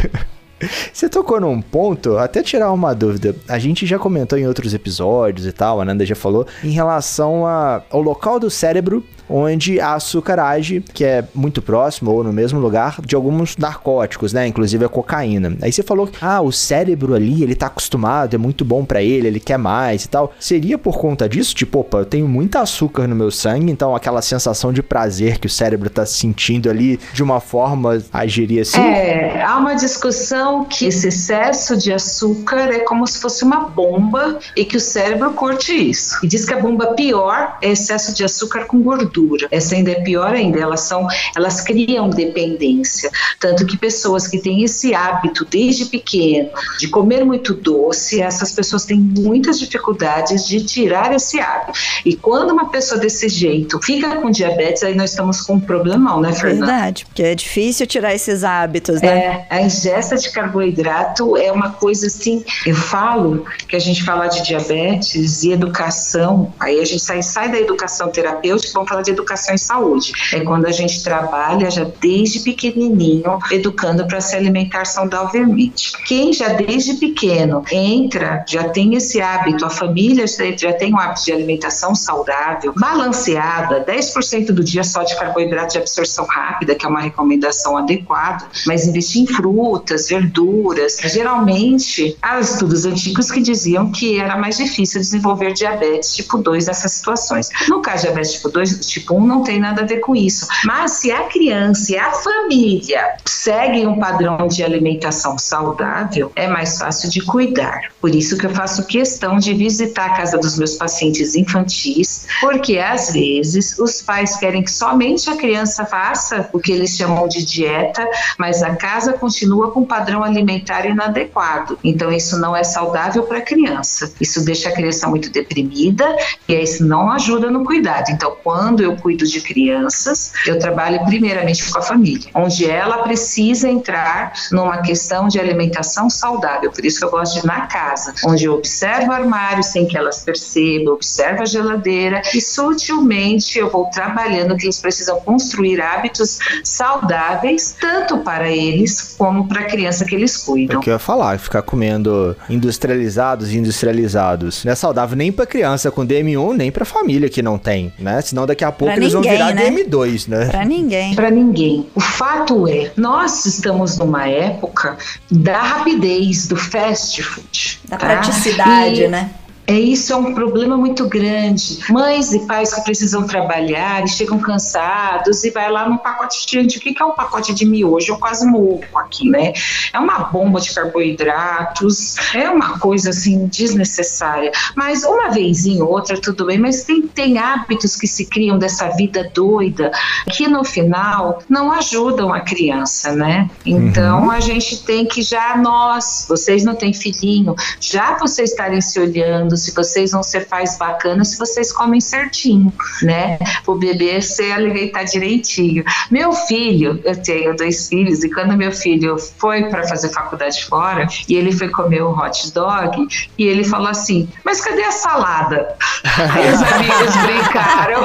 Você 0.91 1.09
tocou 1.09 1.39
num 1.39 1.61
ponto, 1.61 2.17
até 2.17 2.41
tirar 2.41 2.71
uma 2.71 2.93
dúvida. 2.93 3.35
A 3.47 3.57
gente 3.59 3.85
já 3.85 3.97
comentou 3.97 4.37
em 4.37 4.47
outros 4.47 4.73
episódios 4.73 5.45
e 5.47 5.51
tal, 5.51 5.81
a 5.81 5.85
Nanda 5.85 6.05
já 6.05 6.15
falou, 6.15 6.45
em 6.63 6.71
relação 6.71 7.45
a, 7.45 7.81
ao 7.89 8.01
local 8.01 8.39
do 8.39 8.49
cérebro 8.49 9.03
onde 9.31 9.79
a 9.79 9.93
açúcar 9.93 10.39
age, 10.39 10.83
que 10.93 11.03
é 11.03 11.23
muito 11.33 11.61
próximo 11.61 12.11
ou 12.11 12.23
no 12.23 12.33
mesmo 12.33 12.59
lugar 12.59 12.97
de 13.05 13.15
alguns 13.15 13.57
narcóticos, 13.57 14.33
né? 14.33 14.47
Inclusive 14.47 14.85
a 14.85 14.89
cocaína. 14.89 15.55
Aí 15.61 15.71
você 15.71 15.81
falou 15.81 16.09
ah, 16.19 16.41
o 16.41 16.51
cérebro 16.51 17.13
ali, 17.13 17.43
ele 17.43 17.55
tá 17.55 17.67
acostumado, 17.67 18.35
é 18.35 18.37
muito 18.37 18.65
bom 18.65 18.83
para 18.83 19.01
ele, 19.01 19.27
ele 19.27 19.39
quer 19.39 19.57
mais 19.57 20.05
e 20.05 20.09
tal. 20.09 20.33
Seria 20.39 20.77
por 20.77 20.97
conta 20.97 21.29
disso? 21.29 21.55
Tipo, 21.55 21.79
opa, 21.79 21.99
eu 21.99 22.05
tenho 22.05 22.27
muito 22.27 22.57
açúcar 22.57 23.07
no 23.07 23.15
meu 23.15 23.31
sangue, 23.31 23.71
então 23.71 23.95
aquela 23.95 24.21
sensação 24.21 24.73
de 24.73 24.83
prazer 24.83 25.39
que 25.39 25.47
o 25.47 25.49
cérebro 25.49 25.89
tá 25.89 26.05
sentindo 26.05 26.69
ali, 26.69 26.99
de 27.13 27.23
uma 27.23 27.39
forma, 27.39 28.01
agiria 28.11 28.63
assim? 28.63 28.81
É, 28.81 29.43
há 29.43 29.57
uma 29.57 29.75
discussão 29.75 30.65
que 30.65 30.85
esse 30.85 31.07
excesso 31.07 31.77
de 31.77 31.93
açúcar 31.93 32.71
é 32.71 32.79
como 32.79 33.07
se 33.07 33.19
fosse 33.19 33.43
uma 33.43 33.61
bomba 33.61 34.39
e 34.55 34.65
que 34.65 34.77
o 34.77 34.79
cérebro 34.79 35.31
curte 35.31 35.73
isso. 35.73 36.17
E 36.23 36.27
diz 36.27 36.45
que 36.45 36.53
a 36.53 36.59
bomba 36.59 36.87
pior 36.93 37.57
é 37.61 37.71
excesso 37.71 38.13
de 38.13 38.23
açúcar 38.23 38.65
com 38.65 38.81
gordura 38.81 39.20
Essa 39.51 39.75
ainda 39.75 39.91
é 39.91 40.01
pior 40.01 40.33
ainda, 40.33 40.59
elas 40.59 40.81
são, 40.81 41.07
elas 41.35 41.61
criam 41.61 42.09
dependência, 42.09 43.09
tanto 43.39 43.65
que 43.65 43.77
pessoas 43.77 44.27
que 44.27 44.39
têm 44.39 44.63
esse 44.63 44.93
hábito 44.93 45.45
desde 45.45 45.85
pequeno 45.85 46.49
de 46.79 46.87
comer 46.87 47.23
muito 47.25 47.53
doce, 47.53 48.21
essas 48.21 48.51
pessoas 48.51 48.85
têm 48.85 48.99
muitas 48.99 49.59
dificuldades 49.59 50.47
de 50.47 50.63
tirar 50.63 51.13
esse 51.13 51.39
hábito. 51.39 51.77
E 52.05 52.15
quando 52.15 52.51
uma 52.51 52.69
pessoa 52.69 52.99
desse 52.99 53.27
jeito 53.29 53.79
fica 53.81 54.15
com 54.17 54.29
diabetes, 54.29 54.83
aí 54.83 54.95
nós 54.95 55.11
estamos 55.11 55.41
com 55.41 55.53
um 55.53 55.59
problemão, 55.59 56.21
né, 56.21 56.33
Fernanda? 56.33 56.65
Verdade, 56.65 57.05
porque 57.05 57.23
é 57.23 57.35
difícil 57.35 57.85
tirar 57.87 58.13
esses 58.13 58.43
hábitos, 58.43 59.01
né? 59.01 59.07
É, 59.09 59.47
a 59.49 59.61
ingesta 59.61 60.17
de 60.17 60.31
carboidrato 60.31 61.37
é 61.37 61.51
uma 61.51 61.71
coisa 61.71 62.07
assim, 62.07 62.43
eu 62.65 62.75
falo 62.75 63.45
que 63.67 63.75
a 63.75 63.79
gente 63.79 64.03
fala 64.03 64.27
de 64.27 64.43
diabetes 64.43 65.43
e 65.43 65.51
educação, 65.51 66.53
aí 66.59 66.79
a 66.79 66.85
gente 66.85 67.01
sai, 67.01 67.21
sai 67.21 67.51
da 67.51 67.59
educação 67.59 68.09
terapêutica, 68.09 68.73
vamos 68.73 68.89
falar 68.89 69.01
de 69.01 69.10
educação 69.11 69.53
em 69.53 69.57
saúde. 69.57 70.13
É 70.33 70.39
quando 70.41 70.65
a 70.65 70.71
gente 70.71 71.03
trabalha 71.03 71.69
já 71.69 71.85
desde 71.99 72.39
pequenininho, 72.39 73.39
educando 73.51 74.05
para 74.07 74.21
se 74.21 74.35
alimentar 74.35 74.85
saudavelmente. 74.85 75.93
Quem 76.05 76.33
já 76.33 76.49
desde 76.49 76.95
pequeno 76.95 77.63
entra, 77.71 78.43
já 78.47 78.69
tem 78.69 78.95
esse 78.95 79.21
hábito, 79.21 79.65
a 79.65 79.69
família 79.69 80.25
já 80.57 80.73
tem 80.73 80.93
um 80.93 80.99
hábito 80.99 81.25
de 81.25 81.31
alimentação 81.31 81.93
saudável, 81.95 82.73
balanceada, 82.75 83.83
10% 83.85 84.51
do 84.51 84.63
dia 84.63 84.83
só 84.83 85.03
de 85.03 85.15
carboidrato 85.15 85.73
de 85.73 85.77
absorção 85.77 86.25
rápida, 86.25 86.75
que 86.75 86.85
é 86.85 86.89
uma 86.89 87.01
recomendação 87.01 87.77
adequada, 87.77 88.45
mas 88.65 88.87
investir 88.87 89.23
em 89.23 89.27
frutas, 89.27 90.09
verduras. 90.09 90.97
Geralmente, 91.03 92.17
há 92.21 92.39
estudos 92.39 92.85
antigos 92.85 93.31
que 93.31 93.41
diziam 93.41 93.91
que 93.91 94.19
era 94.19 94.37
mais 94.37 94.57
difícil 94.57 94.99
desenvolver 94.99 95.53
diabetes 95.53 96.15
tipo 96.15 96.37
2 96.37 96.67
nessas 96.67 96.91
situações. 96.91 97.49
No 97.67 97.81
caso 97.81 97.97
de 97.97 98.03
diabetes 98.03 98.33
tipo 98.33 98.49
2, 98.49 98.85
tipo 98.91 99.15
1 99.15 99.25
não 99.25 99.43
tem 99.43 99.59
nada 99.59 99.81
a 99.81 99.85
ver 99.85 99.99
com 99.99 100.15
isso. 100.15 100.47
Mas 100.65 100.91
se 100.91 101.11
a 101.11 101.23
criança 101.23 101.93
e 101.93 101.97
a 101.97 102.11
família 102.11 103.15
seguem 103.25 103.87
um 103.87 103.99
padrão 103.99 104.47
de 104.47 104.63
alimentação 104.63 105.37
saudável, 105.37 106.31
é 106.35 106.47
mais 106.47 106.77
fácil 106.77 107.09
de 107.09 107.21
cuidar. 107.21 107.91
Por 107.99 108.13
isso 108.13 108.37
que 108.37 108.45
eu 108.45 108.49
faço 108.49 108.85
questão 108.85 109.37
de 109.37 109.53
visitar 109.53 110.07
a 110.07 110.15
casa 110.15 110.37
dos 110.37 110.57
meus 110.57 110.75
pacientes 110.75 111.35
infantis, 111.35 112.27
porque 112.39 112.77
às 112.77 113.11
vezes 113.11 113.77
os 113.79 114.01
pais 114.01 114.35
querem 114.37 114.63
que 114.63 114.71
somente 114.71 115.29
a 115.29 115.35
criança 115.35 115.85
faça 115.85 116.49
o 116.51 116.59
que 116.59 116.71
eles 116.71 116.95
chamam 116.95 117.27
de 117.27 117.45
dieta, 117.45 118.07
mas 118.37 118.61
a 118.61 118.75
casa 118.75 119.13
continua 119.13 119.71
com 119.71 119.81
um 119.81 119.85
padrão 119.85 120.23
alimentar 120.23 120.85
inadequado. 120.85 121.77
Então 121.83 122.11
isso 122.11 122.37
não 122.39 122.55
é 122.55 122.63
saudável 122.63 123.23
para 123.23 123.37
a 123.37 123.41
criança. 123.41 124.11
Isso 124.19 124.43
deixa 124.43 124.69
a 124.69 124.73
criança 124.73 125.07
muito 125.07 125.29
deprimida 125.29 126.05
e 126.47 126.53
isso 126.53 126.85
não 126.85 127.11
ajuda 127.11 127.49
no 127.49 127.63
cuidado. 127.63 128.09
Então 128.09 128.35
quando 128.43 128.80
eu 128.81 128.95
cuido 128.95 129.25
de 129.25 129.41
crianças, 129.41 130.33
eu 130.45 130.57
trabalho 130.59 131.03
primeiramente 131.05 131.69
com 131.69 131.79
a 131.79 131.81
família, 131.81 132.29
onde 132.33 132.69
ela 132.69 133.03
precisa 133.03 133.69
entrar 133.69 134.33
numa 134.51 134.81
questão 134.81 135.27
de 135.27 135.39
alimentação 135.39 136.09
saudável. 136.09 136.71
Por 136.71 136.85
isso 136.85 136.99
que 136.99 137.05
eu 137.05 137.11
gosto 137.11 137.41
de 137.41 137.47
na 137.47 137.67
casa, 137.67 138.13
onde 138.25 138.45
eu 138.45 138.53
observo 138.53 139.11
o 139.11 139.13
armário 139.13 139.63
sem 139.63 139.85
que 139.85 139.97
elas 139.97 140.19
percebam, 140.23 140.93
observo 140.93 141.41
a 141.41 141.45
geladeira 141.45 142.21
e 142.33 142.41
sutilmente 142.41 143.57
eu 143.57 143.69
vou 143.69 143.85
trabalhando 143.85 144.55
que 144.55 144.65
eles 144.65 144.79
precisam 144.79 145.19
construir 145.21 145.81
hábitos 145.81 146.39
saudáveis, 146.63 147.75
tanto 147.79 148.19
para 148.19 148.49
eles 148.49 149.15
como 149.17 149.47
para 149.47 149.61
a 149.61 149.63
criança 149.65 150.05
que 150.05 150.15
eles 150.15 150.37
cuidam. 150.37 150.77
É 150.77 150.79
o 150.79 150.81
que 150.81 150.89
eu 150.89 150.93
ia 150.93 150.99
falar, 150.99 151.37
ficar 151.39 151.61
comendo 151.61 152.35
industrializados 152.49 153.51
e 153.51 153.57
industrializados. 153.57 154.63
Não 154.63 154.71
é 154.71 154.75
saudável 154.75 155.17
nem 155.17 155.31
para 155.31 155.45
criança 155.45 155.91
com 155.91 156.05
DM1, 156.05 156.53
nem 156.55 156.71
para 156.71 156.85
família 156.85 157.29
que 157.29 157.41
não 157.41 157.57
tem, 157.57 157.93
né? 157.99 158.21
Senão 158.21 158.45
daqui 158.45 158.63
a 158.63 158.70
pouco 158.71 158.93
Pra 158.93 159.01
eles 159.01 159.13
ninguém, 159.13 159.37
vão 159.37 159.47
virar 159.47 159.53
né? 159.53 159.69
DM2, 159.69 160.27
né? 160.27 160.45
Pra 160.45 160.65
ninguém. 160.65 161.15
Para 161.15 161.29
ninguém. 161.31 161.87
O 161.93 161.99
fato 161.99 162.67
é, 162.67 162.91
nós 162.97 163.45
estamos 163.45 163.97
numa 163.97 164.27
época 164.27 164.97
da 165.29 165.61
rapidez, 165.61 166.47
do 166.47 166.55
fast 166.55 167.21
food. 167.21 167.79
Da 167.87 167.97
tá? 167.97 168.05
praticidade, 168.07 169.03
E 169.03 169.07
né? 169.07 169.29
É 169.71 169.79
isso 169.79 170.11
é 170.11 170.17
um 170.17 170.33
problema 170.33 170.75
muito 170.75 171.07
grande. 171.07 171.79
Mães 171.89 172.33
e 172.33 172.39
pais 172.39 172.73
que 172.73 172.81
precisam 172.81 173.25
trabalhar 173.25 174.03
e 174.03 174.07
chegam 174.09 174.37
cansados 174.37 175.45
e 175.45 175.49
vai 175.49 175.71
lá 175.71 175.87
num 175.87 175.95
pacote 175.95 176.45
de. 176.45 176.77
O 176.77 176.81
que 176.81 177.01
é 177.01 177.05
um 177.05 177.13
pacote 177.13 177.53
de 177.53 177.65
miojo? 177.65 178.11
Eu 178.11 178.17
quase 178.17 178.45
morro 178.45 178.83
aqui, 178.95 179.29
né? 179.29 179.53
É 179.93 179.97
uma 179.97 180.19
bomba 180.25 180.59
de 180.59 180.73
carboidratos, 180.73 182.17
é 182.35 182.49
uma 182.49 182.79
coisa 182.79 183.11
assim 183.11 183.47
desnecessária. 183.47 184.51
Mas 184.75 185.05
uma 185.05 185.29
vez 185.29 185.65
em 185.65 185.81
outra, 185.81 186.19
tudo 186.19 186.47
bem, 186.47 186.59
mas 186.59 186.83
tem, 186.83 187.03
tem 187.03 187.37
hábitos 187.37 187.95
que 187.95 188.07
se 188.07 188.25
criam 188.25 188.59
dessa 188.59 188.89
vida 188.89 189.31
doida 189.33 189.89
que 190.31 190.49
no 190.49 190.65
final 190.65 191.41
não 191.47 191.71
ajudam 191.71 192.33
a 192.33 192.41
criança, 192.41 193.13
né? 193.13 193.49
Então 193.65 194.29
a 194.29 194.41
gente 194.41 194.83
tem 194.83 195.05
que 195.05 195.21
já 195.21 195.55
nós, 195.55 196.25
vocês 196.27 196.65
não 196.65 196.75
têm 196.75 196.91
filhinho, 196.91 197.55
já 197.79 198.17
vocês 198.17 198.51
estarem 198.51 198.81
se 198.81 198.99
olhando, 198.99 199.60
se 199.61 199.73
vocês 199.73 200.11
vão 200.11 200.23
ser 200.23 200.47
pais 200.47 200.77
bacanas, 200.77 201.29
se 201.29 201.37
vocês 201.37 201.71
comem 201.71 202.01
certinho, 202.01 202.73
né? 203.01 203.37
O 203.65 203.75
bebê 203.75 204.21
se 204.21 204.51
alimentar 204.51 205.03
direitinho. 205.03 205.83
Meu 206.09 206.33
filho, 206.33 206.99
eu 207.03 207.21
tenho 207.21 207.55
dois 207.55 207.87
filhos, 207.87 208.23
e 208.23 208.29
quando 208.29 208.55
meu 208.57 208.71
filho 208.71 209.17
foi 209.37 209.63
para 209.65 209.87
fazer 209.87 210.09
faculdade 210.09 210.65
fora, 210.65 211.07
e 211.27 211.35
ele 211.35 211.51
foi 211.51 211.69
comer 211.69 212.03
um 212.03 212.17
hot 212.17 212.51
dog, 212.53 213.07
e 213.37 213.43
ele 213.47 213.63
falou 213.63 213.87
assim: 213.87 214.27
Mas 214.43 214.61
cadê 214.61 214.83
a 214.83 214.91
salada? 214.91 215.75
Aí 216.33 216.53
os 216.53 216.61
amigos 216.61 217.15
brincaram. 217.25 218.01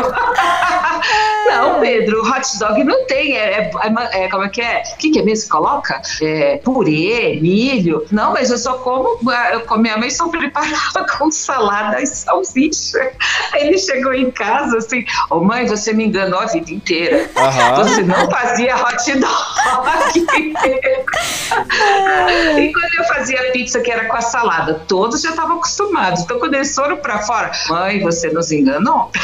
Não, 1.46 1.80
Pedro, 1.80 2.22
hot 2.22 2.58
dog 2.58 2.82
não 2.84 3.06
tem. 3.06 3.36
É, 3.36 3.70
é- 3.70 4.24
é- 4.24 4.28
como 4.28 4.44
é 4.44 4.48
que 4.48 4.60
é? 4.60 4.82
O 4.94 4.96
que, 4.98 5.10
que 5.10 5.18
é 5.20 5.22
mesmo 5.22 5.48
coloca? 5.48 6.00
É, 6.20 6.58
purê, 6.58 7.38
milho. 7.40 8.04
Não, 8.10 8.32
mas 8.32 8.50
eu 8.50 8.58
só 8.58 8.74
como. 8.78 9.18
Eu, 9.52 9.78
minha 9.78 9.96
mãe 9.96 10.10
só 10.10 10.28
preparava 10.28 11.06
com 11.16 11.30
salada 11.36 12.00
e 12.00 12.06
salsicha. 12.06 13.12
Aí 13.52 13.68
ele 13.68 13.78
chegou 13.78 14.12
em 14.12 14.30
casa 14.30 14.78
assim: 14.78 15.04
Ô 15.30 15.40
mãe, 15.40 15.66
você 15.66 15.92
me 15.92 16.06
enganou 16.06 16.40
a 16.40 16.46
vida 16.46 16.70
inteira. 16.70 17.30
Aham. 17.36 17.84
Você 17.84 18.02
não 18.02 18.30
fazia 18.30 18.76
hot 18.76 19.18
dog. 19.18 20.16
e 22.58 22.72
quando 22.72 22.94
eu 22.98 23.04
fazia 23.04 23.52
pizza 23.52 23.80
que 23.80 23.90
era 23.90 24.06
com 24.06 24.16
a 24.16 24.20
salada, 24.20 24.82
todos 24.86 25.22
já 25.22 25.30
estavam 25.30 25.58
acostumados. 25.58 26.22
Então 26.22 26.38
quando 26.38 26.54
eles 26.54 26.74
foram 26.74 26.96
pra 26.96 27.20
fora, 27.20 27.50
mãe, 27.68 28.00
você 28.00 28.30
nos 28.30 28.50
enganou. 28.52 29.10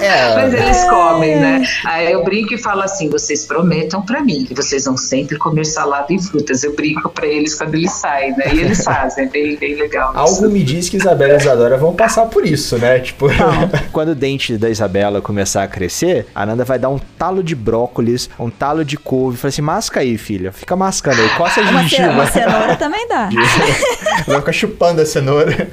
É. 0.00 0.34
Mas 0.34 0.54
eles 0.54 0.84
comem, 0.84 1.36
né? 1.36 1.62
Aí 1.84 2.10
eu 2.10 2.24
brinco 2.24 2.54
e 2.54 2.58
falo 2.58 2.82
assim: 2.82 3.08
vocês 3.08 3.46
prometam 3.46 4.02
pra 4.02 4.22
mim 4.22 4.44
que 4.44 4.54
vocês 4.54 4.84
vão 4.84 4.96
sempre 4.96 5.36
comer 5.36 5.64
salada 5.64 6.12
e 6.12 6.20
frutas. 6.20 6.64
Eu 6.64 6.74
brinco 6.74 7.08
pra 7.10 7.26
eles 7.26 7.54
quando 7.54 7.74
eles 7.74 7.92
saem, 7.92 8.36
né? 8.36 8.54
E 8.54 8.60
eles 8.60 8.82
fazem, 8.82 9.26
é 9.26 9.28
bem, 9.28 9.56
bem 9.56 9.74
legal. 9.74 10.12
Algo 10.14 10.48
me 10.48 10.62
diz 10.62 10.79
que 10.88 10.96
Isabela 10.96 11.34
e 11.34 11.36
Isadora 11.36 11.76
vão 11.76 11.92
passar 11.94 12.26
por 12.26 12.46
isso, 12.46 12.78
né? 12.78 12.98
Tipo, 13.00 13.26
Quando 13.92 14.10
o 14.10 14.14
dente 14.14 14.56
da 14.56 14.70
Isabela 14.70 15.20
começar 15.20 15.62
a 15.62 15.68
crescer, 15.68 16.26
a 16.34 16.46
Nanda 16.46 16.64
vai 16.64 16.78
dar 16.78 16.88
um 16.88 16.98
talo 17.18 17.42
de 17.42 17.54
brócolis, 17.54 18.30
um 18.38 18.48
talo 18.48 18.84
de 18.84 18.96
couve. 18.96 19.36
Fala 19.36 19.48
assim, 19.50 19.62
masca 19.62 20.00
aí, 20.00 20.16
filha. 20.16 20.52
Fica 20.52 20.74
mascando 20.76 21.20
aí, 21.20 21.28
coça 21.30 21.60
a 21.60 21.64
Uma, 21.64 21.82
ce- 21.82 21.88
gengiva. 21.90 22.10
uma 22.12 22.26
cenoura 22.26 22.76
também 22.76 23.06
dá. 23.08 23.28
vai 24.26 24.36
ficar 24.38 24.52
chupando 24.52 25.02
a 25.02 25.06
cenoura. 25.06 25.68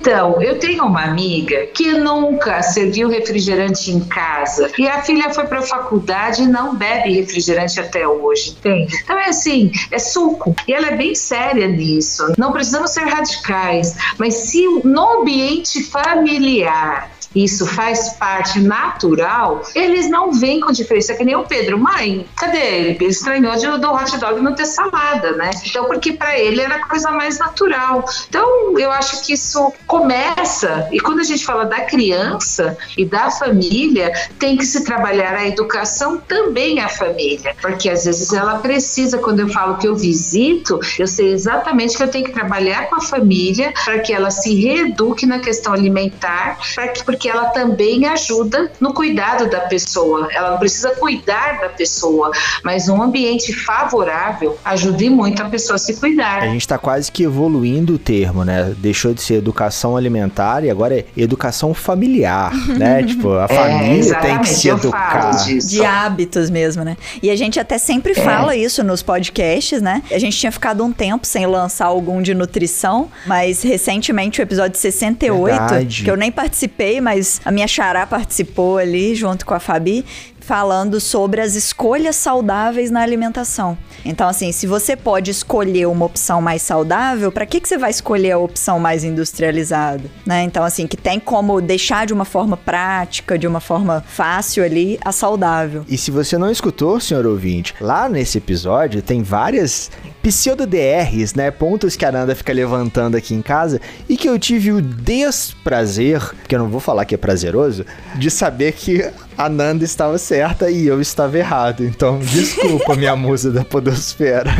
Então, 0.00 0.40
eu 0.40 0.58
tenho 0.58 0.84
uma 0.84 1.02
amiga 1.02 1.66
que 1.66 1.92
nunca 1.92 2.62
serviu 2.62 3.08
refrigerante 3.08 3.90
em 3.90 4.00
casa 4.00 4.70
e 4.78 4.86
a 4.86 5.02
filha 5.02 5.32
foi 5.32 5.44
para 5.46 5.60
a 5.60 5.62
faculdade 5.62 6.42
e 6.42 6.46
não 6.46 6.76
bebe 6.76 7.12
refrigerante 7.14 7.80
até 7.80 8.06
hoje, 8.06 8.50
entende? 8.50 8.96
Então 9.02 9.18
é 9.18 9.28
assim, 9.28 9.72
é 9.90 9.98
suco. 9.98 10.54
E 10.68 10.72
ela 10.72 10.88
é 10.88 10.96
bem 10.96 11.14
séria 11.14 11.66
nisso. 11.66 12.34
Não 12.38 12.52
precisamos 12.52 12.92
ser 12.92 13.04
radicais, 13.04 13.96
mas 14.18 14.34
se 14.34 14.64
no 14.84 15.20
ambiente 15.20 15.82
familiar 15.84 17.15
isso 17.44 17.66
faz 17.66 18.10
parte 18.14 18.60
natural, 18.60 19.62
eles 19.74 20.08
não 20.08 20.32
vêm 20.32 20.60
com 20.60 20.72
diferença. 20.72 21.12
É 21.12 21.16
que 21.16 21.24
nem 21.24 21.36
o 21.36 21.44
Pedro, 21.44 21.78
mãe, 21.78 22.26
cadê 22.36 22.58
ele? 22.58 22.90
Ele 22.90 23.06
estranhou 23.06 23.54
de, 23.56 23.66
do 23.78 23.92
hot 23.92 24.16
dog 24.18 24.40
não 24.40 24.54
ter 24.54 24.66
salada, 24.66 25.32
né? 25.32 25.50
Então, 25.64 25.84
porque 25.84 26.12
para 26.12 26.38
ele 26.38 26.60
era 26.60 26.76
a 26.76 26.86
coisa 26.86 27.10
mais 27.10 27.38
natural. 27.38 28.04
Então, 28.28 28.78
eu 28.78 28.90
acho 28.90 29.24
que 29.24 29.32
isso 29.32 29.72
começa, 29.86 30.88
e 30.92 31.00
quando 31.00 31.20
a 31.20 31.24
gente 31.24 31.44
fala 31.44 31.64
da 31.64 31.80
criança 31.82 32.76
e 32.96 33.04
da 33.04 33.30
família, 33.30 34.12
tem 34.38 34.56
que 34.56 34.64
se 34.64 34.84
trabalhar 34.84 35.34
a 35.34 35.46
educação 35.46 36.18
também 36.18 36.80
a 36.80 36.88
família, 36.88 37.54
porque 37.60 37.88
às 37.88 38.04
vezes 38.04 38.32
ela 38.32 38.58
precisa, 38.58 39.18
quando 39.18 39.40
eu 39.40 39.48
falo 39.48 39.76
que 39.76 39.86
eu 39.86 39.94
visito, 39.94 40.80
eu 40.98 41.06
sei 41.06 41.32
exatamente 41.32 41.96
que 41.96 42.02
eu 42.02 42.08
tenho 42.08 42.24
que 42.24 42.32
trabalhar 42.32 42.88
com 42.88 42.96
a 42.96 43.00
família 43.00 43.72
para 43.84 43.98
que 44.00 44.12
ela 44.12 44.30
se 44.30 44.54
reeduque 44.54 45.26
na 45.26 45.38
questão 45.38 45.72
alimentar, 45.72 46.58
para 46.74 46.88
que, 46.88 47.04
porque 47.04 47.25
porque 47.26 47.28
ela 47.28 47.46
também 47.46 48.06
ajuda 48.06 48.70
no 48.80 48.94
cuidado 48.94 49.50
da 49.50 49.60
pessoa. 49.60 50.28
Ela 50.32 50.50
não 50.50 50.58
precisa 50.58 50.90
cuidar 50.90 51.60
da 51.60 51.68
pessoa, 51.68 52.30
mas 52.62 52.88
um 52.88 53.02
ambiente 53.02 53.52
favorável 53.52 54.56
ajuda 54.64 54.96
muito 55.10 55.42
a 55.42 55.46
pessoa 55.46 55.76
a 55.76 55.78
se 55.78 55.94
cuidar. 55.94 56.42
A 56.42 56.46
gente 56.46 56.62
está 56.62 56.78
quase 56.78 57.12
que 57.12 57.24
evoluindo 57.24 57.94
o 57.94 57.98
termo, 57.98 58.44
né? 58.44 58.74
Deixou 58.78 59.12
de 59.12 59.20
ser 59.20 59.34
educação 59.34 59.96
alimentar 59.96 60.64
e 60.64 60.70
agora 60.70 60.98
é 60.98 61.04
educação 61.16 61.74
familiar, 61.74 62.52
né? 62.78 63.02
tipo, 63.02 63.32
a 63.32 63.46
família 63.48 64.14
é, 64.14 64.20
tem 64.20 64.38
que 64.38 64.48
se 64.48 64.68
educar. 64.68 65.30
De 65.66 65.84
hábitos 65.84 66.48
mesmo, 66.48 66.82
né? 66.82 66.96
E 67.22 67.30
a 67.30 67.36
gente 67.36 67.60
até 67.60 67.76
sempre 67.76 68.12
é. 68.12 68.14
fala 68.14 68.56
isso 68.56 68.82
nos 68.82 69.02
podcasts, 69.02 69.82
né? 69.82 70.02
A 70.10 70.18
gente 70.18 70.36
tinha 70.38 70.50
ficado 70.50 70.82
um 70.82 70.92
tempo 70.92 71.26
sem 71.26 71.44
lançar 71.46 71.86
algum 71.86 72.22
de 72.22 72.34
nutrição, 72.34 73.08
mas 73.26 73.62
recentemente 73.62 74.40
o 74.40 74.42
episódio 74.42 74.78
68, 74.78 75.44
Verdade. 75.44 76.04
que 76.04 76.10
eu 76.10 76.16
nem 76.16 76.32
participei, 76.32 77.00
mas 77.00 77.15
a 77.44 77.50
minha 77.50 77.66
xará 77.66 78.06
participou 78.06 78.78
ali 78.78 79.14
junto 79.14 79.44
com 79.44 79.54
a 79.54 79.60
Fabi 79.60 80.04
falando 80.46 81.00
sobre 81.00 81.40
as 81.40 81.56
escolhas 81.56 82.14
saudáveis 82.14 82.88
na 82.88 83.02
alimentação. 83.02 83.76
Então, 84.04 84.28
assim, 84.28 84.52
se 84.52 84.64
você 84.64 84.94
pode 84.94 85.28
escolher 85.28 85.86
uma 85.86 86.06
opção 86.06 86.40
mais 86.40 86.62
saudável, 86.62 87.32
para 87.32 87.44
que, 87.44 87.60
que 87.60 87.68
você 87.68 87.76
vai 87.76 87.90
escolher 87.90 88.30
a 88.30 88.38
opção 88.38 88.78
mais 88.78 89.02
industrializada? 89.02 90.04
Né? 90.24 90.44
Então, 90.44 90.62
assim, 90.62 90.86
que 90.86 90.96
tem 90.96 91.18
como 91.18 91.60
deixar 91.60 92.06
de 92.06 92.12
uma 92.12 92.24
forma 92.24 92.56
prática, 92.56 93.36
de 93.36 93.46
uma 93.46 93.58
forma 93.58 94.04
fácil 94.06 94.62
ali, 94.62 95.00
a 95.04 95.10
saudável. 95.10 95.84
E 95.88 95.98
se 95.98 96.12
você 96.12 96.38
não 96.38 96.50
escutou, 96.50 97.00
senhor 97.00 97.26
ouvinte, 97.26 97.74
lá 97.80 98.08
nesse 98.08 98.38
episódio 98.38 99.02
tem 99.02 99.24
várias 99.24 99.90
pseudo-DRs, 100.22 101.34
né? 101.34 101.52
Pontos 101.52 101.94
que 101.94 102.04
a 102.04 102.10
Nanda 102.10 102.34
fica 102.34 102.52
levantando 102.52 103.16
aqui 103.16 103.32
em 103.32 103.42
casa 103.42 103.80
e 104.08 104.16
que 104.16 104.28
eu 104.28 104.36
tive 104.38 104.72
o 104.72 104.82
desprazer, 104.82 106.20
que 106.48 106.54
eu 106.54 106.58
não 106.58 106.68
vou 106.68 106.80
falar 106.80 107.04
que 107.04 107.14
é 107.14 107.18
prazeroso, 107.18 107.86
de 108.16 108.28
saber 108.28 108.72
que 108.72 109.08
a 109.36 109.48
Nanda 109.48 109.84
estava 109.84 110.18
certa 110.18 110.70
e 110.70 110.86
eu 110.86 111.00
estava 111.00 111.38
errado. 111.38 111.84
Então, 111.84 112.18
desculpa, 112.18 112.94
minha 112.94 113.14
musa 113.16 113.50
da 113.50 113.64
podosfera. 113.64 114.50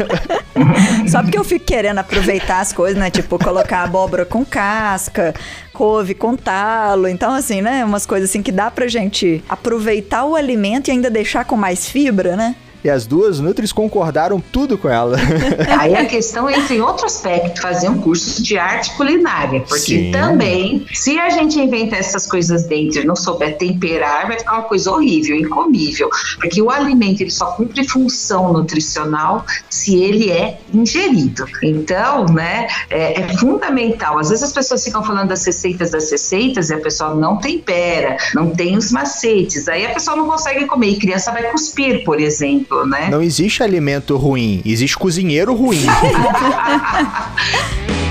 Só 1.08 1.22
porque 1.22 1.38
eu 1.38 1.44
fico 1.44 1.64
querendo 1.64 1.98
aproveitar 1.98 2.60
as 2.60 2.72
coisas, 2.72 2.98
né? 2.98 3.10
Tipo, 3.10 3.38
colocar 3.38 3.82
abóbora 3.82 4.24
com 4.24 4.44
casca, 4.44 5.34
couve 5.72 6.14
com 6.14 6.36
talo. 6.36 7.08
Então, 7.08 7.32
assim, 7.32 7.62
né? 7.62 7.84
Umas 7.84 8.06
coisas 8.06 8.30
assim 8.30 8.42
que 8.42 8.52
dá 8.52 8.70
pra 8.70 8.86
gente 8.86 9.42
aproveitar 9.48 10.24
o 10.24 10.34
alimento 10.34 10.88
e 10.88 10.90
ainda 10.92 11.10
deixar 11.10 11.44
com 11.44 11.56
mais 11.56 11.88
fibra, 11.88 12.36
né? 12.36 12.54
E 12.84 12.90
as 12.90 13.06
duas 13.06 13.40
Nutris 13.40 13.72
concordaram 13.72 14.40
tudo 14.40 14.78
com 14.78 14.88
ela. 14.88 15.16
Aí 15.80 15.94
a 15.94 16.04
questão 16.06 16.48
entra 16.48 16.74
em 16.74 16.80
outro 16.80 17.06
aspecto, 17.06 17.60
fazer 17.60 17.88
um 17.88 18.00
curso 18.00 18.42
de 18.42 18.56
arte 18.56 18.94
culinária. 18.96 19.60
Porque 19.60 19.78
Sim. 19.78 20.10
também, 20.12 20.86
se 20.92 21.18
a 21.18 21.30
gente 21.30 21.58
inventa 21.58 21.96
essas 21.96 22.26
coisas 22.26 22.64
dentro 22.64 23.00
e 23.00 23.04
não 23.04 23.16
souber 23.16 23.56
temperar, 23.56 24.26
vai 24.26 24.38
ficar 24.38 24.54
uma 24.54 24.62
coisa 24.62 24.90
horrível, 24.92 25.36
incomível. 25.36 26.08
Porque 26.40 26.62
o 26.62 26.70
alimento 26.70 27.20
ele 27.22 27.30
só 27.30 27.46
cumpre 27.52 27.86
função 27.88 28.52
nutricional 28.52 29.44
se 29.68 29.96
ele 29.96 30.30
é 30.30 30.58
ingerido. 30.72 31.46
Então, 31.62 32.26
né, 32.26 32.68
é, 32.90 33.20
é 33.20 33.38
fundamental. 33.38 34.18
Às 34.18 34.28
vezes 34.28 34.44
as 34.44 34.52
pessoas 34.52 34.84
ficam 34.84 35.02
falando 35.02 35.28
das 35.28 35.44
receitas 35.44 35.90
das 35.90 36.10
receitas 36.10 36.70
e 36.70 36.74
a 36.74 36.80
pessoa 36.80 37.14
não 37.14 37.38
tempera, 37.38 38.16
não 38.34 38.50
tem 38.50 38.76
os 38.76 38.92
macetes. 38.92 39.68
Aí 39.68 39.86
a 39.86 39.92
pessoa 39.92 40.16
não 40.16 40.26
consegue 40.26 40.66
comer 40.66 40.90
e 40.90 40.98
criança 40.98 41.32
vai 41.32 41.44
cuspir, 41.50 42.04
por 42.04 42.20
exemplo 42.20 42.75
né? 42.84 43.08
Não 43.10 43.22
existe 43.22 43.62
alimento 43.62 44.16
ruim, 44.16 44.60
existe 44.64 44.98
cozinheiro 44.98 45.54
ruim. 45.54 45.84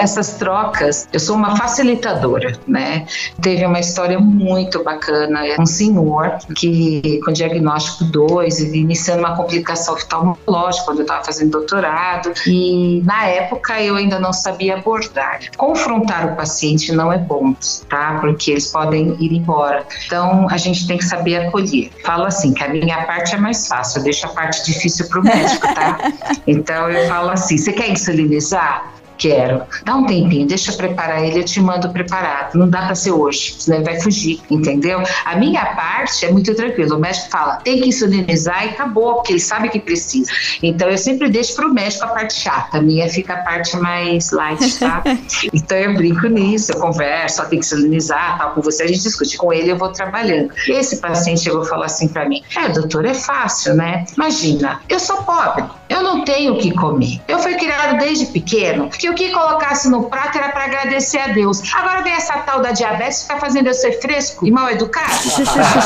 essas 0.00 0.34
trocas, 0.34 1.06
eu 1.12 1.20
sou 1.20 1.36
uma 1.36 1.56
facilitadora, 1.56 2.58
né? 2.66 3.06
Teve 3.40 3.64
uma 3.66 3.78
história 3.78 4.18
muito 4.18 4.82
bacana, 4.82 5.40
um 5.58 5.66
senhor 5.66 6.38
que 6.56 7.20
com 7.24 7.32
diagnóstico 7.32 8.04
2, 8.04 8.60
iniciando 8.60 9.20
uma 9.20 9.36
complicação 9.36 9.94
oftalmológica 9.94 10.84
quando 10.86 10.98
eu 10.98 11.02
estava 11.02 11.24
fazendo 11.24 11.50
doutorado, 11.50 12.32
e 12.46 13.02
na 13.04 13.26
época 13.26 13.80
eu 13.80 13.96
ainda 13.96 14.18
não 14.18 14.32
sabia 14.32 14.76
abordar. 14.76 15.40
Confrontar 15.56 16.32
o 16.32 16.36
paciente 16.36 16.92
não 16.92 17.12
é 17.12 17.18
bom, 17.18 17.54
tá? 17.88 18.18
Porque 18.20 18.52
eles 18.52 18.68
podem 18.68 19.16
ir 19.20 19.32
embora. 19.32 19.84
Então 20.06 20.48
a 20.50 20.56
gente 20.56 20.86
tem 20.86 20.96
que 20.96 21.04
saber 21.04 21.46
acolher. 21.46 21.90
Falo 22.04 22.24
assim, 22.24 22.54
que 22.54 22.64
a 22.64 22.68
minha 22.68 23.04
parte 23.04 23.34
é 23.34 23.38
mais 23.38 23.68
fácil, 23.68 24.00
eu 24.00 24.04
deixo 24.04 24.26
a 24.26 24.30
parte 24.30 24.64
difícil 24.64 25.08
para 25.08 25.20
o 25.20 25.24
médico, 25.24 25.66
tá? 25.74 25.98
Então 26.46 26.88
eu 26.88 27.08
falo 27.08 27.30
assim, 27.30 27.56
você 27.56 27.72
quer 27.72 27.90
insulinizar? 27.90 28.92
Quero. 29.20 29.64
Dá 29.84 29.96
um 29.96 30.06
tempinho, 30.06 30.46
deixa 30.46 30.72
eu 30.72 30.76
preparar 30.78 31.22
ele, 31.22 31.40
eu 31.40 31.44
te 31.44 31.60
mando 31.60 31.90
preparado. 31.90 32.54
Não 32.54 32.66
dá 32.66 32.86
para 32.86 32.94
ser 32.94 33.10
hoje, 33.10 33.54
senão 33.58 33.76
ele 33.76 33.84
vai 33.84 34.00
fugir, 34.00 34.40
entendeu? 34.50 35.02
A 35.26 35.36
minha 35.36 35.62
parte 35.74 36.24
é 36.24 36.32
muito 36.32 36.54
tranquila. 36.54 36.96
O 36.96 36.98
médico 36.98 37.28
fala, 37.28 37.56
tem 37.56 37.82
que 37.82 37.90
insulinizar 37.90 38.64
e 38.64 38.70
acabou, 38.70 39.16
porque 39.16 39.34
ele 39.34 39.40
sabe 39.40 39.68
que 39.68 39.78
precisa. 39.78 40.32
Então 40.62 40.88
eu 40.88 40.96
sempre 40.96 41.28
deixo 41.28 41.54
pro 41.54 41.70
médico 41.70 42.02
a 42.06 42.08
parte 42.08 42.32
chata, 42.32 42.78
a 42.78 42.80
minha 42.80 43.10
fica 43.10 43.34
a 43.34 43.42
parte 43.42 43.76
mais 43.76 44.30
light, 44.30 44.78
tá? 44.78 45.02
então 45.52 45.76
eu 45.76 45.92
brinco 45.92 46.26
nisso, 46.26 46.72
eu 46.72 46.80
converso, 46.80 47.42
tem 47.42 47.60
que 47.60 47.66
insulinizar, 47.66 48.38
tal, 48.38 48.52
com 48.52 48.62
você, 48.62 48.84
a 48.84 48.86
gente 48.86 49.02
discute. 49.02 49.36
Com 49.36 49.52
ele 49.52 49.70
eu 49.70 49.76
vou 49.76 49.92
trabalhando. 49.92 50.50
E 50.66 50.72
esse 50.72 50.96
paciente 50.96 51.42
chegou 51.42 51.60
a 51.60 51.64
falar 51.66 51.86
assim 51.86 52.08
para 52.08 52.26
mim: 52.26 52.42
é, 52.56 52.70
doutor, 52.70 53.04
é 53.04 53.12
fácil, 53.12 53.74
né? 53.74 54.06
Imagina, 54.16 54.80
eu 54.88 54.98
sou 54.98 55.18
pobre, 55.24 55.64
eu 55.90 56.02
não 56.02 56.24
tenho 56.24 56.54
o 56.54 56.58
que 56.58 56.72
comer. 56.72 57.20
Eu 57.28 57.38
fui 57.40 57.54
criado 57.56 57.98
desde 57.98 58.26
pequeno, 58.26 58.88
que 58.88 59.09
o 59.10 59.14
que 59.14 59.30
colocasse 59.30 59.88
no 59.88 60.04
prato 60.04 60.38
era 60.38 60.50
para 60.50 60.64
agradecer 60.64 61.18
a 61.18 61.28
Deus. 61.28 61.62
Agora 61.74 62.02
vem 62.02 62.12
essa 62.12 62.34
tal 62.38 62.60
da 62.60 62.70
diabetes 62.70 63.22
ficar 63.22 63.38
fazendo 63.38 63.66
eu 63.66 63.74
ser 63.74 64.00
fresco 64.00 64.46
e 64.46 64.50
mal 64.50 64.70
educado. 64.70 65.10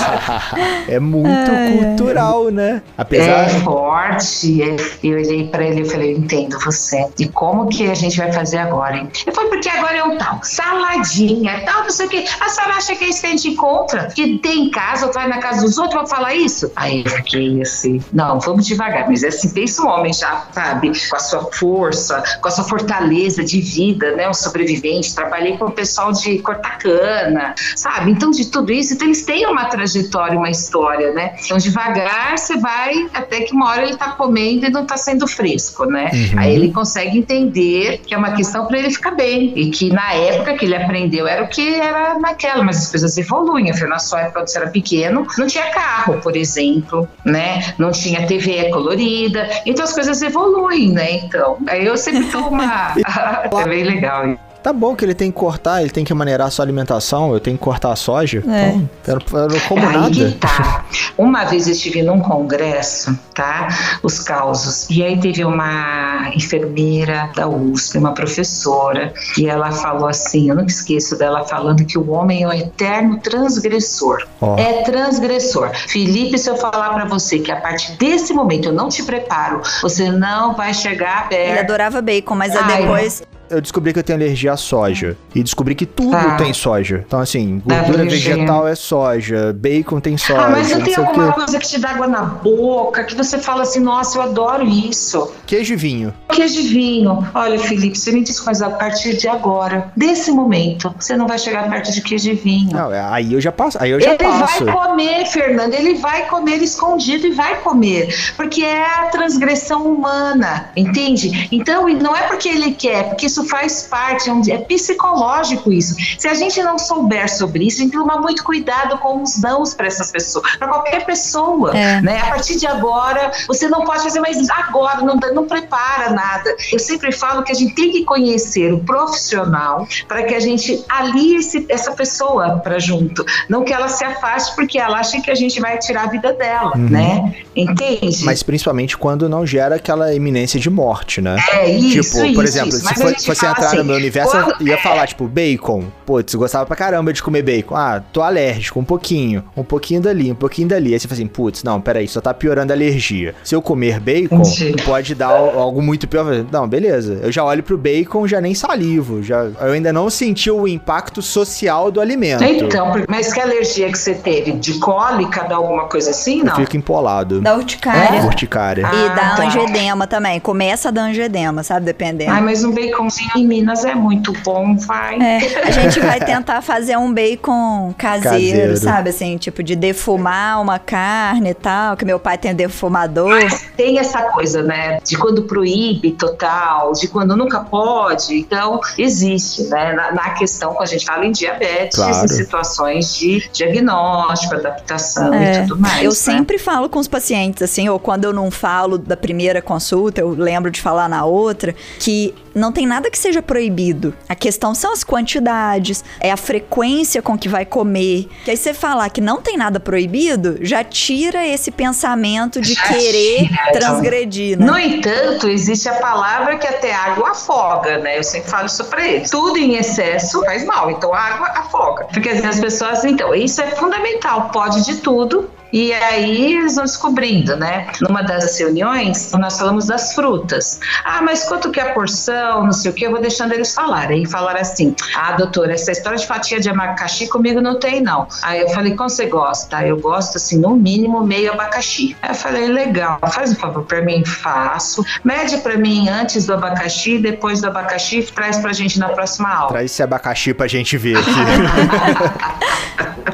é 0.89 1.01
muito 1.01 1.51
cultural, 1.79 2.51
né? 2.51 2.83
Apesar... 2.97 3.45
É 3.45 3.49
forte. 3.61 4.63
É, 4.63 4.77
eu 5.03 5.17
olhei 5.17 5.49
para 5.49 5.65
ele 5.65 5.83
e 5.83 5.85
falei, 5.85 6.13
eu 6.13 6.19
entendo 6.19 6.59
você. 6.61 7.07
E 7.19 7.29
como 7.29 7.69
que 7.69 7.91
a 7.91 7.95
gente 7.95 8.17
vai 8.17 8.33
fazer 8.33 8.59
agora, 8.59 8.97
hein? 8.97 9.09
E 9.27 9.33
foi 9.33 9.49
porque 9.49 9.69
agora 9.69 9.97
é 9.97 10.05
um 10.05 10.17
tal, 10.19 10.41
saladinha, 10.43 11.65
tal, 11.65 11.83
não 11.83 11.91
sei 11.91 12.07
o 12.07 12.09
quê. 12.09 12.25
A 12.41 12.49
senhora 12.49 12.75
acha 12.75 12.95
que 12.95 13.05
é 13.05 13.09
isso 13.09 13.21
que 13.21 13.27
a 13.27 13.31
gente 13.31 13.49
encontra? 13.49 14.07
Que 14.15 14.39
tem 14.39 14.67
em 14.67 14.71
casa, 14.71 15.07
ou 15.07 15.13
vai 15.13 15.27
na 15.29 15.39
casa 15.39 15.63
dos 15.63 15.79
outros, 15.79 16.01
vou 16.01 16.07
falar 16.07 16.35
isso? 16.35 16.71
Aí 16.77 17.03
eu 17.05 17.11
fiquei 17.11 17.63
assim, 17.63 18.03
não, 18.13 18.39
vamos 18.39 18.67
devagar. 18.67 19.09
Mas 19.09 19.23
é 19.23 19.29
assim, 19.29 19.49
pensa 19.51 19.83
um 19.83 19.89
homem 19.89 20.13
já, 20.13 20.47
sabe? 20.53 20.93
Com 21.09 21.17
a 21.17 21.21
sua 21.21 21.53
força, 21.53 22.23
com 22.41 22.49
a 22.49 22.51
sua 22.51 22.65
fortaleza 22.65 23.14
de 23.45 23.61
vida, 23.61 24.13
né? 24.13 24.29
Um 24.29 24.35
sobrevivente. 24.35 25.15
Trabalhei 25.15 25.57
com 25.57 25.67
o 25.67 25.71
pessoal 25.71 26.13
de 26.13 26.39
cortar 26.39 26.79
cana, 26.79 27.55
sabe? 27.77 28.11
Então, 28.11 28.31
de 28.31 28.51
tudo 28.51 28.73
isso, 28.73 28.95
então 28.95 29.07
eles 29.07 29.25
têm 29.25 29.47
uma 29.47 29.67
trajetória, 29.67 30.39
uma 30.39 30.51
história, 30.51 31.13
né? 31.13 31.37
Então, 31.45 31.57
devagar 31.57 32.37
você 32.39 32.57
vai 32.57 33.09
até 33.13 33.41
que 33.41 33.53
uma 33.53 33.71
hora 33.71 33.83
ele 33.83 33.97
tá 33.97 34.13
comendo 34.13 34.67
e 34.67 34.71
não 34.71 34.85
tá 34.85 34.97
sendo 34.97 35.27
fresco, 35.27 35.85
né? 35.85 36.11
Uhum. 36.13 36.39
Aí 36.39 36.55
ele 36.55 36.73
consegue 36.73 37.19
entender 37.19 37.99
que 37.99 38.15
é 38.15 38.19
uma 38.19 38.33
questão 38.33 38.67
para 38.67 38.79
ele 38.79 38.91
ficar 38.91 39.13
bem 39.13 39.53
e 39.57 39.71
que 39.71 39.91
na 39.91 40.13
época 40.13 40.55
que 40.55 40.65
ele 40.65 40.77
aprendeu 40.77 41.27
era 41.27 41.45
o 41.45 41.49
que 41.49 41.75
era 41.75 42.19
naquela, 42.19 42.63
mas 42.63 42.79
as 42.79 42.91
coisas 42.91 43.17
evoluem. 43.17 43.69
Eu 43.69 43.89
na 43.89 43.99
sua 43.99 44.21
época, 44.21 44.41
quando 44.41 44.49
você 44.49 44.59
era 44.59 44.71
pequeno, 44.71 45.27
não 45.39 45.47
tinha 45.47 45.71
carro, 45.71 46.21
por 46.21 46.37
exemplo, 46.37 47.09
né? 47.25 47.75
Não 47.79 47.91
tinha 47.91 48.27
TV 48.27 48.71
colorida. 48.71 49.49
Então, 49.67 49.85
as 49.85 49.93
coisas 49.93 50.23
evoluem, 50.23 50.91
né? 50.91 51.13
Então, 51.17 51.59
aí 51.67 51.85
eu 51.85 51.97
sempre 51.97 52.25
dou 52.31 52.49
uma. 52.49 52.95
é 53.61 53.69
bem 53.69 53.85
legal. 53.85 54.37
Tá 54.65 54.73
bom 54.73 54.97
que 54.97 55.05
ele 55.05 55.13
tem 55.13 55.31
que 55.31 55.39
cortar, 55.39 55.83
ele 55.83 55.91
tem 55.91 56.07
que 56.07 56.15
maneirar 56.15 56.47
a 56.47 56.51
sua 56.51 56.65
alimentação, 56.65 57.35
eu 57.35 57.39
tenho 57.39 57.59
que 57.59 57.63
cortar 57.63 57.93
a 57.93 57.97
soja. 57.97 58.43
É. 58.49 58.71
Então, 59.03 59.19
eu 59.39 59.49
não 59.49 59.61
como 59.69 59.87
Aí 59.87 59.93
nada. 59.95 60.37
tá. 60.41 60.87
Uma 61.19 61.45
vez 61.45 61.67
eu 61.67 61.75
estive 61.75 62.03
num 62.03 62.19
congresso, 62.19 63.15
tá? 63.35 63.69
Os 64.03 64.21
causos. 64.21 64.89
E 64.89 65.05
aí 65.05 65.21
teve 65.21 65.45
uma 65.45 66.31
enfermeira 66.35 67.29
da 67.37 67.47
USP, 67.47 67.99
uma 67.99 68.15
professora, 68.15 69.13
e 69.37 69.47
ela 69.47 69.71
falou 69.71 70.09
assim: 70.09 70.49
eu 70.49 70.55
nunca 70.55 70.71
esqueço 70.71 71.19
dela 71.19 71.45
falando 71.45 71.85
que 71.85 71.99
o 71.99 72.11
homem 72.11 72.45
é 72.45 72.49
o 72.49 72.53
eterno 72.55 73.19
transgressor. 73.19 74.27
Oh. 74.41 74.57
É 74.57 74.83
transgressor. 74.83 75.75
Felipe, 75.75 76.39
se 76.39 76.49
eu 76.49 76.57
falar 76.57 76.95
para 76.95 77.05
você 77.05 77.39
que 77.39 77.53
a 77.53 77.61
partir 77.61 77.99
desse 77.99 78.33
momento 78.33 78.71
eu 78.71 78.73
não 78.73 78.89
te 78.89 79.03
preparo, 79.03 79.61
você 79.83 80.11
não 80.11 80.55
vai 80.55 80.73
chegar 80.73 81.29
perto. 81.29 81.51
Ele 81.51 81.61
adorava 81.61 82.01
bacon, 82.01 82.35
mas 82.35 82.57
Ai, 82.57 82.81
depois 82.81 83.23
eu 83.51 83.61
descobri 83.61 83.93
que 83.93 83.99
eu 83.99 84.03
tenho 84.03 84.19
alergia 84.19 84.53
à 84.53 84.57
soja. 84.57 85.17
E 85.35 85.43
descobri 85.43 85.75
que 85.75 85.87
tudo 85.87 86.17
ah. 86.17 86.37
tem 86.37 86.53
soja. 86.53 87.05
Então, 87.07 87.21
assim, 87.21 87.63
gordura 87.65 88.05
vegetal 88.05 88.67
é 88.69 88.75
soja, 88.75 89.53
bacon 89.53 90.01
tem 90.01 90.17
soja. 90.17 90.41
Ah, 90.41 90.51
mas 90.51 90.71
eu 90.71 90.83
tem 90.83 90.95
alguma 90.95 91.33
quê. 91.33 91.33
coisa 91.33 91.59
que 91.59 91.67
te 91.67 91.81
dá 91.81 91.91
água 91.91 92.07
na 92.07 92.23
boca, 92.23 93.05
que 93.05 93.15
você 93.15 93.39
fala 93.39 93.63
assim, 93.63 93.81
nossa, 93.81 94.19
eu 94.19 94.23
adoro 94.23 94.65
isso. 94.67 95.33
Queijo 95.47 95.75
e 95.75 95.77
vinho. 95.77 96.15
Queijo 96.29 96.55
de 96.55 96.69
vinho. 96.69 97.27
Olha, 97.35 97.59
Felipe, 97.59 97.99
você 97.99 98.13
me 98.13 98.23
diz 98.23 98.45
mas 98.45 98.63
a 98.63 98.71
partir 98.71 99.17
de 99.17 99.27
agora, 99.29 99.91
desse 99.97 100.31
momento, 100.31 100.95
você 100.99 101.17
não 101.17 101.27
vai 101.27 101.39
chegar 101.39 101.69
perto 101.69 101.93
de 101.93 102.01
queijo 102.01 102.25
de 102.25 102.35
vinho. 102.35 102.73
Não, 102.73 102.93
é, 102.93 103.01
aí 103.01 103.33
eu 103.33 103.41
já 103.41 103.51
passo, 103.51 103.79
aí 103.81 103.91
eu 103.91 104.01
já 104.01 104.11
Ele 104.11 104.19
passo. 104.19 104.65
vai 104.65 104.75
comer, 104.75 105.27
Fernanda, 105.27 105.75
ele 105.75 105.95
vai 105.95 106.27
comer 106.27 106.63
escondido 106.63 107.27
e 107.27 107.31
vai 107.31 107.61
comer, 107.61 108.15
porque 108.37 108.63
é 108.63 108.85
a 108.85 109.07
transgressão 109.07 109.87
humana, 109.87 110.71
entende? 110.77 111.49
Então, 111.51 111.89
e 111.89 111.95
não 111.95 112.17
é 112.17 112.23
porque 112.23 112.49
ele 112.49 112.73
quer, 112.73 113.09
porque 113.09 113.29
isso 113.35 113.49
faz 113.49 113.83
parte, 113.83 114.31
é 114.31 114.55
é 114.55 114.59
psicológico 114.59 115.73
isso. 115.73 115.95
Se 116.19 116.29
a 116.29 116.35
gente 116.35 116.63
não 116.63 116.79
souber 116.79 117.29
sobre 117.35 117.67
isso, 117.67 117.79
a 117.79 117.83
gente 117.83 117.91
tem 117.93 117.99
que 118.01 118.07
tomar 118.07 118.21
muito 118.21 118.45
cuidado 118.45 118.99
com 118.99 119.23
os 119.23 119.41
nãos 119.41 119.75
para 119.75 119.87
essas 119.89 120.11
pessoas, 120.13 120.57
para 120.57 120.69
qualquer 120.69 121.05
pessoa, 121.05 121.77
É. 121.77 122.01
né? 122.01 122.21
A 122.21 122.27
partir 122.27 122.57
de 122.59 122.67
agora, 122.67 123.33
você 123.49 123.69
não 123.69 123.83
pode 123.85 124.03
fazer, 124.03 124.21
mas 124.21 124.49
agora 124.51 125.01
não, 125.03 125.17
não 125.35 125.47
prepara 125.47 126.11
nada. 126.11 126.55
Eu 126.73 126.79
sempre 126.79 127.11
falo 127.13 127.43
que 127.43 127.51
a 127.51 127.55
gente 127.55 127.75
tem 127.75 127.91
que 127.91 128.05
conhecer 128.05 128.73
o 128.73 128.79
profissional 128.81 129.87
para 130.07 130.23
que 130.23 130.35
a 130.35 130.41
gente 130.41 130.85
alie 130.89 131.37
esse- 131.37 131.67
essa 131.69 131.93
pessoa 131.93 132.59
para 132.59 132.79
junto, 132.79 133.25
não 133.49 133.65
que 133.65 133.73
ela 133.73 133.89
se 133.89 134.05
afaste 134.05 134.55
porque 134.55 134.79
ela 134.79 134.99
acha 134.99 135.21
que 135.21 135.31
a 135.31 135.35
gente 135.35 135.61
vai 135.61 135.79
tirar 135.79 136.05
a 136.05 136.07
vida 136.07 136.33
dela, 136.33 136.73
né? 136.77 137.35
Entende? 137.57 138.07
Uhum. 138.07 138.25
Mas 138.25 138.43
principalmente 138.43 138.97
quando 138.97 139.29
não 139.29 139.47
gera 139.47 139.77
aquela 139.77 140.15
iminência 140.15 140.59
de 140.61 140.71
morte, 140.71 141.21
né? 141.21 141.37
é 141.53 141.71
isso, 141.71 141.89
tipo, 141.89 142.25
isso, 142.27 142.35
por 142.35 142.45
exemplo, 142.45 142.69
isso. 142.71 142.87
se 142.89 142.95
for- 142.95 143.15
gente 143.25 143.27
fosse 143.27 143.41
fala 143.41 143.53
entrar 143.53 143.67
assim, 143.69 143.77
no 143.79 143.85
meu 143.85 143.97
universo, 143.97 144.31
quando- 144.33 144.55
eu 144.61 144.67
ia 144.69 144.79
falar, 144.79 145.07
tipo, 145.07 145.27
bacon. 145.27 145.85
Putz, 146.07 146.35
gostava 146.35 146.67
pra 146.67 146.77
caramba 146.77 147.13
de 147.13 147.23
comer 147.23 147.43
bacon. 147.43 147.75
Ah, 147.77 148.03
tô 148.13 148.23
alérgico, 148.23 148.79
um 148.79 148.85
pouquinho. 148.85 149.45
Um 149.57 149.65
pouquinho 149.65 150.01
dali, 150.01 150.31
um 150.31 150.35
pouquinho 150.35 150.69
dali. 150.69 150.93
Aí 150.93 150.99
você 151.01 151.09
fala 151.09 151.19
assim, 151.19 151.27
putz, 151.27 151.63
não, 151.65 151.81
peraí, 151.81 152.07
só 152.07 152.21
tá 152.21 152.33
piorando 152.35 152.73
a 152.73 152.77
alergia. 152.77 153.35
Se 153.43 153.55
eu 153.55 153.63
comer 153.63 153.99
bacon, 154.01 154.37
Entendi. 154.43 154.83
pode 154.85 155.15
dar 155.15 155.29
al- 155.29 155.59
algo 155.59 155.81
muito 155.83 156.07
pior. 156.07 156.25
Não, 156.53 156.69
beleza. 156.69 157.21
Eu 157.23 157.33
já 157.33 157.45
olho 157.45 157.63
pro 157.63 157.79
bacon, 157.79 158.27
já 158.27 158.41
nem 158.41 158.55
salivo. 158.55 159.23
Já, 159.23 159.45
eu 159.45 159.73
ainda 159.73 159.93
não 159.93 160.11
senti 160.11 160.51
o 160.51 160.69
impacto 160.69 161.23
social 161.23 161.91
do 161.91 162.01
alimento. 162.01 162.43
Então, 162.45 162.93
mas 163.09 163.33
que 163.33 163.41
alergia 163.41 163.91
que 163.91 163.99
você 163.99 164.15
teve? 164.15 164.53
De 164.53 164.75
cólica, 164.79 165.45
dá 165.45 165.57
alguma 165.57 165.85
coisa 165.89 166.11
assim? 166.11 166.41
eu 166.41 166.45
Não. 166.47 166.57
fico 166.57 166.77
empolado. 166.77 167.41
Da 167.41 167.55
urticária. 167.57 168.23
Urticária. 168.25 168.87
Ah, 168.87 168.95
E 168.95 169.09
dá 169.11 169.37
tá. 169.37 169.43
angedema 169.47 170.07
também. 170.07 170.39
Começa 170.41 170.89
a 170.89 170.91
dar 170.93 171.03
angedema, 171.05 171.63
sabe? 171.63 171.87
Dependendo. 171.87 172.31
Ai, 172.31 172.41
mas 172.41 172.65
um 172.65 172.73
baconzinho 173.15 173.31
em 173.37 173.47
Minas 173.47 173.85
é 173.85 173.95
muito 173.95 174.33
bom, 174.45 174.77
vai. 174.77 175.19
É, 175.21 175.39
a 175.67 175.71
gente 175.71 176.01
vai 176.01 176.21
tentar 176.21 176.61
fazer 176.63 176.97
um 176.97 177.13
bacon 177.13 177.95
caseiro, 177.97 178.33
Caseiro. 178.35 178.77
sabe? 178.77 179.11
Assim, 179.11 179.37
tipo, 179.37 179.63
de 179.63 179.77
defumar 179.77 180.61
uma 180.61 180.79
carne 180.79 181.51
e 181.51 181.55
tal, 181.55 181.97
que 181.97 182.05
meu 182.05 182.19
pai 182.19 182.37
tem 182.39 182.55
defumador. 182.55 183.29
Mas 183.31 183.67
tem 183.77 183.99
essa 183.99 184.23
coisa, 184.23 184.63
né? 184.63 184.99
De 185.05 185.17
quando 185.17 185.43
proíbe 185.45 186.13
total, 186.13 186.93
de 186.93 187.09
quando 187.09 187.37
nunca 187.37 187.61
pode. 187.61 188.35
Então, 188.39 188.81
existe, 188.99 189.65
né? 189.65 189.93
Na, 189.93 190.13
na 190.13 190.31
questão, 190.31 190.73
quando 190.75 190.89
a 190.89 190.91
gente 190.93 191.05
fala 191.05 191.25
em 191.25 191.33
diabetes, 191.33 191.97
Claro. 191.99 192.25
em 192.25 192.29
situações 192.29 193.15
de 193.15 193.49
diagnóstico, 193.53 194.55
adaptação 194.55 195.33
É, 195.35 195.59
e 195.59 195.67
tudo 195.67 195.81
mais. 195.81 196.03
Eu 196.03 196.11
né? 196.11 196.15
sempre 196.15 196.59
falo 196.59 196.89
com 196.89 196.99
os 196.99 197.09
pacientes, 197.09 197.63
assim, 197.63 197.89
ou 197.89 197.99
quando 197.99 198.25
eu 198.25 198.33
não 198.33 198.51
falo 198.51 198.99
da 198.99 199.17
primeira 199.17 199.61
consulta, 199.63 200.21
eu 200.21 200.31
lembro 200.31 200.71
de 200.71 200.81
falar 200.81 201.09
na 201.09 201.25
outra, 201.25 201.75
que 201.99 202.35
não 202.55 202.71
tem 202.73 202.87
nada 202.87 203.04
que 203.11 203.19
seja 203.19 203.43
proibido. 203.43 204.15
A 204.29 204.35
questão 204.35 204.75
são 204.75 204.93
as 204.93 205.05
quantidades, 205.05 206.05
é 206.21 206.31
a 206.31 206.37
frequência 206.37 207.23
com 207.23 207.39
que 207.39 207.49
vai 207.49 207.65
comer. 207.65 208.29
Que 208.45 208.51
aí 208.51 208.57
você 208.57 208.75
falar 208.75 209.09
que 209.11 209.21
não 209.21 209.41
tem 209.41 209.57
nada 209.57 209.79
proibido, 209.81 210.59
já 210.61 210.83
tira 210.83 211.47
esse 211.47 211.71
pensamento 211.71 212.61
de 212.61 212.75
Já 212.75 212.83
querer 212.89 213.49
tira, 213.49 213.73
transgredir, 213.73 214.59
né? 214.59 214.67
No 214.67 214.79
entanto, 214.79 215.49
existe 215.49 215.89
a 215.89 215.95
palavra 215.95 216.57
que 216.59 216.67
até 216.67 216.93
água 216.93 217.31
afoga, 217.31 217.99
né? 217.99 218.19
Eu 218.19 218.23
sempre 218.23 218.51
falo 218.51 218.67
isso 218.67 218.85
pra 218.85 219.07
eles. 219.07 219.31
Tudo 219.31 219.57
em 219.59 219.77
excesso 219.77 220.45
faz 220.45 220.65
mal, 220.65 220.91
então 220.91 221.13
a 221.13 221.19
água 221.19 221.49
afoga. 221.49 222.07
Porque 222.13 222.29
às 222.29 222.41
vezes 222.41 222.57
as 222.57 222.61
pessoas, 222.61 223.05
então, 223.05 223.35
isso 223.35 223.61
é 223.61 223.71
fundamental, 223.73 224.51
pode 224.53 224.85
de 224.85 224.97
tudo. 224.97 225.51
E 225.77 225.93
aí 225.93 226.55
eles 226.55 226.77
vão 226.77 226.85
descobrindo, 226.85 227.57
né? 227.57 227.89
Numa 228.01 228.23
das 228.23 228.57
reuniões, 228.61 229.33
nós 229.33 229.59
falamos 229.59 229.87
das 229.87 230.15
frutas. 230.15 230.79
Ah, 231.05 231.21
mas 231.21 231.43
quanto 231.49 231.73
que 231.73 231.81
é 231.81 231.91
a 231.91 231.93
porção, 231.93 232.63
não 232.63 232.71
sei 232.73 232.93
o 232.93 232.95
que, 232.95 233.05
eu 233.05 233.11
vou 233.11 233.21
deixando 233.21 233.53
eles 233.53 233.75
falarem. 233.75 234.23
E 234.23 234.27
falaram 234.31 234.61
assim: 234.61 234.95
ah, 235.17 235.33
doutora, 235.33 235.73
essa 235.73 235.91
história 235.91 236.17
de 236.17 236.27
fatia 236.29 236.61
de 236.61 236.71
abacaxi 236.71 237.27
comigo 237.29 237.61
não 237.61 237.81
tem, 237.81 238.01
não. 238.01 238.29
Aí 238.45 238.61
eu 238.61 238.69
falei: 238.69 238.95
como 238.95 239.11
você 239.11 239.27
gosta? 239.27 239.79
"Ah, 239.79 239.85
Eu 239.89 239.99
gosto, 239.99 240.37
assim, 240.37 240.59
no 240.61 240.77
mínimo 240.77 241.25
meio 241.27 241.53
abacaxi. 241.53 242.17
Aí 242.23 242.31
eu 242.31 242.35
falei: 242.37 242.69
legal, 242.69 243.19
faz 243.33 243.51
um 243.51 243.57
favor 243.57 243.83
pra 243.85 244.01
mim, 244.01 244.25
faço. 244.25 245.05
Mede 245.25 245.57
pra 245.59 245.77
mim 245.77 246.09
antes 246.09 246.47
do 246.47 246.55
abacaxi, 246.55 247.19
depois 247.19 247.61
do 247.61 247.67
abacaxi, 247.67 248.23
traz 248.33 248.59
pra 248.59 248.73
gente 248.73 248.97
na 249.01 249.09
próxima 249.09 249.49
aula. 249.53 249.71
Traz 249.71 249.91
esse 249.91 250.03
abacaxi 250.05 250.55
pra 250.55 250.69
gente 250.69 250.97
ver 250.97 251.17
aqui. 251.17 251.31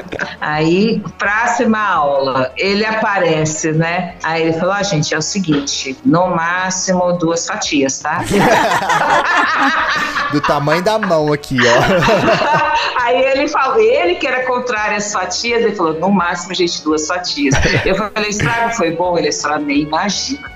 Aí, 0.41 1.01
próxima 1.19 1.79
aula, 1.79 2.51
ele 2.57 2.83
aparece, 2.83 3.71
né? 3.71 4.15
Aí 4.23 4.41
ele 4.41 4.53
falou: 4.53 4.73
ah, 4.73 4.81
gente, 4.81 5.13
é 5.13 5.17
o 5.17 5.21
seguinte, 5.21 5.95
no 6.03 6.35
máximo 6.35 7.13
duas 7.13 7.45
fatias, 7.45 7.99
tá? 7.99 8.23
Do 10.33 10.41
tamanho 10.41 10.81
da 10.81 10.97
mão 10.97 11.31
aqui, 11.31 11.57
ó. 11.59 12.81
Aí 13.03 13.21
ele 13.21 13.47
falou, 13.49 13.79
ele 13.79 14.15
que 14.15 14.25
era 14.25 14.45
contrário 14.45 14.97
às 14.97 15.11
fatias, 15.11 15.61
ele 15.61 15.75
falou, 15.75 15.93
no 15.93 16.09
máximo, 16.09 16.55
gente, 16.55 16.81
duas 16.83 17.05
fatias. 17.05 17.53
Eu 17.85 17.95
falei, 17.95 18.29
estrago 18.29 18.73
foi 18.73 18.95
bom? 18.95 19.17
Ele 19.17 19.31
falou, 19.31 19.59
nem 19.59 19.81
imagina. 19.81 20.49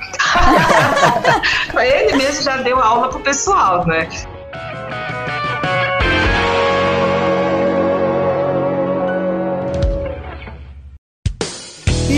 ele 1.77 2.15
mesmo 2.15 2.43
já 2.43 2.57
deu 2.57 2.79
aula 2.79 3.09
pro 3.09 3.19
pessoal, 3.19 3.85
né? 3.85 4.07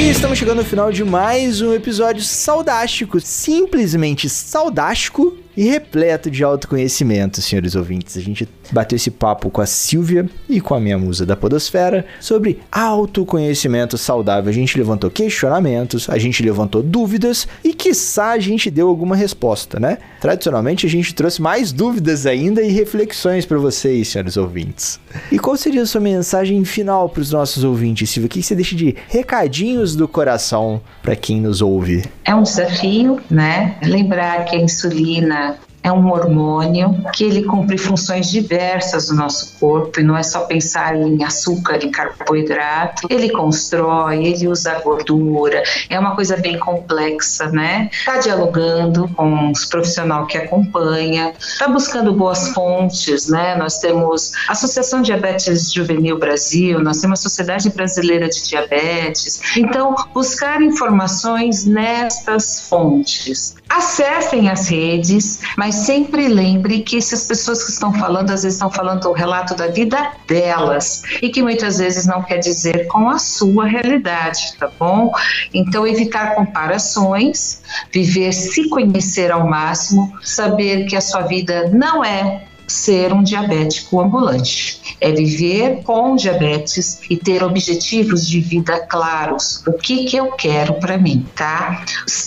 Estamos 0.09 0.39
chegando 0.39 0.59
ao 0.59 0.65
final 0.65 0.89
de 0.89 1.03
mais 1.03 1.61
um 1.61 1.73
episódio 1.73 2.23
saudástico, 2.23 3.19
simplesmente 3.19 4.29
saudástico 4.29 5.35
e 5.57 5.67
repleto 5.67 6.29
de 6.29 6.43
autoconhecimento, 6.43 7.41
senhores 7.41 7.73
ouvintes. 7.73 8.15
A 8.15 8.21
gente 8.21 8.47
bateu 8.71 8.95
esse 8.95 9.09
papo 9.09 9.49
com 9.49 9.59
a 9.59 9.65
Silvia 9.65 10.29
e 10.47 10.61
com 10.61 10.75
a 10.75 10.79
minha 10.79 10.99
musa 10.99 11.25
da 11.25 11.35
podosfera 11.35 12.05
sobre 12.19 12.59
autoconhecimento 12.71 13.97
saudável. 13.97 14.51
A 14.51 14.53
gente 14.53 14.77
levantou 14.77 15.09
questionamentos, 15.09 16.07
a 16.09 16.19
gente 16.19 16.43
levantou 16.43 16.83
dúvidas 16.83 17.47
e, 17.63 17.73
quiçá, 17.73 18.33
a 18.33 18.39
gente 18.39 18.69
deu 18.69 18.87
alguma 18.87 19.15
resposta, 19.15 19.79
né? 19.79 19.97
Tradicionalmente, 20.21 20.85
a 20.85 20.89
gente 20.89 21.15
trouxe 21.15 21.41
mais 21.41 21.71
dúvidas 21.71 22.27
ainda 22.27 22.61
e 22.61 22.71
reflexões 22.71 23.43
para 23.43 23.57
vocês, 23.57 24.09
senhores 24.09 24.37
ouvintes. 24.37 24.99
E 25.31 25.39
qual 25.39 25.57
seria 25.57 25.81
a 25.81 25.85
sua 25.87 26.01
mensagem 26.01 26.63
final 26.65 27.09
para 27.09 27.21
os 27.21 27.31
nossos 27.31 27.63
ouvintes, 27.63 28.11
Silvia? 28.11 28.27
O 28.27 28.29
que 28.29 28.43
você 28.43 28.53
deixa 28.53 28.75
de 28.75 28.95
recadinhos 29.07 29.95
do 29.95 30.07
coração 30.07 30.79
para 31.01 31.15
quem 31.15 31.41
nos 31.41 31.61
ouve? 31.61 32.03
É 32.23 32.35
um 32.35 32.43
desafio, 32.43 33.19
né? 33.29 33.77
Lembrar 33.81 34.45
que 34.45 34.55
a 34.55 34.59
insulina 34.59 35.46
é 35.87 35.91
um 35.91 36.09
hormônio 36.11 37.01
que 37.13 37.23
ele 37.23 37.43
cumpre 37.43 37.77
funções 37.77 38.29
diversas 38.29 39.09
no 39.09 39.15
nosso 39.15 39.57
corpo 39.57 39.99
e 39.99 40.03
não 40.03 40.17
é 40.17 40.23
só 40.23 40.41
pensar 40.41 40.95
em 40.95 41.23
açúcar 41.23 41.77
e 41.83 41.89
carboidrato. 41.89 43.07
Ele 43.09 43.29
constrói, 43.29 44.25
ele 44.25 44.47
usa 44.47 44.79
gordura, 44.79 45.63
é 45.89 45.97
uma 45.97 46.13
coisa 46.15 46.35
bem 46.35 46.59
complexa, 46.59 47.49
né? 47.49 47.89
Tá 48.05 48.17
dialogando 48.17 49.07
com 49.15 49.51
os 49.51 49.65
profissionais 49.65 50.27
que 50.27 50.37
acompanha, 50.37 51.33
tá 51.59 51.67
buscando 51.67 52.13
boas 52.13 52.49
fontes, 52.49 53.27
né? 53.29 53.55
Nós 53.55 53.79
temos 53.79 54.31
a 54.47 54.51
Associação 54.53 55.01
Diabetes 55.01 55.71
Juvenil 55.71 56.17
Brasil, 56.17 56.79
nós 56.79 56.99
temos 56.99 57.19
a 57.19 57.23
Sociedade 57.23 57.69
Brasileira 57.69 58.27
de 58.29 58.43
Diabetes. 58.43 59.57
Então, 59.57 59.95
buscar 60.13 60.61
informações 60.61 61.65
nestas 61.65 62.67
fontes. 62.67 63.55
Acessem 63.69 64.49
as 64.49 64.67
redes, 64.69 65.41
mas 65.57 65.75
sempre 65.75 66.27
lembre 66.27 66.81
que 66.81 66.97
essas 66.97 67.27
pessoas 67.27 67.63
que 67.63 67.71
estão 67.71 67.93
falando, 67.93 68.31
às 68.31 68.43
vezes 68.43 68.55
estão 68.55 68.71
falando 68.71 69.05
o 69.09 69.13
relato 69.13 69.55
da 69.55 69.67
vida 69.67 70.13
delas 70.25 71.03
e 71.21 71.29
que 71.29 71.41
muitas 71.41 71.77
vezes 71.77 72.05
não 72.05 72.23
quer 72.23 72.37
dizer 72.37 72.87
com 72.87 73.09
a 73.09 73.19
sua 73.19 73.65
realidade, 73.65 74.55
tá 74.57 74.69
bom? 74.79 75.11
Então, 75.53 75.85
evitar 75.85 76.35
comparações, 76.35 77.61
viver, 77.91 78.31
se 78.31 78.69
conhecer 78.69 79.31
ao 79.31 79.47
máximo, 79.47 80.13
saber 80.21 80.85
que 80.85 80.95
a 80.95 81.01
sua 81.01 81.21
vida 81.21 81.69
não 81.69 82.03
é 82.03 82.47
ser 82.67 83.13
um 83.13 83.23
diabético 83.23 84.01
ambulante. 84.01 84.97
É 84.99 85.11
viver 85.11 85.83
com 85.83 86.15
diabetes 86.15 86.99
e 87.09 87.15
ter 87.15 87.43
objetivos 87.43 88.27
de 88.27 88.41
vida 88.41 88.79
claros. 88.87 89.63
O 89.65 89.73
que 89.73 90.05
que 90.05 90.17
eu 90.17 90.31
quero 90.31 90.73
para 90.75 90.97
mim, 90.97 91.25
tá? 91.35 91.85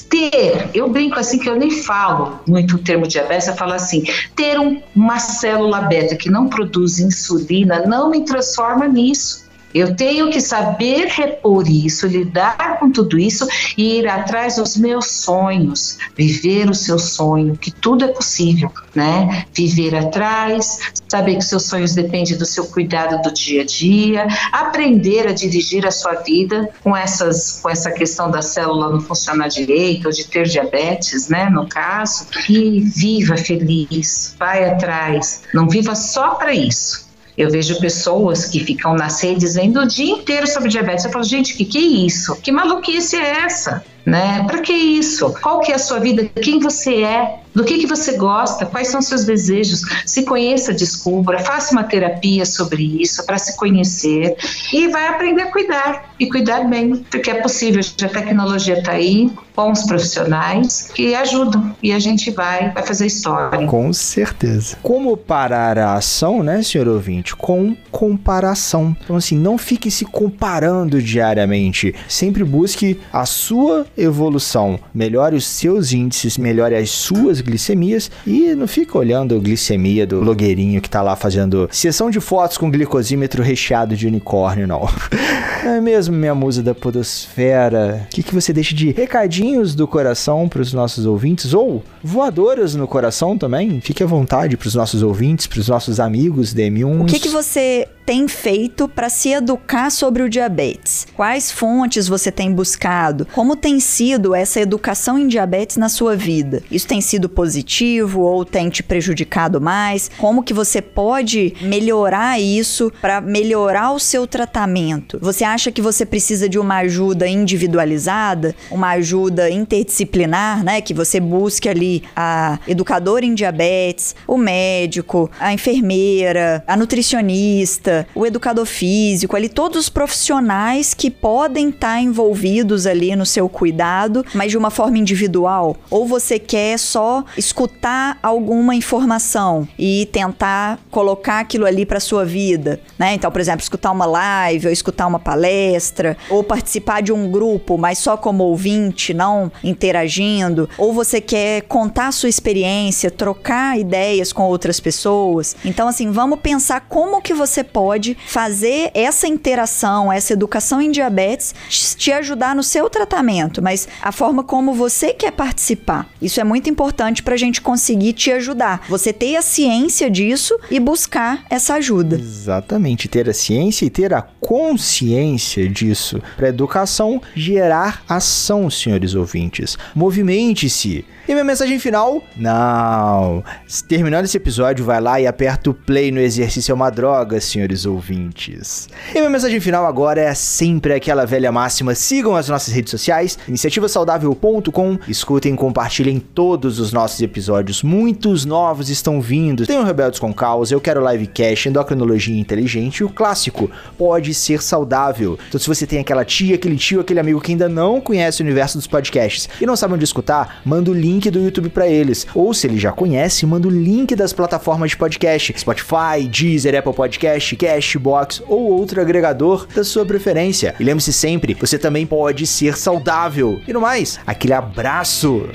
Ter, 0.08 0.70
eu 0.74 0.88
brinco 0.88 1.18
assim 1.18 1.38
que 1.38 1.48
eu 1.48 1.56
nem 1.56 1.70
falo 1.70 2.40
muito 2.46 2.76
o 2.76 2.78
termo 2.78 3.06
diabetes, 3.06 3.48
eu 3.48 3.54
falo 3.54 3.74
assim, 3.74 4.04
ter 4.34 4.58
um, 4.58 4.80
uma 4.96 5.18
célula 5.18 5.82
beta 5.82 6.16
que 6.16 6.30
não 6.30 6.48
produz 6.48 6.98
insulina 6.98 7.84
não 7.86 8.10
me 8.10 8.24
transforma 8.24 8.88
nisso. 8.88 9.49
Eu 9.72 9.94
tenho 9.94 10.30
que 10.30 10.40
saber 10.40 11.06
repor 11.06 11.68
isso, 11.68 12.06
lidar 12.06 12.78
com 12.78 12.90
tudo 12.90 13.18
isso 13.18 13.46
e 13.76 13.98
ir 13.98 14.08
atrás 14.08 14.56
dos 14.56 14.76
meus 14.76 15.06
sonhos, 15.06 15.96
viver 16.16 16.68
o 16.68 16.74
seu 16.74 16.98
sonho, 16.98 17.56
que 17.56 17.70
tudo 17.70 18.04
é 18.04 18.08
possível, 18.08 18.70
né? 18.94 19.46
Viver 19.52 19.94
atrás, 19.94 20.92
saber 21.08 21.36
que 21.36 21.44
seus 21.44 21.64
sonhos 21.64 21.94
dependem 21.94 22.36
do 22.36 22.44
seu 22.44 22.66
cuidado 22.66 23.22
do 23.22 23.32
dia 23.32 23.62
a 23.62 23.64
dia, 23.64 24.26
aprender 24.52 25.28
a 25.28 25.32
dirigir 25.32 25.86
a 25.86 25.90
sua 25.90 26.14
vida 26.14 26.68
com 26.82 26.96
essas 26.96 27.60
com 27.62 27.70
essa 27.70 27.90
questão 27.90 28.30
da 28.30 28.42
célula 28.42 28.90
não 28.90 29.00
funcionar 29.00 29.48
direito 29.48 30.06
ou 30.06 30.12
de 30.12 30.24
ter 30.24 30.46
diabetes, 30.46 31.28
né, 31.28 31.48
no 31.48 31.68
caso, 31.68 32.26
e 32.48 32.80
viva 32.80 33.36
feliz, 33.36 34.34
vai 34.38 34.68
atrás, 34.68 35.42
não 35.54 35.68
viva 35.68 35.94
só 35.94 36.34
para 36.34 36.52
isso. 36.52 37.09
Eu 37.40 37.48
vejo 37.50 37.80
pessoas 37.80 38.44
que 38.44 38.60
ficam 38.60 38.92
nas 38.92 39.22
redes 39.22 39.40
dizendo 39.40 39.80
o 39.80 39.86
dia 39.86 40.12
inteiro 40.12 40.46
sobre 40.46 40.68
diabetes. 40.68 41.06
Eu 41.06 41.10
falo, 41.10 41.24
gente, 41.24 41.54
que 41.54 41.64
que 41.64 41.78
é 41.78 42.04
isso? 42.06 42.36
Que 42.36 42.52
maluquice 42.52 43.16
é 43.16 43.44
essa? 43.44 43.82
Né? 44.04 44.44
Para 44.44 44.60
que 44.60 44.74
isso? 44.74 45.32
Qual 45.40 45.60
que 45.60 45.72
é 45.72 45.76
a 45.76 45.78
sua 45.78 45.98
vida? 46.00 46.28
Quem 46.42 46.58
você 46.58 47.02
é? 47.02 47.40
Do 47.54 47.64
que, 47.64 47.78
que 47.78 47.86
você 47.86 48.16
gosta? 48.16 48.66
Quais 48.66 48.88
são 48.88 49.02
seus 49.02 49.24
desejos? 49.24 49.82
Se 50.06 50.22
conheça, 50.22 50.72
descubra, 50.72 51.40
faça 51.40 51.72
uma 51.72 51.84
terapia 51.84 52.44
sobre 52.44 53.02
isso 53.02 53.24
para 53.26 53.38
se 53.38 53.56
conhecer 53.56 54.36
e 54.72 54.88
vai 54.88 55.08
aprender 55.08 55.42
a 55.42 55.50
cuidar 55.50 56.14
e 56.18 56.28
cuidar 56.28 56.68
bem, 56.68 56.96
porque 57.10 57.30
é 57.30 57.34
possível. 57.34 57.80
A 58.02 58.08
tecnologia 58.08 58.78
está 58.78 58.92
aí, 58.92 59.30
bons 59.54 59.84
profissionais 59.84 60.90
que 60.94 61.14
ajudam 61.14 61.74
e 61.82 61.92
a 61.92 61.98
gente 61.98 62.30
vai, 62.30 62.70
vai 62.72 62.82
fazer 62.82 63.06
história. 63.06 63.66
Com 63.66 63.92
certeza. 63.92 64.76
Como 64.82 65.16
parar 65.16 65.78
a 65.78 65.94
ação, 65.94 66.42
né, 66.42 66.62
senhor 66.62 66.88
ouvinte? 66.88 67.36
Com 67.36 67.76
comparação. 67.90 68.96
Então, 69.02 69.16
assim, 69.16 69.36
não 69.36 69.58
fique 69.58 69.90
se 69.90 70.04
comparando 70.04 71.02
diariamente. 71.02 71.94
Sempre 72.08 72.44
busque 72.44 73.00
a 73.12 73.26
sua 73.26 73.86
evolução. 73.96 74.78
Melhore 74.94 75.36
os 75.36 75.46
seus 75.46 75.92
índices, 75.92 76.38
melhore 76.38 76.74
as 76.74 76.90
suas 76.90 77.39
glicemias 77.40 78.10
e 78.26 78.54
não 78.54 78.66
fica 78.66 78.98
olhando 78.98 79.34
a 79.34 79.38
glicemia 79.38 80.06
do 80.06 80.20
blogueirinho 80.20 80.80
que 80.80 80.90
tá 80.90 81.02
lá 81.02 81.16
fazendo 81.16 81.68
sessão 81.70 82.10
de 82.10 82.20
fotos 82.20 82.58
com 82.58 82.70
glicosímetro 82.70 83.42
recheado 83.42 83.96
de 83.96 84.06
unicórnio, 84.06 84.66
não. 84.66 84.88
É 85.62 85.78
mesmo, 85.78 86.16
minha 86.16 86.34
musa 86.34 86.62
da 86.62 86.74
podosfera? 86.74 88.06
O 88.06 88.14
que, 88.14 88.22
que 88.22 88.34
você 88.34 88.50
deixa 88.50 88.74
de 88.74 88.92
recadinhos 88.92 89.74
do 89.74 89.86
coração 89.86 90.48
para 90.48 90.62
os 90.62 90.72
nossos 90.72 91.04
ouvintes? 91.04 91.52
Ou 91.52 91.84
voadoras 92.02 92.74
no 92.74 92.88
coração 92.88 93.36
também? 93.36 93.78
Fique 93.80 94.02
à 94.02 94.06
vontade 94.06 94.56
para 94.56 94.66
os 94.66 94.74
nossos 94.74 95.02
ouvintes, 95.02 95.46
para 95.46 95.60
os 95.60 95.68
nossos 95.68 96.00
amigos 96.00 96.54
DM1. 96.54 97.02
O 97.02 97.04
que, 97.04 97.20
que 97.20 97.28
você 97.28 97.86
tem 98.10 98.26
feito 98.26 98.88
para 98.88 99.08
se 99.08 99.28
educar 99.28 99.88
sobre 99.88 100.22
o 100.24 100.28
diabetes? 100.28 101.06
Quais 101.14 101.52
fontes 101.52 102.08
você 102.08 102.32
tem 102.32 102.52
buscado? 102.52 103.24
Como 103.32 103.54
tem 103.54 103.78
sido 103.78 104.34
essa 104.34 104.60
educação 104.60 105.16
em 105.16 105.28
diabetes 105.28 105.76
na 105.76 105.88
sua 105.88 106.16
vida? 106.16 106.60
Isso 106.68 106.88
tem 106.88 107.00
sido 107.00 107.28
positivo 107.30 108.20
ou 108.20 108.44
tem 108.44 108.68
te 108.68 108.82
prejudicado 108.82 109.60
mais? 109.60 110.10
Como 110.18 110.42
que 110.42 110.52
você 110.52 110.82
pode 110.82 111.54
melhorar 111.62 112.40
isso 112.40 112.92
para 113.00 113.20
melhorar 113.20 113.92
o 113.92 113.98
seu 113.98 114.26
tratamento? 114.26 115.18
Você 115.20 115.44
acha 115.44 115.72
que 115.72 115.80
você 115.80 116.04
precisa 116.04 116.48
de 116.48 116.58
uma 116.58 116.78
ajuda 116.78 117.26
individualizada, 117.26 118.54
uma 118.70 118.90
ajuda 118.90 119.50
interdisciplinar, 119.50 120.64
né? 120.64 120.80
Que 120.80 120.92
você 120.92 121.20
busque 121.20 121.68
ali 121.68 122.02
a 122.14 122.58
educadora 122.66 123.24
em 123.24 123.34
diabetes, 123.34 124.14
o 124.26 124.36
médico, 124.36 125.30
a 125.38 125.52
enfermeira, 125.52 126.62
a 126.66 126.76
nutricionista, 126.76 128.06
o 128.14 128.26
educador 128.26 128.66
físico, 128.66 129.36
ali 129.36 129.48
todos 129.48 129.78
os 129.78 129.88
profissionais 129.88 130.94
que 130.94 131.10
podem 131.10 131.68
estar 131.68 131.94
tá 131.94 132.00
envolvidos 132.00 132.86
ali 132.86 133.14
no 133.14 133.26
seu 133.26 133.48
cuidado, 133.48 134.24
mas 134.34 134.50
de 134.50 134.58
uma 134.58 134.70
forma 134.70 134.98
individual? 134.98 135.76
Ou 135.90 136.06
você 136.06 136.38
quer 136.38 136.78
só 136.78 137.19
escutar 137.36 138.18
alguma 138.22 138.74
informação 138.74 139.66
e 139.78 140.08
tentar 140.12 140.78
colocar 140.90 141.40
aquilo 141.40 141.66
ali 141.66 141.84
para 141.84 142.00
sua 142.00 142.24
vida, 142.24 142.80
né? 142.98 143.14
Então, 143.14 143.30
por 143.30 143.40
exemplo, 143.40 143.62
escutar 143.62 143.90
uma 143.90 144.06
live 144.06 144.66
ou 144.66 144.72
escutar 144.72 145.06
uma 145.06 145.18
palestra, 145.18 146.16
ou 146.28 146.42
participar 146.42 147.02
de 147.02 147.12
um 147.12 147.30
grupo, 147.30 147.76
mas 147.76 147.98
só 147.98 148.16
como 148.16 148.44
ouvinte, 148.44 149.14
não 149.14 149.50
interagindo, 149.62 150.68
ou 150.76 150.92
você 150.92 151.20
quer 151.20 151.62
contar 151.62 152.12
sua 152.12 152.28
experiência, 152.28 153.10
trocar 153.10 153.78
ideias 153.78 154.32
com 154.32 154.42
outras 154.44 154.80
pessoas. 154.80 155.56
Então, 155.64 155.88
assim, 155.88 156.10
vamos 156.10 156.40
pensar 156.40 156.82
como 156.82 157.20
que 157.20 157.34
você 157.34 157.62
pode 157.62 158.16
fazer 158.26 158.90
essa 158.94 159.26
interação, 159.26 160.12
essa 160.12 160.32
educação 160.32 160.80
em 160.80 160.90
diabetes 160.90 161.54
te 161.96 162.12
ajudar 162.12 162.54
no 162.54 162.62
seu 162.62 162.88
tratamento, 162.88 163.62
mas 163.62 163.88
a 164.02 164.12
forma 164.12 164.42
como 164.42 164.72
você 164.72 165.12
quer 165.12 165.32
participar. 165.32 166.06
Isso 166.20 166.40
é 166.40 166.44
muito 166.44 166.68
importante 166.68 167.09
para 167.22 167.34
a 167.34 167.38
gente 167.38 167.60
conseguir 167.60 168.12
te 168.12 168.30
ajudar. 168.30 168.86
Você 168.88 169.12
ter 169.12 169.36
a 169.36 169.42
ciência 169.42 170.10
disso 170.10 170.56
e 170.70 170.78
buscar 170.78 171.44
essa 171.50 171.74
ajuda. 171.74 172.16
Exatamente, 172.16 173.08
ter 173.08 173.28
a 173.28 173.34
ciência 173.34 173.84
e 173.84 173.90
ter 173.90 174.14
a 174.14 174.22
consciência 174.22 175.68
disso 175.68 176.22
para 176.36 176.48
educação 176.48 177.20
gerar 177.34 178.02
ação, 178.08 178.70
senhores 178.70 179.14
ouvintes. 179.14 179.76
Movimente-se. 179.94 181.04
E 181.28 181.32
minha 181.32 181.44
mensagem 181.44 181.78
final? 181.78 182.24
Não. 182.36 183.44
Terminando 183.88 184.24
esse 184.24 184.36
episódio, 184.36 184.84
vai 184.84 185.00
lá 185.00 185.20
e 185.20 185.26
aperta 185.26 185.70
o 185.70 185.74
play 185.74 186.10
no 186.10 186.18
exercício 186.18 186.72
é 186.72 186.74
uma 186.74 186.90
droga, 186.90 187.40
senhores 187.40 187.86
ouvintes. 187.86 188.88
E 189.10 189.18
minha 189.18 189.30
mensagem 189.30 189.60
final 189.60 189.86
agora 189.86 190.20
é 190.20 190.34
sempre 190.34 190.92
aquela 190.92 191.24
velha 191.24 191.52
máxima: 191.52 191.94
sigam 191.94 192.34
as 192.34 192.48
nossas 192.48 192.74
redes 192.74 192.90
sociais, 192.90 193.38
iniciativasaudável.com, 193.46 194.98
escutem 195.06 195.54
e 195.54 195.56
compartilhem 195.56 196.18
todos 196.18 196.80
os 196.80 196.92
nossos 196.92 196.99
episódios. 197.20 197.82
Muitos 197.82 198.44
novos 198.44 198.90
estão 198.90 199.20
vindo. 199.20 199.66
Tem 199.66 199.78
o 199.78 199.84
Rebeldes 199.84 200.20
com 200.20 200.32
Causa, 200.32 200.74
Eu 200.74 200.80
Quero 200.80 201.06
Livecast, 201.08 201.68
Endocrinologia 201.68 202.38
Inteligente 202.38 202.98
e 202.98 203.04
o 203.04 203.08
clássico 203.08 203.70
Pode 203.96 204.34
Ser 204.34 204.62
Saudável. 204.62 205.38
Então, 205.48 205.58
se 205.58 205.66
você 205.66 205.86
tem 205.86 205.98
aquela 205.98 206.24
tia, 206.24 206.56
aquele 206.56 206.76
tio, 206.76 207.00
aquele 207.00 207.20
amigo 207.20 207.40
que 207.40 207.52
ainda 207.52 207.68
não 207.68 208.00
conhece 208.00 208.42
o 208.42 208.44
universo 208.44 208.76
dos 208.76 208.86
podcasts 208.86 209.48
e 209.60 209.64
não 209.64 209.76
sabe 209.76 209.94
onde 209.94 210.04
escutar, 210.04 210.60
manda 210.64 210.90
o 210.90 210.94
link 210.94 211.30
do 211.30 211.40
YouTube 211.40 211.70
para 211.70 211.88
eles. 211.88 212.26
Ou 212.34 212.52
se 212.52 212.66
ele 212.66 212.78
já 212.78 212.92
conhece, 212.92 213.46
manda 213.46 213.66
o 213.66 213.70
link 213.70 214.14
das 214.14 214.32
plataformas 214.32 214.90
de 214.90 214.96
podcast: 214.96 215.54
Spotify, 215.58 216.28
Deezer, 216.30 216.78
Apple 216.78 216.92
Podcast, 216.92 217.56
Cashbox 217.56 218.42
ou 218.46 218.72
outro 218.72 219.00
agregador 219.00 219.66
da 219.74 219.82
sua 219.82 220.04
preferência. 220.04 220.74
E 220.78 220.84
lembre-se 220.84 221.12
sempre, 221.12 221.54
você 221.54 221.78
também 221.78 222.06
pode 222.06 222.46
ser 222.46 222.76
saudável. 222.76 223.60
E 223.66 223.72
no 223.72 223.80
mais, 223.80 224.20
aquele 224.26 224.52
abraço. 224.52 225.48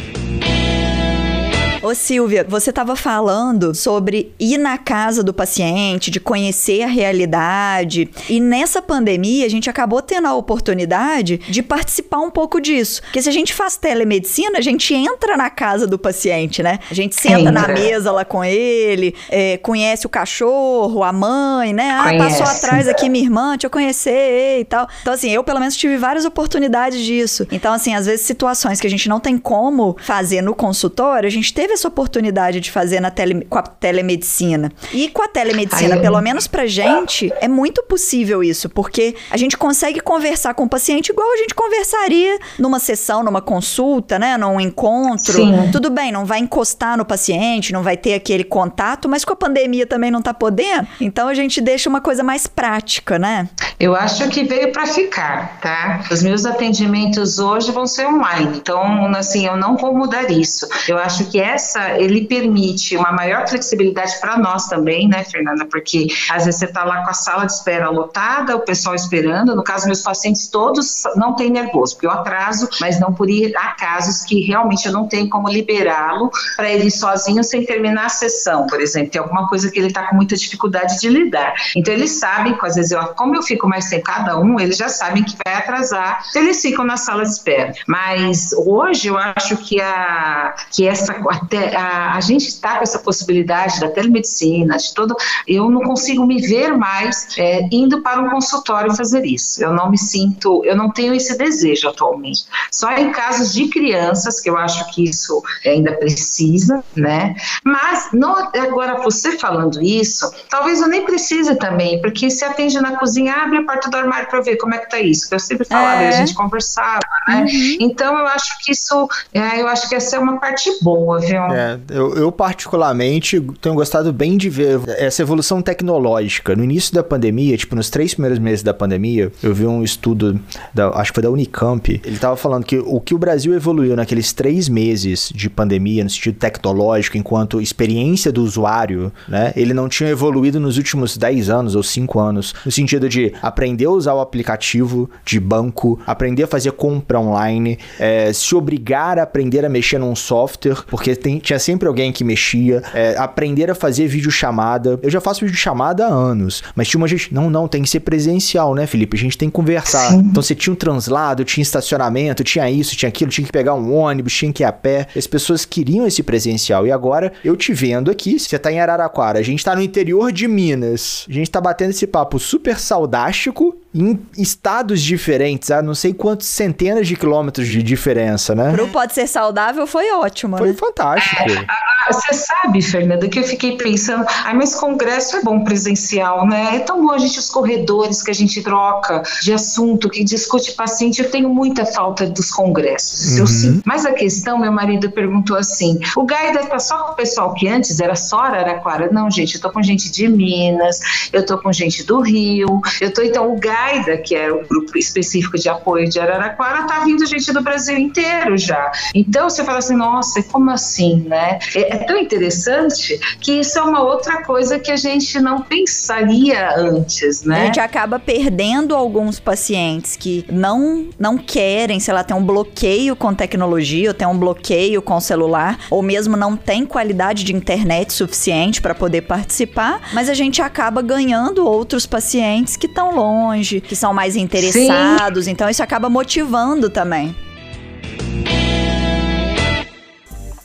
Ô 1.86 1.94
Silvia, 1.94 2.44
você 2.44 2.72
estava 2.72 2.96
falando 2.96 3.76
sobre 3.76 4.34
ir 4.40 4.58
na 4.58 4.76
casa 4.76 5.22
do 5.22 5.32
paciente, 5.32 6.10
de 6.10 6.20
conhecer 6.20 6.82
a 6.82 6.88
realidade. 6.88 8.10
E 8.28 8.40
nessa 8.40 8.82
pandemia, 8.82 9.46
a 9.46 9.50
gente 9.50 9.70
acabou 9.70 10.02
tendo 10.02 10.28
a 10.28 10.34
oportunidade 10.34 11.38
de 11.38 11.62
participar 11.62 12.22
um 12.22 12.32
pouco 12.32 12.60
disso. 12.60 13.04
Porque 13.04 13.22
se 13.22 13.30
a 13.30 13.32
gente 13.32 13.54
faz 13.54 13.78
telemedicina, 13.78 14.58
a 14.58 14.62
gente 14.62 14.96
entra 14.96 15.38
na 15.38 15.48
casa 15.52 15.86
do 15.86 16.00
paciente, 16.00 16.64
né? 16.64 16.80
A 16.90 16.94
gente 16.96 17.14
senta 17.14 17.52
na 17.52 17.68
mesa 17.68 18.12
lá 18.12 18.26
com 18.26 18.44
ele, 18.44 19.14
é, 19.30 19.58
conhece 19.58 20.08
o 20.08 20.10
cachorro, 20.10 21.04
a 21.04 21.14
mãe, 21.14 21.72
né? 21.72 21.92
Ah, 21.92 22.06
conhece. 22.06 22.40
passou 22.40 22.48
atrás 22.48 22.88
aqui 22.88 23.10
minha 23.10 23.26
irmã, 23.26 23.52
deixa 23.52 23.68
eu 23.68 23.70
conhecer 23.70 24.60
e 24.60 24.66
tal. 24.66 24.90
Então, 25.04 25.14
assim, 25.14 25.30
eu 25.30 25.44
pelo 25.44 25.60
menos 25.60 25.78
tive 25.78 25.98
várias 25.98 26.26
oportunidades 26.26 27.00
disso. 27.06 27.46
Então, 27.52 27.72
assim, 27.72 27.94
às 27.94 28.08
vezes 28.08 28.26
situações 28.26 28.82
que 28.82 28.88
a 28.88 28.90
gente 28.90 29.08
não 29.08 29.20
tem 29.20 29.38
como 29.38 29.96
fazer 30.02 30.42
no 30.42 30.56
consultório, 30.56 31.28
a 31.28 31.32
gente 31.32 31.54
teve 31.54 31.75
essa 31.76 31.88
oportunidade 31.88 32.60
de 32.60 32.72
fazer 32.72 33.00
na 33.00 33.12
tele, 33.12 33.46
com 33.50 33.58
a 33.58 33.62
telemedicina. 33.62 34.72
E 34.92 35.10
com 35.10 35.22
a 35.22 35.28
telemedicina, 35.28 35.96
Ai, 35.96 36.02
pelo 36.02 36.20
menos 36.22 36.48
pra 36.48 36.66
gente, 36.66 37.32
é 37.40 37.48
muito 37.48 37.84
possível 37.84 38.44
isso, 38.44 38.68
porque 38.70 39.16
a 39.30 39.38
gente 39.38 39.58
consegue 39.58 40.00
conversar 40.00 40.54
com 40.54 40.64
o 40.64 40.70
paciente 40.70 41.10
igual 41.10 41.32
a 41.32 41.38
gente 41.38 41.54
conversaria 41.54 42.40
numa 42.58 42.80
sessão, 42.80 43.24
numa 43.24 43.42
consulta, 43.42 44.18
né? 44.18 44.38
Num 44.38 44.60
encontro. 44.60 45.34
Sim. 45.34 45.70
Tudo 45.72 45.90
bem, 45.90 46.12
não 46.12 46.26
vai 46.26 46.40
encostar 46.40 46.98
no 46.98 47.06
paciente, 47.06 47.72
não 47.72 47.84
vai 47.84 47.98
ter 47.98 48.14
aquele 48.14 48.44
contato, 48.44 49.08
mas 49.08 49.24
com 49.24 49.34
a 49.34 49.36
pandemia 49.36 49.86
também 49.86 50.10
não 50.10 50.22
tá 50.22 50.34
podendo. 50.34 50.88
Então 51.00 51.28
a 51.28 51.34
gente 51.34 51.62
deixa 51.62 51.90
uma 51.90 52.02
coisa 52.02 52.24
mais 52.24 52.48
prática, 52.48 53.20
né? 53.20 53.50
Eu 53.80 53.96
acho 53.96 54.28
que 54.30 54.44
veio 54.44 54.72
para 54.72 54.88
ficar, 54.88 55.60
tá? 55.60 56.06
Os 56.10 56.24
meus 56.24 56.46
atendimentos 56.46 57.40
hoje 57.40 57.72
vão 57.72 57.86
ser 57.86 58.08
online. 58.08 58.58
Então, 58.58 59.08
assim, 59.16 59.46
eu 59.46 59.58
não 59.58 59.76
vou 59.76 59.94
mudar 59.94 60.32
isso. 60.32 60.68
Eu 60.88 60.98
acho 60.98 61.26
que 61.26 61.40
essa 61.40 61.65
essa, 61.66 61.98
ele 62.00 62.26
permite 62.26 62.96
uma 62.96 63.12
maior 63.12 63.48
flexibilidade 63.48 64.20
para 64.22 64.38
nós 64.38 64.68
também, 64.68 65.08
né, 65.08 65.24
Fernanda? 65.24 65.66
Porque 65.66 66.08
às 66.30 66.46
vezes 66.46 66.60
você 66.60 66.66
está 66.66 66.84
lá 66.84 67.04
com 67.04 67.10
a 67.10 67.14
sala 67.14 67.46
de 67.46 67.54
espera 67.54 67.90
lotada, 67.90 68.56
o 68.56 68.60
pessoal 68.60 68.94
esperando. 68.94 69.56
No 69.56 69.64
caso, 69.64 69.88
meus 69.88 70.02
pacientes 70.02 70.48
todos 70.48 71.04
não 71.16 71.36
têm 71.36 71.50
nervoso, 71.50 71.96
porque 71.96 72.06
eu 72.06 72.12
atraso, 72.12 72.70
mas 72.80 73.00
não 73.00 73.14
por 73.14 73.30
ir. 73.30 73.56
Há 73.58 73.72
casos 73.74 74.22
que 74.22 74.42
realmente 74.42 74.86
eu 74.86 74.94
não 74.94 75.08
tenho 75.08 75.28
como 75.30 75.50
liberá-lo 75.50 76.30
para 76.56 76.70
ele 76.70 76.86
ir 76.86 76.92
sozinho 76.92 77.44
sem 77.44 77.66
terminar 77.66 78.06
a 78.06 78.10
sessão, 78.10 78.68
por 78.68 78.80
exemplo. 78.80 79.12
Tem 79.12 79.22
alguma 79.22 79.48
coisa 79.48 79.72
que 79.72 79.80
ele 79.80 79.88
está 79.88 80.04
com 80.08 80.16
muita 80.16 80.36
dificuldade 80.36 81.00
de 81.00 81.10
lidar. 81.10 81.54
Então, 81.76 81.94
eles 81.94 82.12
sabem, 82.12 82.56
às 82.62 82.76
vezes, 82.76 82.92
eu, 82.92 83.04
como 83.16 83.36
eu 83.36 83.42
fico 83.42 83.68
mais 83.68 83.86
sem 83.86 84.02
cada 84.02 84.38
um, 84.40 84.60
eles 84.60 84.78
já 84.78 84.90
sabem 84.90 85.24
que 85.24 85.36
vai 85.46 85.56
atrasar, 85.56 86.24
eles 86.36 86.62
ficam 86.62 86.86
na 86.86 86.98
sala 86.98 87.24
de 87.24 87.30
espera. 87.30 87.74
Mas 87.88 88.52
hoje 88.54 89.08
eu 89.08 89.18
acho 89.18 89.58
que 89.58 89.82
a, 89.82 90.56
que 90.72 90.88
essa, 90.88 91.16
a, 91.56 92.16
a 92.16 92.22
gente 92.22 92.48
está 92.48 92.78
com 92.78 92.84
essa 92.84 93.00
possibilidade 93.00 93.80
da 93.80 93.90
telemedicina, 93.90 94.78
de 94.78 94.94
todo. 94.94 95.16
Eu 95.48 95.70
não 95.70 95.82
consigo 95.82 96.26
me 96.26 96.42
ver 96.42 96.78
mais 96.78 97.28
é, 97.38 97.68
indo 97.72 98.02
para 98.02 98.22
um 98.22 98.30
consultório 98.30 98.96
fazer 98.96 99.26
isso. 99.26 99.64
Eu 99.64 99.74
não 99.74 99.90
me 99.90 99.98
sinto, 99.98 100.64
eu 100.66 100.76
não 100.76 100.92
tenho 100.92 101.14
esse 101.14 101.38
desejo 101.38 101.90
atualmente. 101.90 102.46
Só 102.72 102.92
em 102.92 103.12
casos 103.12 103.54
de 103.54 103.68
crianças, 103.68 104.40
que 104.40 104.50
eu 104.50 104.58
acho 104.58 104.92
que 104.94 105.04
isso 105.04 105.44
ainda 105.66 105.94
precisa, 105.94 106.84
né? 106.96 107.36
Mas 107.64 108.10
não, 108.14 108.36
agora 108.54 109.02
você 109.02 109.38
falando 109.38 109.82
isso, 109.82 110.32
talvez 110.50 110.82
eu 110.82 110.88
nem 110.88 111.06
precise 111.06 111.56
também, 111.56 112.02
porque 112.02 112.30
se 112.30 112.44
atende 112.44 112.80
na 112.80 112.98
cozinha, 112.98 113.34
abre 113.34 113.58
a 113.58 113.64
porta 113.64 113.90
do 113.90 113.98
armário 113.98 114.30
para 114.30 114.42
ver 114.42 114.58
como 114.58 114.74
é 114.74 114.78
que 114.78 114.90
tá 114.90 115.00
isso. 115.00 115.28
Eu 115.32 115.40
sempre 115.40 115.66
falava, 115.66 116.02
é. 116.02 116.10
a 116.10 116.12
gente 116.12 116.34
conversava, 116.34 117.00
né? 117.28 117.42
Uhum. 117.42 117.78
Então 117.80 118.18
eu 118.18 118.28
acho 118.28 118.58
que 118.64 118.72
isso, 118.72 119.08
é, 119.34 119.62
eu 119.62 119.68
acho 119.68 119.88
que 119.90 119.96
essa 119.96 120.16
é 120.16 120.20
uma 120.20 120.40
parte 120.40 120.72
boa, 120.82 121.20
viu? 121.20 121.35
É, 121.38 121.80
eu, 121.90 122.16
eu 122.16 122.32
particularmente 122.32 123.42
tenho 123.62 123.76
gostado 123.76 124.12
bem 124.12 124.38
de 124.38 124.50
ver 124.50 124.80
essa 124.98 125.22
evolução 125.22 125.62
tecnológica. 125.62 126.56
No 126.56 126.64
início 126.64 126.94
da 126.94 127.04
pandemia, 127.04 127.58
tipo 127.58 127.76
nos 127.76 127.90
três 127.90 128.14
primeiros 128.14 128.40
meses 128.40 128.64
da 128.64 128.74
pandemia, 128.74 129.32
eu 129.42 129.54
vi 129.54 129.66
um 129.66 129.84
estudo, 129.84 130.40
da, 130.74 130.90
acho 130.90 131.12
que 131.12 131.16
foi 131.16 131.24
da 131.24 131.30
Unicamp, 131.30 132.02
ele 132.04 132.18
tava 132.18 132.36
falando 132.36 132.66
que 132.66 132.78
o 132.78 133.00
que 133.00 133.14
o 133.14 133.18
Brasil 133.18 133.54
evoluiu 133.54 133.96
naqueles 133.96 134.34
três 134.34 134.70
meses 134.70 135.32
de 135.34 135.50
pandemia, 135.50 136.04
no 136.04 136.10
sentido 136.10 136.38
tecnológico, 136.38 137.18
enquanto 137.18 137.62
experiência 137.62 138.32
do 138.32 138.44
usuário, 138.44 139.12
né? 139.28 139.54
Ele 139.56 139.74
não 139.74 139.88
tinha 139.88 140.10
evoluído 140.10 140.60
nos 140.60 140.78
últimos 140.78 141.18
10 141.18 141.50
anos 141.50 141.76
ou 141.76 141.84
5 141.84 142.20
anos, 142.20 142.54
no 142.66 142.72
sentido 142.72 143.08
de 143.10 143.34
aprender 143.42 143.86
a 143.86 143.92
usar 143.92 144.14
o 144.14 144.22
aplicativo 144.22 145.10
de 145.26 145.40
banco, 145.40 146.00
aprender 146.06 146.44
a 146.44 146.48
fazer 146.48 146.72
compra 146.72 147.20
online, 147.20 147.78
é, 148.00 148.32
se 148.34 148.56
obrigar 148.56 149.20
a 149.20 149.24
aprender 149.24 149.66
a 149.66 149.70
mexer 149.70 149.98
num 149.98 150.16
software, 150.16 150.84
porque 150.88 151.16
tem, 151.26 151.40
tinha 151.40 151.58
sempre 151.58 151.88
alguém 151.88 152.12
que 152.12 152.24
mexia, 152.24 152.84
é, 152.94 153.16
aprender 153.18 153.72
a 153.72 153.74
fazer 153.74 154.06
videochamada. 154.06 155.00
Eu 155.02 155.10
já 155.10 155.20
faço 155.20 155.44
videochamada 155.44 156.06
há 156.06 156.08
anos, 156.08 156.64
mas 156.76 156.88
tinha 156.88 157.02
uma 157.02 157.08
gente, 157.08 157.34
não, 157.34 157.50
não, 157.50 157.68
tem 157.68 157.82
que 157.82 157.90
ser 157.90 158.02
presencial, 158.02 158.76
né, 158.76 158.86
Felipe? 158.86 159.18
A 159.18 159.20
gente 159.20 159.36
tem 159.36 159.50
que 159.50 159.54
conversar. 159.54 160.12
Sim. 160.12 160.20
Então 160.20 160.44
você 160.44 160.54
tinha 160.54 160.72
um 160.72 160.76
translado, 160.76 161.44
tinha 161.44 161.64
estacionamento, 161.64 162.44
tinha 162.44 162.70
isso, 162.70 162.96
tinha 162.96 163.10
aquilo, 163.10 163.32
tinha 163.32 163.44
que 163.44 163.52
pegar 163.52 163.74
um 163.74 163.92
ônibus, 163.92 164.34
tinha 164.34 164.54
que 164.54 164.62
ir 164.62 164.66
a 164.66 164.72
pé. 164.72 165.08
As 165.16 165.26
pessoas 165.26 165.66
queriam 165.66 166.06
esse 166.06 166.22
presencial. 166.22 166.86
E 166.86 166.92
agora, 166.92 167.34
eu 167.44 167.56
te 167.56 167.74
vendo 167.74 168.12
aqui, 168.12 168.38
você 168.38 168.60
tá 168.60 168.72
em 168.72 168.80
Araraquara, 168.80 169.40
a 169.40 169.44
gente 169.44 169.66
tá 169.66 169.76
no 169.76 169.82
interior 169.82 170.32
de 170.32 170.48
Minas. 170.48 171.26
A 171.28 171.34
gente 171.34 171.50
tá 171.50 171.60
batendo 171.60 171.90
esse 171.90 172.06
papo 172.06 172.38
super 172.38 172.78
saudástico 172.78 173.76
em 173.96 174.20
estados 174.38 175.02
diferentes, 175.02 175.72
a 175.72 175.82
não 175.82 175.96
sei 175.96 176.14
quantos 176.14 176.48
centenas 176.48 177.08
de 177.08 177.16
quilômetros 177.16 177.66
de 177.70 177.82
diferença, 177.82 178.54
né? 178.54 178.74
Pro 178.74 178.90
Pode 178.90 179.14
Ser 179.14 179.26
Saudável 179.26 179.88
foi 179.88 180.12
ótimo, 180.12 180.58
Foi 180.58 180.70
né? 180.70 180.74
fantástico. 180.74 181.44
É, 181.44 182.12
você 182.12 182.34
sabe, 182.34 182.82
Fernanda, 182.82 183.30
que 183.30 183.40
eu 183.40 183.44
fiquei 183.44 183.78
pensando, 183.78 184.26
ah, 184.28 184.54
mas 184.54 184.76
congresso 184.76 185.38
é 185.38 185.42
bom 185.42 185.64
presencial, 185.64 186.46
né? 186.46 186.76
É 186.76 186.80
tão 186.80 187.02
bom 187.02 187.12
a 187.12 187.18
gente, 187.18 187.40
os 187.40 187.50
corredores 187.50 188.22
que 188.22 188.30
a 188.30 188.34
gente 188.34 188.62
troca 188.62 189.24
de 189.42 189.54
assunto, 189.54 190.10
que 190.10 190.26
discute 190.26 190.74
paciente, 190.74 191.22
eu 191.22 191.32
tenho 191.32 191.48
muita 191.48 191.86
falta 191.86 192.26
dos 192.26 192.52
congressos, 192.52 193.34
uhum. 193.34 193.40
eu 193.40 193.48
sim. 193.48 193.82
Mas 193.86 194.06
a 194.06 194.12
questão, 194.12 194.60
meu 194.60 194.74
marido 194.74 195.10
perguntou 195.10 195.56
assim, 195.56 196.02
o 196.18 196.26
Gaida 196.26 196.66
tá 196.66 196.80
só 196.80 196.98
com 196.98 197.12
o 197.14 197.16
pessoal 197.16 197.54
que 197.54 197.70
antes 197.70 198.02
era 198.02 198.16
só 198.16 198.40
Araraquara? 198.40 199.10
Não, 199.10 199.32
gente, 199.32 199.56
eu 199.56 199.62
tô 199.62 199.72
com 199.72 199.82
gente 199.82 200.12
de 200.12 200.28
Minas, 200.28 201.00
eu 201.32 201.46
tô 201.46 201.58
com 201.58 201.72
gente 201.72 202.04
do 202.04 202.20
Rio, 202.20 202.82
eu 203.00 203.14
tô, 203.14 203.22
então, 203.22 203.54
o 203.54 203.58
Gaida 203.58 203.85
AIDA, 203.86 204.18
que 204.18 204.36
é 204.36 204.52
o 204.52 204.66
grupo 204.66 204.98
específico 204.98 205.58
de 205.58 205.70
apoio 205.70 206.10
de 206.10 206.20
Araraquara, 206.20 206.82
está 206.82 207.04
vindo 207.04 207.26
gente 207.26 207.52
do 207.54 207.62
Brasil 207.62 207.98
inteiro 207.98 208.58
já. 208.58 208.92
Então 209.14 209.50
você 209.50 209.64
fala 209.64 209.80
assim, 209.80 209.96
nossa, 209.96 210.42
como 210.44 210.72
assim, 210.72 211.24
né? 211.28 211.60
É, 211.76 211.96
é, 211.96 211.98
tão 212.00 212.18
interessante 212.18 213.20
que 213.40 213.60
isso 213.60 213.78
é 213.78 213.82
uma 213.82 214.04
outra 214.04 214.44
coisa 214.44 214.80
que 214.80 214.92
a 214.92 214.96
gente 214.96 215.40
não 215.40 215.62
pensaria 215.62 216.76
antes, 216.78 217.44
né? 217.44 217.64
A 217.64 217.66
gente 217.66 217.80
acaba 217.80 218.20
perdendo 218.20 218.96
alguns 218.96 219.40
pacientes 219.40 220.16
que 220.16 220.46
não, 220.52 221.10
não 221.20 221.38
querem, 221.38 222.00
sei 222.00 222.14
lá, 222.14 222.24
tem 222.24 222.36
um 222.36 222.44
bloqueio 222.44 223.16
com 223.16 223.34
tecnologia, 223.34 224.10
ou 224.10 224.14
tem 224.14 224.28
um 224.28 224.38
bloqueio 224.38 225.02
com 225.02 225.20
celular, 225.20 225.80
ou 225.90 226.02
mesmo 226.02 226.36
não 226.36 226.56
tem 226.56 226.86
qualidade 226.86 227.44
de 227.44 227.56
internet 227.56 228.14
suficiente 228.14 228.82
para 228.82 228.96
poder 228.96 229.22
participar, 229.22 230.02
mas 230.14 230.30
a 230.30 230.34
gente 230.34 230.62
acaba 230.62 231.02
ganhando 231.02 231.66
outros 231.66 232.06
pacientes 232.06 232.76
que 232.76 232.88
estão 232.88 233.16
longe, 233.16 233.75
que 233.82 233.96
são 233.96 234.14
mais 234.14 234.36
interessados. 234.36 235.46
Sim. 235.46 235.52
Então 235.52 235.70
isso 235.70 235.84
acaba 235.84 236.10
motivando 236.10 236.90
também. 236.90 237.36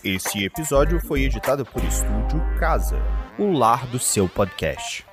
Esse 0.03 0.45
episódio 0.45 0.99
foi 1.07 1.25
editado 1.25 1.65
por 1.65 1.85
Estúdio 1.85 2.43
Casa, 2.59 2.97
o 3.39 3.53
lar 3.53 3.87
do 3.87 3.99
seu 3.99 4.27
podcast. 4.27 5.10